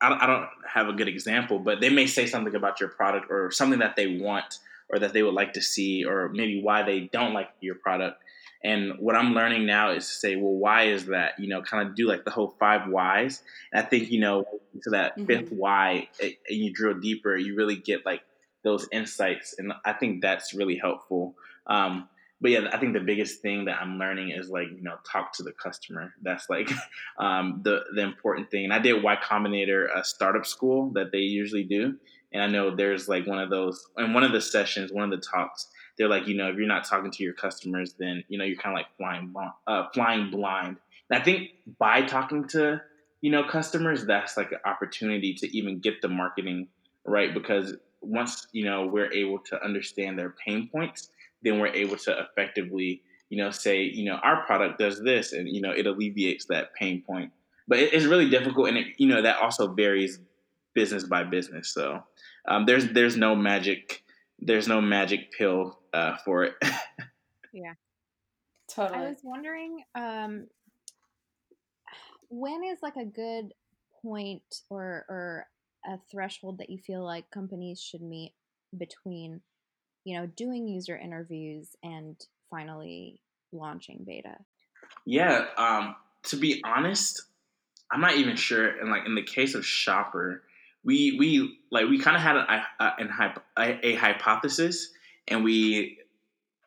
I 0.00 0.12
I 0.20 0.26
don't 0.26 0.48
have 0.72 0.88
a 0.88 0.92
good 0.92 1.08
example, 1.08 1.58
but 1.58 1.80
they 1.80 1.90
may 1.90 2.06
say 2.06 2.26
something 2.26 2.54
about 2.54 2.80
your 2.80 2.90
product 2.90 3.26
or 3.30 3.50
something 3.50 3.80
that 3.80 3.96
they 3.96 4.18
want 4.18 4.58
or 4.92 4.98
that 4.98 5.12
they 5.12 5.22
would 5.22 5.34
like 5.34 5.52
to 5.52 5.62
see, 5.62 6.04
or 6.04 6.28
maybe 6.30 6.60
why 6.62 6.82
they 6.82 7.08
don't 7.12 7.32
like 7.32 7.48
your 7.60 7.76
product. 7.76 8.20
And 8.62 8.94
what 8.98 9.16
I'm 9.16 9.32
learning 9.32 9.64
now 9.64 9.92
is 9.92 10.06
to 10.06 10.14
say, 10.14 10.36
well, 10.36 10.52
why 10.52 10.84
is 10.84 11.06
that? 11.06 11.38
You 11.38 11.48
know, 11.48 11.62
kind 11.62 11.88
of 11.88 11.94
do 11.94 12.06
like 12.06 12.24
the 12.24 12.30
whole 12.30 12.54
five 12.60 12.88
whys. 12.88 13.42
And 13.72 13.84
I 13.84 13.88
think, 13.88 14.10
you 14.10 14.20
know, 14.20 14.44
to 14.82 14.90
that 14.90 15.16
mm-hmm. 15.16 15.26
fifth 15.26 15.52
why, 15.52 16.08
and 16.20 16.34
you 16.48 16.72
drill 16.72 17.00
deeper, 17.00 17.36
you 17.36 17.56
really 17.56 17.76
get 17.76 18.04
like 18.04 18.22
those 18.62 18.86
insights. 18.92 19.54
And 19.58 19.72
I 19.84 19.94
think 19.94 20.20
that's 20.20 20.52
really 20.52 20.76
helpful. 20.76 21.34
Um, 21.66 22.08
but 22.40 22.50
yeah, 22.52 22.70
I 22.72 22.78
think 22.78 22.94
the 22.94 23.00
biggest 23.00 23.42
thing 23.42 23.66
that 23.66 23.80
I'm 23.80 23.98
learning 23.98 24.30
is 24.30 24.48
like 24.48 24.68
you 24.74 24.82
know 24.82 24.96
talk 25.10 25.32
to 25.34 25.42
the 25.42 25.52
customer. 25.52 26.14
That's 26.22 26.48
like 26.48 26.70
um, 27.18 27.60
the 27.64 27.84
the 27.94 28.02
important 28.02 28.50
thing. 28.50 28.64
And 28.64 28.72
I 28.72 28.78
did 28.78 29.02
Y 29.02 29.16
Combinator 29.22 29.86
a 29.94 30.04
startup 30.04 30.46
school 30.46 30.90
that 30.94 31.12
they 31.12 31.18
usually 31.18 31.64
do, 31.64 31.96
and 32.32 32.42
I 32.42 32.46
know 32.46 32.74
there's 32.74 33.08
like 33.08 33.26
one 33.26 33.38
of 33.38 33.50
those 33.50 33.86
in 33.98 34.14
one 34.14 34.24
of 34.24 34.32
the 34.32 34.40
sessions, 34.40 34.92
one 34.92 35.04
of 35.04 35.10
the 35.10 35.24
talks. 35.24 35.68
They're 36.00 36.08
like, 36.08 36.26
you 36.26 36.34
know, 36.34 36.48
if 36.48 36.56
you're 36.56 36.66
not 36.66 36.84
talking 36.84 37.12
to 37.12 37.22
your 37.22 37.34
customers, 37.34 37.94
then 37.98 38.24
you 38.28 38.38
know 38.38 38.44
you're 38.44 38.56
kind 38.56 38.74
of 38.74 38.78
like 38.80 38.96
flying 38.96 39.34
uh, 39.66 39.84
flying 39.92 40.30
blind. 40.30 40.78
And 41.10 41.20
I 41.20 41.22
think 41.22 41.50
by 41.78 42.02
talking 42.02 42.48
to 42.48 42.80
you 43.20 43.30
know 43.30 43.44
customers, 43.44 44.06
that's 44.06 44.36
like 44.36 44.50
an 44.50 44.58
opportunity 44.64 45.34
to 45.34 45.56
even 45.56 45.78
get 45.78 46.02
the 46.02 46.08
marketing 46.08 46.68
right 47.06 47.32
because 47.32 47.76
once 48.00 48.46
you 48.52 48.64
know 48.64 48.86
we're 48.86 49.12
able 49.12 49.38
to 49.38 49.62
understand 49.62 50.18
their 50.18 50.34
pain 50.44 50.68
points 50.72 51.10
then 51.42 51.58
we're 51.58 51.68
able 51.68 51.96
to 51.96 52.18
effectively, 52.18 53.02
you 53.28 53.38
know, 53.38 53.50
say, 53.50 53.82
you 53.82 54.04
know, 54.04 54.16
our 54.22 54.44
product 54.44 54.78
does 54.78 55.00
this, 55.02 55.32
and 55.32 55.48
you 55.48 55.60
know, 55.60 55.70
it 55.70 55.86
alleviates 55.86 56.46
that 56.46 56.74
pain 56.74 57.02
point. 57.06 57.32
But 57.68 57.78
it, 57.78 57.94
it's 57.94 58.06
really 58.06 58.28
difficult, 58.28 58.68
and 58.68 58.78
it, 58.78 58.86
you 58.98 59.08
know, 59.08 59.22
that 59.22 59.38
also 59.38 59.72
varies 59.72 60.18
business 60.74 61.04
by 61.04 61.24
business. 61.24 61.72
So 61.72 62.02
um, 62.46 62.66
there's 62.66 62.88
there's 62.92 63.16
no 63.16 63.34
magic 63.34 64.02
there's 64.40 64.68
no 64.68 64.80
magic 64.80 65.32
pill 65.32 65.78
uh, 65.92 66.16
for 66.24 66.44
it. 66.44 66.54
yeah, 67.52 67.74
totally. 68.68 68.98
I 68.98 69.08
was 69.08 69.20
wondering, 69.22 69.82
um, 69.94 70.46
when 72.28 72.64
is 72.64 72.78
like 72.82 72.96
a 72.96 73.04
good 73.04 73.52
point 74.02 74.42
or 74.68 75.04
or 75.08 75.46
a 75.86 75.98
threshold 76.10 76.58
that 76.58 76.70
you 76.70 76.78
feel 76.78 77.04
like 77.04 77.30
companies 77.30 77.80
should 77.80 78.02
meet 78.02 78.32
between 78.76 79.40
you 80.04 80.18
know, 80.18 80.26
doing 80.26 80.66
user 80.66 80.96
interviews 80.96 81.68
and 81.82 82.16
finally 82.50 83.20
launching 83.52 84.04
beta? 84.06 84.36
Yeah, 85.04 85.44
um, 85.56 85.94
to 86.24 86.36
be 86.36 86.62
honest, 86.64 87.22
I'm 87.92 88.00
not 88.00 88.16
even 88.16 88.36
sure. 88.36 88.66
And 88.66 88.90
like 88.90 89.06
in 89.06 89.14
the 89.14 89.22
case 89.22 89.54
of 89.54 89.64
Shopper, 89.64 90.42
we 90.84 91.16
we 91.18 91.58
like 91.70 91.88
we 91.88 91.98
kind 91.98 92.16
of 92.16 92.22
had 92.22 92.36
a, 92.36 92.66
a, 92.80 93.44
a, 93.58 93.86
a 93.88 93.94
hypothesis, 93.94 94.90
and 95.28 95.44
we 95.44 95.98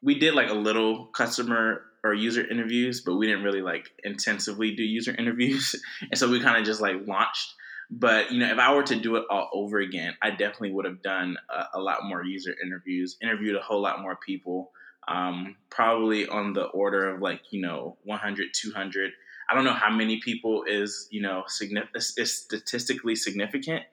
we 0.02 0.19
did 0.19 0.36
like 0.36 0.49
a 0.49 0.54
little 0.54 1.08
customer 1.08 1.82
or 2.04 2.13
user 2.13 2.45
interviews, 2.45 3.02
but 3.02 3.15
we 3.15 3.28
didn't 3.28 3.43
really 3.43 3.62
like 3.62 3.89
intensively 4.04 4.76
do 4.76 4.84
user 4.84 5.15
interviews, 5.17 5.76
and 6.02 6.17
so 6.17 6.30
we 6.30 6.39
kind 6.39 6.58
of 6.58 6.65
just 6.65 6.82
like 6.82 6.95
launched. 7.08 7.54
But 7.89 8.32
you 8.32 8.39
know, 8.39 8.52
if 8.52 8.60
I 8.60 8.73
were 8.73 8.84
to 8.84 8.95
do 8.95 9.15
it 9.17 9.26
all 9.30 9.49
over 9.54 9.80
again, 9.80 10.15
I 10.21 10.32
definitely 10.32 10.71
would 10.71 10.86
have 10.86 11.02
done 11.02 11.38
a, 11.49 11.78
a 11.78 11.80
lot 11.80 12.04
more 12.04 12.23
user 12.23 12.56
interviews, 12.63 13.17
interviewed 13.21 13.56
a 13.56 13.62
whole 13.62 13.82
lot 13.82 14.02
more 14.02 14.15
people, 14.15 14.71
um, 15.08 15.56
probably 15.69 16.28
on 16.28 16.54
the 16.54 16.65
order 16.65 17.13
of 17.13 17.21
like 17.21 17.41
you 17.52 17.62
know 17.62 17.97
100, 18.04 18.49
200. 18.54 19.12
I 19.53 19.55
don't 19.55 19.65
know 19.65 19.73
how 19.73 19.91
many 19.91 20.19
people 20.19 20.63
is 20.63 21.07
you 21.11 21.21
know 21.21 21.43
is 21.95 22.33
statistically 22.33 23.15
significant, 23.15 23.83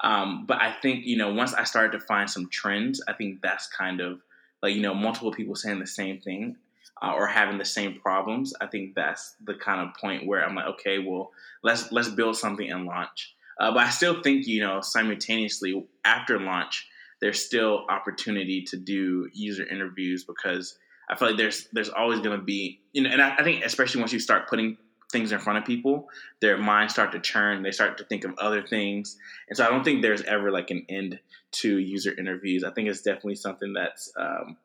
um, 0.00 0.44
but 0.44 0.60
I 0.60 0.74
think 0.82 1.06
you 1.06 1.16
know 1.16 1.32
once 1.32 1.54
I 1.54 1.62
started 1.62 1.92
to 1.92 2.04
find 2.04 2.28
some 2.28 2.48
trends, 2.50 3.00
I 3.06 3.12
think 3.12 3.40
that's 3.40 3.68
kind 3.68 4.00
of 4.00 4.20
like 4.60 4.74
you 4.74 4.82
know 4.82 4.92
multiple 4.92 5.30
people 5.30 5.54
saying 5.54 5.78
the 5.78 5.86
same 5.86 6.20
thing 6.20 6.56
uh, 7.00 7.12
or 7.12 7.28
having 7.28 7.58
the 7.58 7.64
same 7.64 8.00
problems. 8.00 8.52
I 8.60 8.66
think 8.66 8.96
that's 8.96 9.36
the 9.44 9.54
kind 9.54 9.80
of 9.80 9.94
point 9.94 10.26
where 10.26 10.44
I'm 10.44 10.56
like, 10.56 10.66
okay, 10.66 10.98
well 10.98 11.30
let's 11.62 11.92
let's 11.92 12.08
build 12.08 12.36
something 12.36 12.68
and 12.68 12.84
launch. 12.84 13.36
Uh, 13.60 13.70
but 13.70 13.84
I 13.84 13.90
still 13.90 14.20
think, 14.20 14.48
you 14.48 14.60
know, 14.60 14.80
simultaneously 14.80 15.86
after 16.04 16.40
launch, 16.40 16.88
there's 17.20 17.40
still 17.44 17.86
opportunity 17.88 18.62
to 18.62 18.76
do 18.76 19.28
user 19.32 19.64
interviews 19.64 20.24
because 20.24 20.76
I 21.08 21.14
feel 21.14 21.28
like 21.28 21.36
there's 21.36 21.68
there's 21.72 21.88
always 21.88 22.20
going 22.20 22.36
to 22.36 22.44
be, 22.44 22.80
you 22.92 23.02
know, 23.02 23.10
and 23.10 23.22
I, 23.22 23.36
I 23.36 23.44
think 23.44 23.64
especially 23.64 24.00
once 24.00 24.12
you 24.12 24.18
start 24.18 24.48
putting 24.48 24.76
things 25.14 25.32
in 25.32 25.38
front 25.38 25.58
of 25.58 25.64
people, 25.64 26.10
their 26.40 26.58
minds 26.58 26.92
start 26.92 27.12
to 27.12 27.20
churn. 27.20 27.62
They 27.62 27.70
start 27.70 27.96
to 27.98 28.04
think 28.04 28.24
of 28.24 28.34
other 28.38 28.62
things, 28.62 29.16
and 29.48 29.56
so 29.56 29.64
I 29.64 29.70
don't 29.70 29.84
think 29.84 30.02
there's 30.02 30.22
ever 30.22 30.50
like 30.50 30.70
an 30.70 30.84
end 30.90 31.18
to 31.52 31.78
user 31.78 32.12
interviews. 32.18 32.64
I 32.64 32.72
think 32.72 32.88
it's 32.88 33.00
definitely 33.00 33.36
something 33.36 33.72
that's 33.72 34.12
um, 34.16 34.58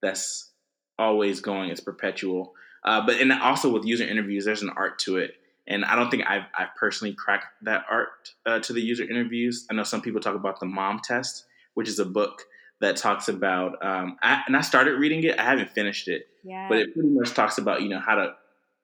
that's 0.00 0.52
always 0.96 1.40
going. 1.40 1.70
It's 1.70 1.80
perpetual. 1.80 2.54
Uh, 2.84 3.04
but 3.04 3.20
and 3.20 3.32
also 3.32 3.72
with 3.72 3.84
user 3.84 4.06
interviews, 4.06 4.44
there's 4.44 4.62
an 4.62 4.70
art 4.76 5.00
to 5.00 5.16
it. 5.16 5.34
And 5.66 5.84
I 5.84 5.96
don't 5.96 6.10
think 6.10 6.24
I've, 6.28 6.44
I've 6.56 6.74
personally 6.76 7.14
cracked 7.14 7.46
that 7.62 7.86
art 7.90 8.34
uh, 8.44 8.60
to 8.60 8.74
the 8.74 8.82
user 8.82 9.08
interviews. 9.08 9.66
I 9.70 9.74
know 9.74 9.82
some 9.82 10.02
people 10.02 10.20
talk 10.20 10.34
about 10.34 10.60
the 10.60 10.66
mom 10.66 11.00
test, 11.02 11.46
which 11.72 11.88
is 11.88 11.98
a 11.98 12.04
book 12.04 12.42
that 12.80 12.96
talks 12.96 13.28
about, 13.28 13.82
um, 13.82 14.18
I, 14.22 14.42
and 14.46 14.54
I 14.56 14.60
started 14.60 14.98
reading 14.98 15.24
it. 15.24 15.38
I 15.38 15.44
haven't 15.44 15.70
finished 15.70 16.08
it, 16.08 16.28
yeah. 16.42 16.68
but 16.68 16.78
it 16.78 16.92
pretty 16.92 17.08
much 17.08 17.32
talks 17.32 17.56
about, 17.56 17.80
you 17.80 17.88
know, 17.88 18.00
how 18.00 18.16
to 18.16 18.34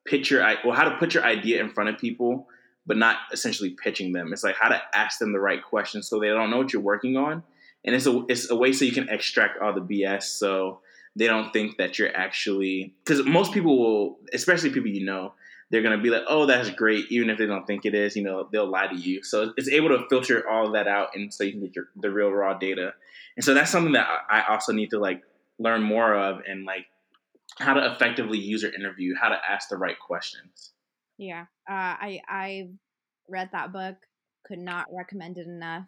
pitch 0.06 0.30
your, 0.30 0.42
well, 0.64 0.74
how 0.74 0.88
to 0.88 0.96
put 0.96 1.14
your 1.14 1.24
idea 1.24 1.60
in 1.60 1.70
front 1.70 1.90
of 1.90 1.98
people, 1.98 2.48
but 2.86 2.96
not 2.96 3.18
essentially 3.32 3.76
pitching 3.82 4.12
them. 4.12 4.32
It's 4.32 4.44
like 4.44 4.56
how 4.56 4.68
to 4.68 4.80
ask 4.94 5.18
them 5.18 5.32
the 5.32 5.40
right 5.40 5.62
questions 5.62 6.08
so 6.08 6.18
they 6.18 6.28
don't 6.28 6.50
know 6.50 6.58
what 6.58 6.72
you're 6.72 6.82
working 6.82 7.16
on. 7.16 7.42
And 7.84 7.94
it's 7.94 8.06
a, 8.06 8.24
it's 8.28 8.50
a 8.50 8.56
way 8.56 8.72
so 8.72 8.84
you 8.84 8.92
can 8.92 9.08
extract 9.08 9.60
all 9.60 9.72
the 9.72 9.80
BS. 9.80 10.24
So 10.24 10.80
they 11.16 11.26
don't 11.26 11.52
think 11.52 11.78
that 11.78 11.98
you're 11.98 12.14
actually, 12.16 12.94
because 13.04 13.24
most 13.24 13.52
people 13.52 13.78
will, 13.78 14.18
especially 14.32 14.70
people 14.70 14.90
you 14.90 15.04
know, 15.04 15.34
they're 15.70 15.82
going 15.82 15.96
to 15.96 16.02
be 16.02 16.10
like, 16.10 16.24
oh, 16.28 16.46
that's 16.46 16.70
great, 16.70 17.06
even 17.10 17.30
if 17.30 17.38
they 17.38 17.46
don't 17.46 17.66
think 17.66 17.84
it 17.84 17.94
is. 17.94 18.16
You 18.16 18.24
know, 18.24 18.48
they'll 18.52 18.70
lie 18.70 18.88
to 18.88 18.96
you. 18.96 19.22
So 19.22 19.52
it's 19.56 19.68
able 19.68 19.88
to 19.90 20.04
filter 20.08 20.48
all 20.48 20.72
that 20.72 20.88
out, 20.88 21.10
and 21.14 21.32
so 21.32 21.44
you 21.44 21.52
can 21.52 21.60
get 21.60 21.76
your 21.76 21.88
the 21.96 22.10
real 22.10 22.30
raw 22.30 22.54
data. 22.54 22.92
And 23.36 23.44
so 23.44 23.54
that's 23.54 23.70
something 23.70 23.92
that 23.92 24.06
I 24.28 24.42
also 24.48 24.72
need 24.72 24.90
to 24.90 24.98
like 24.98 25.22
learn 25.58 25.82
more 25.82 26.14
of, 26.14 26.40
and 26.46 26.64
like 26.64 26.86
how 27.60 27.74
to 27.74 27.92
effectively 27.92 28.38
user 28.38 28.72
interview, 28.72 29.14
how 29.20 29.28
to 29.28 29.38
ask 29.48 29.68
the 29.68 29.76
right 29.76 29.98
questions. 29.98 30.72
Yeah, 31.18 31.42
uh, 31.68 31.96
I 32.00 32.20
I 32.28 32.68
read 33.28 33.50
that 33.52 33.72
book. 33.72 33.96
Could 34.46 34.58
not 34.58 34.86
recommend 34.90 35.38
it 35.38 35.46
enough 35.46 35.86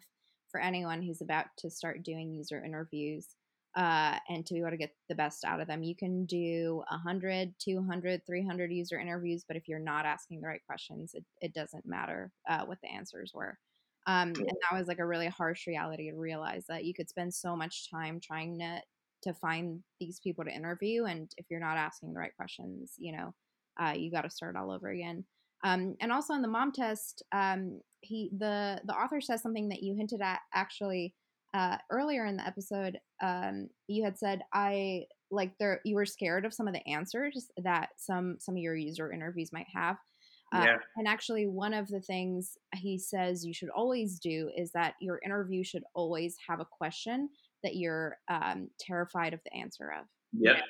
for 0.51 0.61
anyone 0.61 1.01
who's 1.01 1.21
about 1.21 1.45
to 1.57 1.69
start 1.69 2.03
doing 2.03 2.31
user 2.31 2.63
interviews 2.63 3.27
uh, 3.75 4.17
and 4.29 4.45
to 4.45 4.53
be 4.53 4.59
able 4.59 4.69
to 4.69 4.77
get 4.77 4.95
the 5.09 5.15
best 5.15 5.43
out 5.43 5.59
of 5.59 5.67
them. 5.67 5.81
You 5.81 5.95
can 5.95 6.25
do 6.25 6.83
100, 6.89 7.55
200, 7.59 8.25
300 8.25 8.71
user 8.71 8.99
interviews, 8.99 9.43
but 9.47 9.57
if 9.57 9.67
you're 9.67 9.79
not 9.79 10.05
asking 10.05 10.41
the 10.41 10.47
right 10.47 10.61
questions, 10.65 11.15
it, 11.15 11.25
it 11.41 11.53
doesn't 11.53 11.85
matter 11.85 12.31
uh, 12.47 12.65
what 12.65 12.77
the 12.81 12.91
answers 12.91 13.31
were. 13.33 13.57
Um, 14.05 14.33
and 14.35 14.35
that 14.47 14.77
was 14.77 14.87
like 14.87 14.99
a 14.99 15.05
really 15.05 15.27
harsh 15.27 15.65
reality 15.65 16.11
to 16.11 16.17
realize 16.17 16.65
that 16.67 16.83
you 16.83 16.93
could 16.93 17.09
spend 17.09 17.33
so 17.33 17.55
much 17.55 17.89
time 17.89 18.19
trying 18.21 18.59
to 18.59 18.81
to 19.23 19.33
find 19.33 19.81
these 19.99 20.19
people 20.19 20.43
to 20.43 20.51
interview, 20.51 21.05
and 21.05 21.31
if 21.37 21.45
you're 21.49 21.59
not 21.59 21.77
asking 21.77 22.13
the 22.13 22.19
right 22.19 22.35
questions, 22.35 22.93
you 22.97 23.11
know, 23.11 23.33
uh, 23.81 23.93
you 23.95 24.11
got 24.11 24.21
to 24.21 24.29
start 24.29 24.55
all 24.55 24.71
over 24.71 24.89
again. 24.89 25.25
Um, 25.63 25.95
and 26.01 26.11
also 26.11 26.33
in 26.33 26.41
the 26.41 26.47
mom 26.47 26.71
test, 26.71 27.23
um, 27.31 27.79
he 28.01 28.29
the 28.37 28.81
the 28.85 28.93
author 28.93 29.21
says 29.21 29.41
something 29.41 29.69
that 29.69 29.81
you 29.81 29.95
hinted 29.95 30.21
at 30.21 30.39
actually 30.53 31.15
uh, 31.53 31.77
earlier 31.89 32.25
in 32.25 32.37
the 32.37 32.45
episode, 32.45 32.99
um, 33.21 33.69
you 33.87 34.03
had 34.03 34.17
said 34.17 34.41
I 34.53 35.05
like 35.31 35.51
there 35.59 35.81
you 35.85 35.95
were 35.95 36.05
scared 36.05 36.45
of 36.45 36.53
some 36.53 36.67
of 36.67 36.73
the 36.73 36.87
answers 36.87 37.49
that 37.63 37.89
some 37.97 38.37
some 38.39 38.55
of 38.55 38.61
your 38.61 38.75
user 38.75 39.11
interviews 39.11 39.53
might 39.53 39.67
have. 39.73 39.97
Uh, 40.53 40.63
yeah. 40.65 40.77
And 40.97 41.07
actually, 41.07 41.47
one 41.47 41.73
of 41.73 41.87
the 41.87 42.01
things 42.01 42.57
he 42.75 42.97
says 42.97 43.45
you 43.45 43.53
should 43.53 43.69
always 43.69 44.19
do 44.19 44.51
is 44.55 44.71
that 44.71 44.95
your 44.99 45.19
interview 45.25 45.63
should 45.63 45.83
always 45.95 46.35
have 46.47 46.59
a 46.59 46.65
question 46.65 47.29
that 47.63 47.75
you're 47.75 48.17
um, 48.29 48.69
terrified 48.79 49.33
of 49.33 49.39
the 49.43 49.53
answer 49.53 49.93
of. 49.99 50.05
Yeah. 50.31 50.61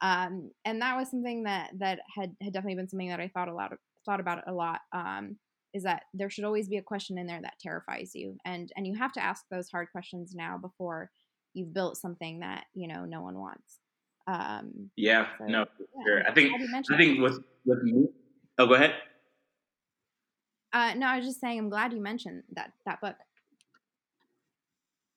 Um, 0.00 0.50
and 0.64 0.80
that 0.80 0.96
was 0.96 1.10
something 1.10 1.44
that 1.44 1.70
that 1.78 2.00
had 2.16 2.34
had 2.42 2.52
definitely 2.52 2.76
been 2.76 2.88
something 2.88 3.08
that 3.10 3.20
I 3.20 3.28
thought 3.28 3.48
a 3.48 3.54
lot 3.54 3.72
of, 3.72 3.78
thought 4.06 4.20
about 4.20 4.48
a 4.48 4.52
lot. 4.52 4.80
Um, 4.92 5.36
is 5.72 5.84
that 5.84 6.04
there 6.14 6.30
should 6.30 6.44
always 6.44 6.68
be 6.68 6.78
a 6.78 6.82
question 6.82 7.16
in 7.16 7.28
there 7.28 7.40
that 7.40 7.54
terrifies 7.60 8.10
you 8.12 8.36
and 8.44 8.72
and 8.74 8.88
you 8.88 8.96
have 8.96 9.12
to 9.12 9.22
ask 9.22 9.44
those 9.52 9.68
hard 9.68 9.86
questions 9.92 10.32
now 10.34 10.58
before 10.58 11.12
you've 11.54 11.72
built 11.72 11.96
something 11.96 12.40
that 12.40 12.64
you 12.74 12.88
know 12.88 13.04
no 13.04 13.22
one 13.22 13.38
wants 13.38 13.78
um 14.26 14.90
yeah 14.96 15.28
so, 15.38 15.44
no 15.44 15.60
yeah, 15.78 16.04
sure 16.04 16.28
i 16.28 16.34
think 16.34 16.52
i 16.90 16.96
think 16.96 17.20
with 17.20 17.38
with 17.64 17.84
me 17.84 18.08
Oh, 18.60 18.66
go 18.66 18.74
ahead. 18.74 18.92
Uh, 20.74 20.92
no, 20.94 21.06
I 21.06 21.16
was 21.16 21.24
just 21.24 21.40
saying 21.40 21.58
I'm 21.58 21.70
glad 21.70 21.94
you 21.94 22.02
mentioned 22.02 22.42
that 22.52 22.72
that 22.84 23.00
book. 23.00 23.16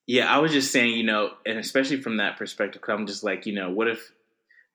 Yeah, 0.05 0.33
I 0.33 0.39
was 0.39 0.51
just 0.51 0.71
saying, 0.71 0.95
you 0.95 1.03
know, 1.03 1.31
and 1.45 1.57
especially 1.57 2.01
from 2.01 2.17
that 2.17 2.37
perspective, 2.37 2.81
i 2.87 2.91
I'm 2.91 3.07
just 3.07 3.23
like, 3.23 3.45
you 3.45 3.53
know, 3.53 3.71
what 3.71 3.87
if 3.87 4.11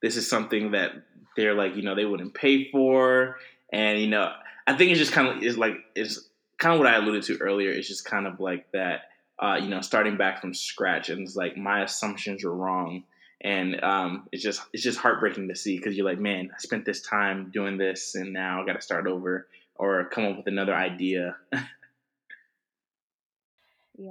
this 0.01 0.17
is 0.17 0.29
something 0.29 0.73
that 0.73 0.93
they're 1.37 1.55
like, 1.55 1.77
you 1.77 1.83
know, 1.83 1.95
they 1.95 2.07
wouldn't 2.07 2.35
pay 2.35 2.71
for, 2.71 3.37
and 3.73 4.01
you 4.01 4.07
know, 4.07 4.33
I 4.67 4.77
think 4.77 4.91
it's 4.91 5.01
just 5.01 5.13
kind 5.13 5.29
of 5.29 5.43
is 5.43 5.59
like 5.59 5.75
it's 5.95 6.29
kind 6.59 6.75
of 6.75 6.81
what 6.81 6.89
I 6.89 6.97
alluded 6.97 7.25
to 7.25 7.39
earlier. 7.39 7.71
It's 7.71 7.89
just 7.89 8.05
kind 8.05 8.27
of 8.27 8.41
like 8.41 8.71
that, 8.73 9.03
uh, 9.39 9.59
you 9.63 9.69
know, 9.69 9.81
starting 9.83 10.17
back 10.17 10.41
from 10.41 10.55
scratch, 10.55 11.11
and 11.11 11.23
it's 11.23 11.37
like 11.37 11.57
my 11.57 11.83
assumptions 11.83 12.43
are 12.45 12.55
wrong, 12.55 13.05
and 13.43 13.83
um, 13.85 14.29
it's 14.33 14.43
just 14.43 14.63
it's 14.73 14.83
just 14.83 14.99
heartbreaking 14.99 15.49
to 15.49 15.57
see 15.57 15.77
because 15.77 15.95
you're 15.95 16.07
like, 16.07 16.19
man, 16.19 16.51
I 16.55 16.59
spent 16.59 16.87
this 16.87 17.03
time 17.03 17.51
doing 17.53 17.77
this, 17.77 18.15
and 18.15 18.33
now 18.33 18.63
I 18.63 18.67
got 18.67 18.75
to 18.75 18.81
start 18.81 19.07
over 19.07 19.47
or 19.75 20.09
come 20.09 20.25
up 20.25 20.39
with 20.39 20.47
another 20.47 20.75
idea. 20.75 21.37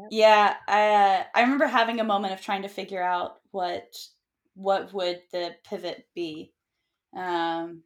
Yeah, 0.09 0.55
I 0.67 0.89
uh, 0.89 1.23
I 1.35 1.41
remember 1.41 1.67
having 1.67 1.99
a 1.99 2.03
moment 2.03 2.33
of 2.33 2.41
trying 2.41 2.63
to 2.63 2.67
figure 2.69 3.01
out 3.01 3.37
what 3.51 3.95
what 4.55 4.93
would 4.93 5.21
the 5.31 5.55
pivot 5.63 6.07
be, 6.15 6.51
um, 7.15 7.83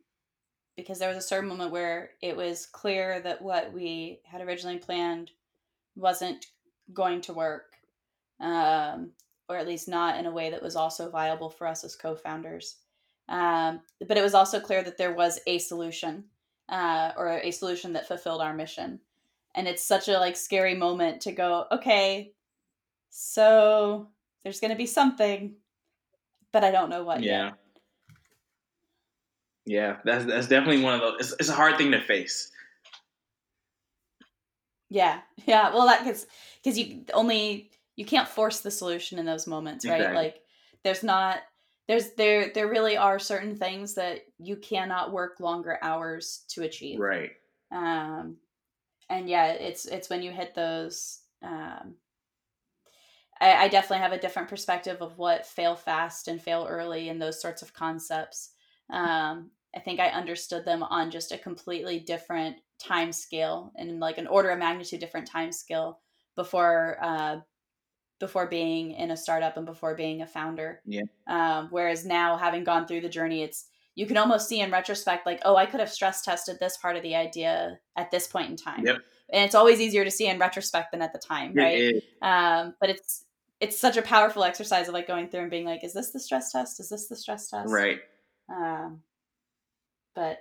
because 0.77 0.99
there 0.99 1.09
was 1.09 1.17
a 1.17 1.27
certain 1.27 1.49
moment 1.49 1.71
where 1.71 2.11
it 2.21 2.37
was 2.37 2.65
clear 2.67 3.21
that 3.21 3.41
what 3.41 3.73
we 3.73 4.21
had 4.25 4.41
originally 4.41 4.77
planned 4.79 5.31
wasn't 5.95 6.47
going 6.93 7.21
to 7.21 7.33
work, 7.33 7.75
um, 8.39 9.11
or 9.49 9.57
at 9.57 9.67
least 9.67 9.87
not 9.89 10.19
in 10.19 10.25
a 10.25 10.31
way 10.31 10.49
that 10.51 10.63
was 10.63 10.75
also 10.75 11.09
viable 11.09 11.49
for 11.49 11.67
us 11.67 11.83
as 11.83 11.95
co-founders. 11.95 12.77
Um, 13.29 13.81
but 14.07 14.17
it 14.17 14.23
was 14.23 14.33
also 14.35 14.59
clear 14.59 14.83
that 14.83 14.97
there 14.97 15.13
was 15.13 15.39
a 15.47 15.59
solution, 15.59 16.25
uh, 16.69 17.11
or 17.17 17.29
a 17.39 17.51
solution 17.51 17.93
that 17.93 18.07
fulfilled 18.07 18.41
our 18.41 18.53
mission 18.53 18.99
and 19.55 19.67
it's 19.67 19.83
such 19.83 20.07
a 20.07 20.19
like 20.19 20.35
scary 20.35 20.75
moment 20.75 21.21
to 21.21 21.31
go 21.31 21.65
okay 21.71 22.31
so 23.09 24.07
there's 24.43 24.59
going 24.59 24.71
to 24.71 24.77
be 24.77 24.85
something 24.85 25.55
but 26.51 26.63
i 26.63 26.71
don't 26.71 26.89
know 26.89 27.03
what 27.03 27.21
yeah 27.23 27.45
yet. 27.45 27.53
yeah. 29.65 29.97
That's 30.03 30.25
that's 30.25 30.47
definitely 30.47 30.83
one 30.83 30.95
of 30.95 31.01
those 31.01 31.15
it's, 31.19 31.33
it's 31.39 31.49
a 31.49 31.53
hard 31.53 31.77
thing 31.77 31.91
to 31.91 32.01
face. 32.01 32.51
Yeah 34.89 35.19
yeah 35.45 35.73
well 35.73 35.85
that 35.87 36.03
because 36.03 36.27
because 36.61 36.77
you 36.77 37.05
only 37.13 37.71
you 37.95 38.05
can't 38.05 38.27
force 38.27 38.59
the 38.59 38.71
solution 38.71 39.19
in 39.19 39.25
those 39.25 39.47
moments 39.47 39.85
right? 39.85 40.01
Exactly. 40.01 40.17
like 40.17 40.41
there's 40.83 41.03
not 41.03 41.39
there's 41.87 42.13
there 42.13 42.51
there 42.53 42.67
really 42.67 42.97
are 42.97 43.19
certain 43.19 43.55
things 43.55 43.95
that 43.95 44.21
you 44.37 44.55
cannot 44.55 45.11
work 45.11 45.39
longer 45.39 45.77
hours 45.81 46.43
to 46.49 46.63
achieve. 46.63 46.99
Right. 46.99 47.31
Um 47.71 48.37
and 49.11 49.29
yeah, 49.29 49.47
it's 49.51 49.85
it's 49.85 50.09
when 50.09 50.21
you 50.21 50.31
hit 50.31 50.55
those. 50.55 51.19
Um, 51.43 51.95
I, 53.39 53.65
I 53.65 53.67
definitely 53.67 54.03
have 54.03 54.13
a 54.13 54.19
different 54.19 54.47
perspective 54.47 55.01
of 55.01 55.17
what 55.17 55.45
fail 55.45 55.75
fast 55.75 56.27
and 56.27 56.41
fail 56.41 56.65
early 56.69 57.09
and 57.09 57.21
those 57.21 57.41
sorts 57.41 57.61
of 57.61 57.73
concepts. 57.73 58.51
Um, 58.89 59.51
I 59.75 59.79
think 59.79 59.99
I 59.99 60.09
understood 60.09 60.65
them 60.65 60.83
on 60.83 61.11
just 61.11 61.31
a 61.31 61.37
completely 61.37 61.99
different 61.99 62.57
time 62.79 63.11
scale 63.11 63.71
and 63.75 63.99
like 63.99 64.17
an 64.17 64.27
order 64.27 64.49
of 64.49 64.59
magnitude 64.59 64.99
different 64.99 65.27
time 65.27 65.51
scale 65.51 65.99
before 66.35 66.97
uh, 67.01 67.37
before 68.19 68.47
being 68.47 68.91
in 68.91 69.11
a 69.11 69.17
startup 69.17 69.57
and 69.57 69.65
before 69.65 69.95
being 69.95 70.21
a 70.21 70.27
founder. 70.27 70.81
Yeah. 70.85 71.01
Um, 71.27 71.67
whereas 71.71 72.05
now, 72.05 72.37
having 72.37 72.63
gone 72.63 72.85
through 72.85 73.01
the 73.01 73.09
journey, 73.09 73.43
it's 73.43 73.65
you 73.95 74.05
can 74.05 74.17
almost 74.17 74.47
see 74.47 74.61
in 74.61 74.71
retrospect 74.71 75.25
like 75.25 75.41
oh 75.43 75.55
i 75.55 75.65
could 75.65 75.79
have 75.79 75.91
stress 75.91 76.21
tested 76.21 76.57
this 76.59 76.77
part 76.77 76.95
of 76.95 77.03
the 77.03 77.15
idea 77.15 77.79
at 77.95 78.09
this 78.11 78.27
point 78.27 78.49
in 78.49 78.55
time. 78.55 78.85
Yep. 78.85 78.97
and 79.33 79.43
it's 79.43 79.55
always 79.55 79.79
easier 79.79 80.03
to 80.03 80.11
see 80.11 80.27
in 80.27 80.39
retrospect 80.39 80.91
than 80.91 81.01
at 81.01 81.13
the 81.13 81.19
time 81.19 81.53
right? 81.53 82.01
um, 82.21 82.75
but 82.79 82.89
it's 82.89 83.25
it's 83.61 83.79
such 83.79 83.95
a 83.95 84.01
powerful 84.01 84.43
exercise 84.43 84.87
of 84.87 84.93
like 84.95 85.07
going 85.07 85.29
through 85.29 85.41
and 85.41 85.51
being 85.51 85.65
like 85.65 85.83
is 85.83 85.93
this 85.93 86.09
the 86.09 86.19
stress 86.19 86.51
test? 86.51 86.79
Is 86.79 86.89
this 86.89 87.07
the 87.07 87.15
stress 87.15 87.49
test? 87.49 87.71
Right. 87.71 87.99
Um, 88.49 89.01
but 90.15 90.39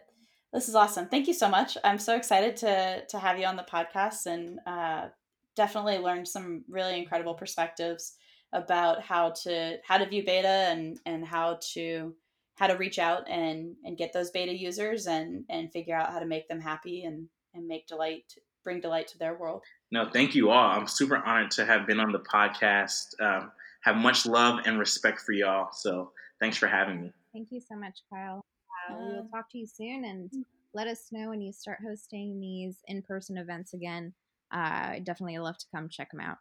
this 0.53 0.68
is 0.68 0.74
awesome. 0.74 1.07
Thank 1.07 1.28
you 1.28 1.34
so 1.34 1.48
much. 1.48 1.76
I'm 1.84 1.98
so 1.98 2.16
excited 2.16 2.57
to 2.57 3.05
to 3.07 3.18
have 3.18 3.38
you 3.38 3.44
on 3.44 3.57
the 3.57 3.66
podcast 3.70 4.26
and 4.26 4.59
uh, 4.66 5.09
definitely 5.55 5.98
learned 5.98 6.26
some 6.26 6.64
really 6.68 6.98
incredible 6.98 7.34
perspectives 7.34 8.14
about 8.53 9.03
how 9.03 9.30
to 9.42 9.76
how 9.84 9.98
to 9.98 10.07
view 10.07 10.24
beta 10.24 10.48
and 10.48 10.98
and 11.05 11.24
how 11.24 11.59
to 11.74 12.14
how 12.61 12.66
to 12.66 12.76
reach 12.76 12.98
out 12.98 13.28
and 13.28 13.74
and 13.84 13.96
get 13.96 14.12
those 14.12 14.30
beta 14.30 14.56
users 14.56 15.06
and 15.06 15.44
and 15.48 15.72
figure 15.72 15.96
out 15.96 16.12
how 16.12 16.18
to 16.20 16.26
make 16.26 16.46
them 16.46 16.61
happy 16.61 17.04
and 17.04 17.26
and 17.54 17.66
make 17.66 17.88
delight 17.88 18.34
bring 18.62 18.80
delight 18.80 19.08
to 19.08 19.18
their 19.18 19.36
world. 19.36 19.62
No 19.90 20.08
thank 20.12 20.34
you 20.34 20.50
all. 20.50 20.70
I'm 20.70 20.86
super 20.86 21.16
honored 21.16 21.50
to 21.52 21.64
have 21.64 21.86
been 21.86 21.98
on 21.98 22.12
the 22.12 22.20
podcast 22.20 23.18
um, 23.20 23.50
have 23.82 23.96
much 23.96 24.26
love 24.26 24.61
and 24.66 24.78
respect 24.78 25.20
for 25.20 25.32
y'all. 25.32 25.70
So 25.72 26.12
thanks 26.38 26.58
for 26.58 26.68
having 26.68 27.00
me. 27.00 27.12
Thank 27.32 27.48
you 27.50 27.61
so 27.66 27.76
much 27.76 28.00
kyle. 28.12 28.44
Uh, 28.90 28.94
we 28.98 29.04
will 29.14 29.28
talk 29.32 29.50
to 29.52 29.58
you 29.58 29.66
soon 29.66 30.04
and 30.04 30.30
mm. 30.30 30.42
let 30.74 30.86
us 30.86 31.06
know 31.11 31.30
when 31.30 31.40
you 31.40 31.52
start 31.52 31.78
hosting 31.84 32.38
these 32.40 32.76
in-person 32.86 33.38
events 33.38 33.72
again. 33.72 34.12
Uh, 34.52 34.96
i 34.96 35.02
definitely 35.02 35.38
love 35.38 35.56
to 35.56 35.66
come 35.74 35.88
check 35.88 36.11
them 36.11 36.20
out. 36.20 36.36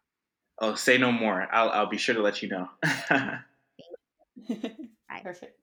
Oh 0.61 0.75
say 0.75 0.97
no 0.97 1.13
more. 1.13 1.47
I'll, 1.49 1.69
I'll 1.69 1.89
be 1.89 1.97
sure 1.97 2.15
to 2.15 2.21
let 2.21 2.41
you 2.41 2.49
know. 2.49 2.67
Perfect 5.23 5.59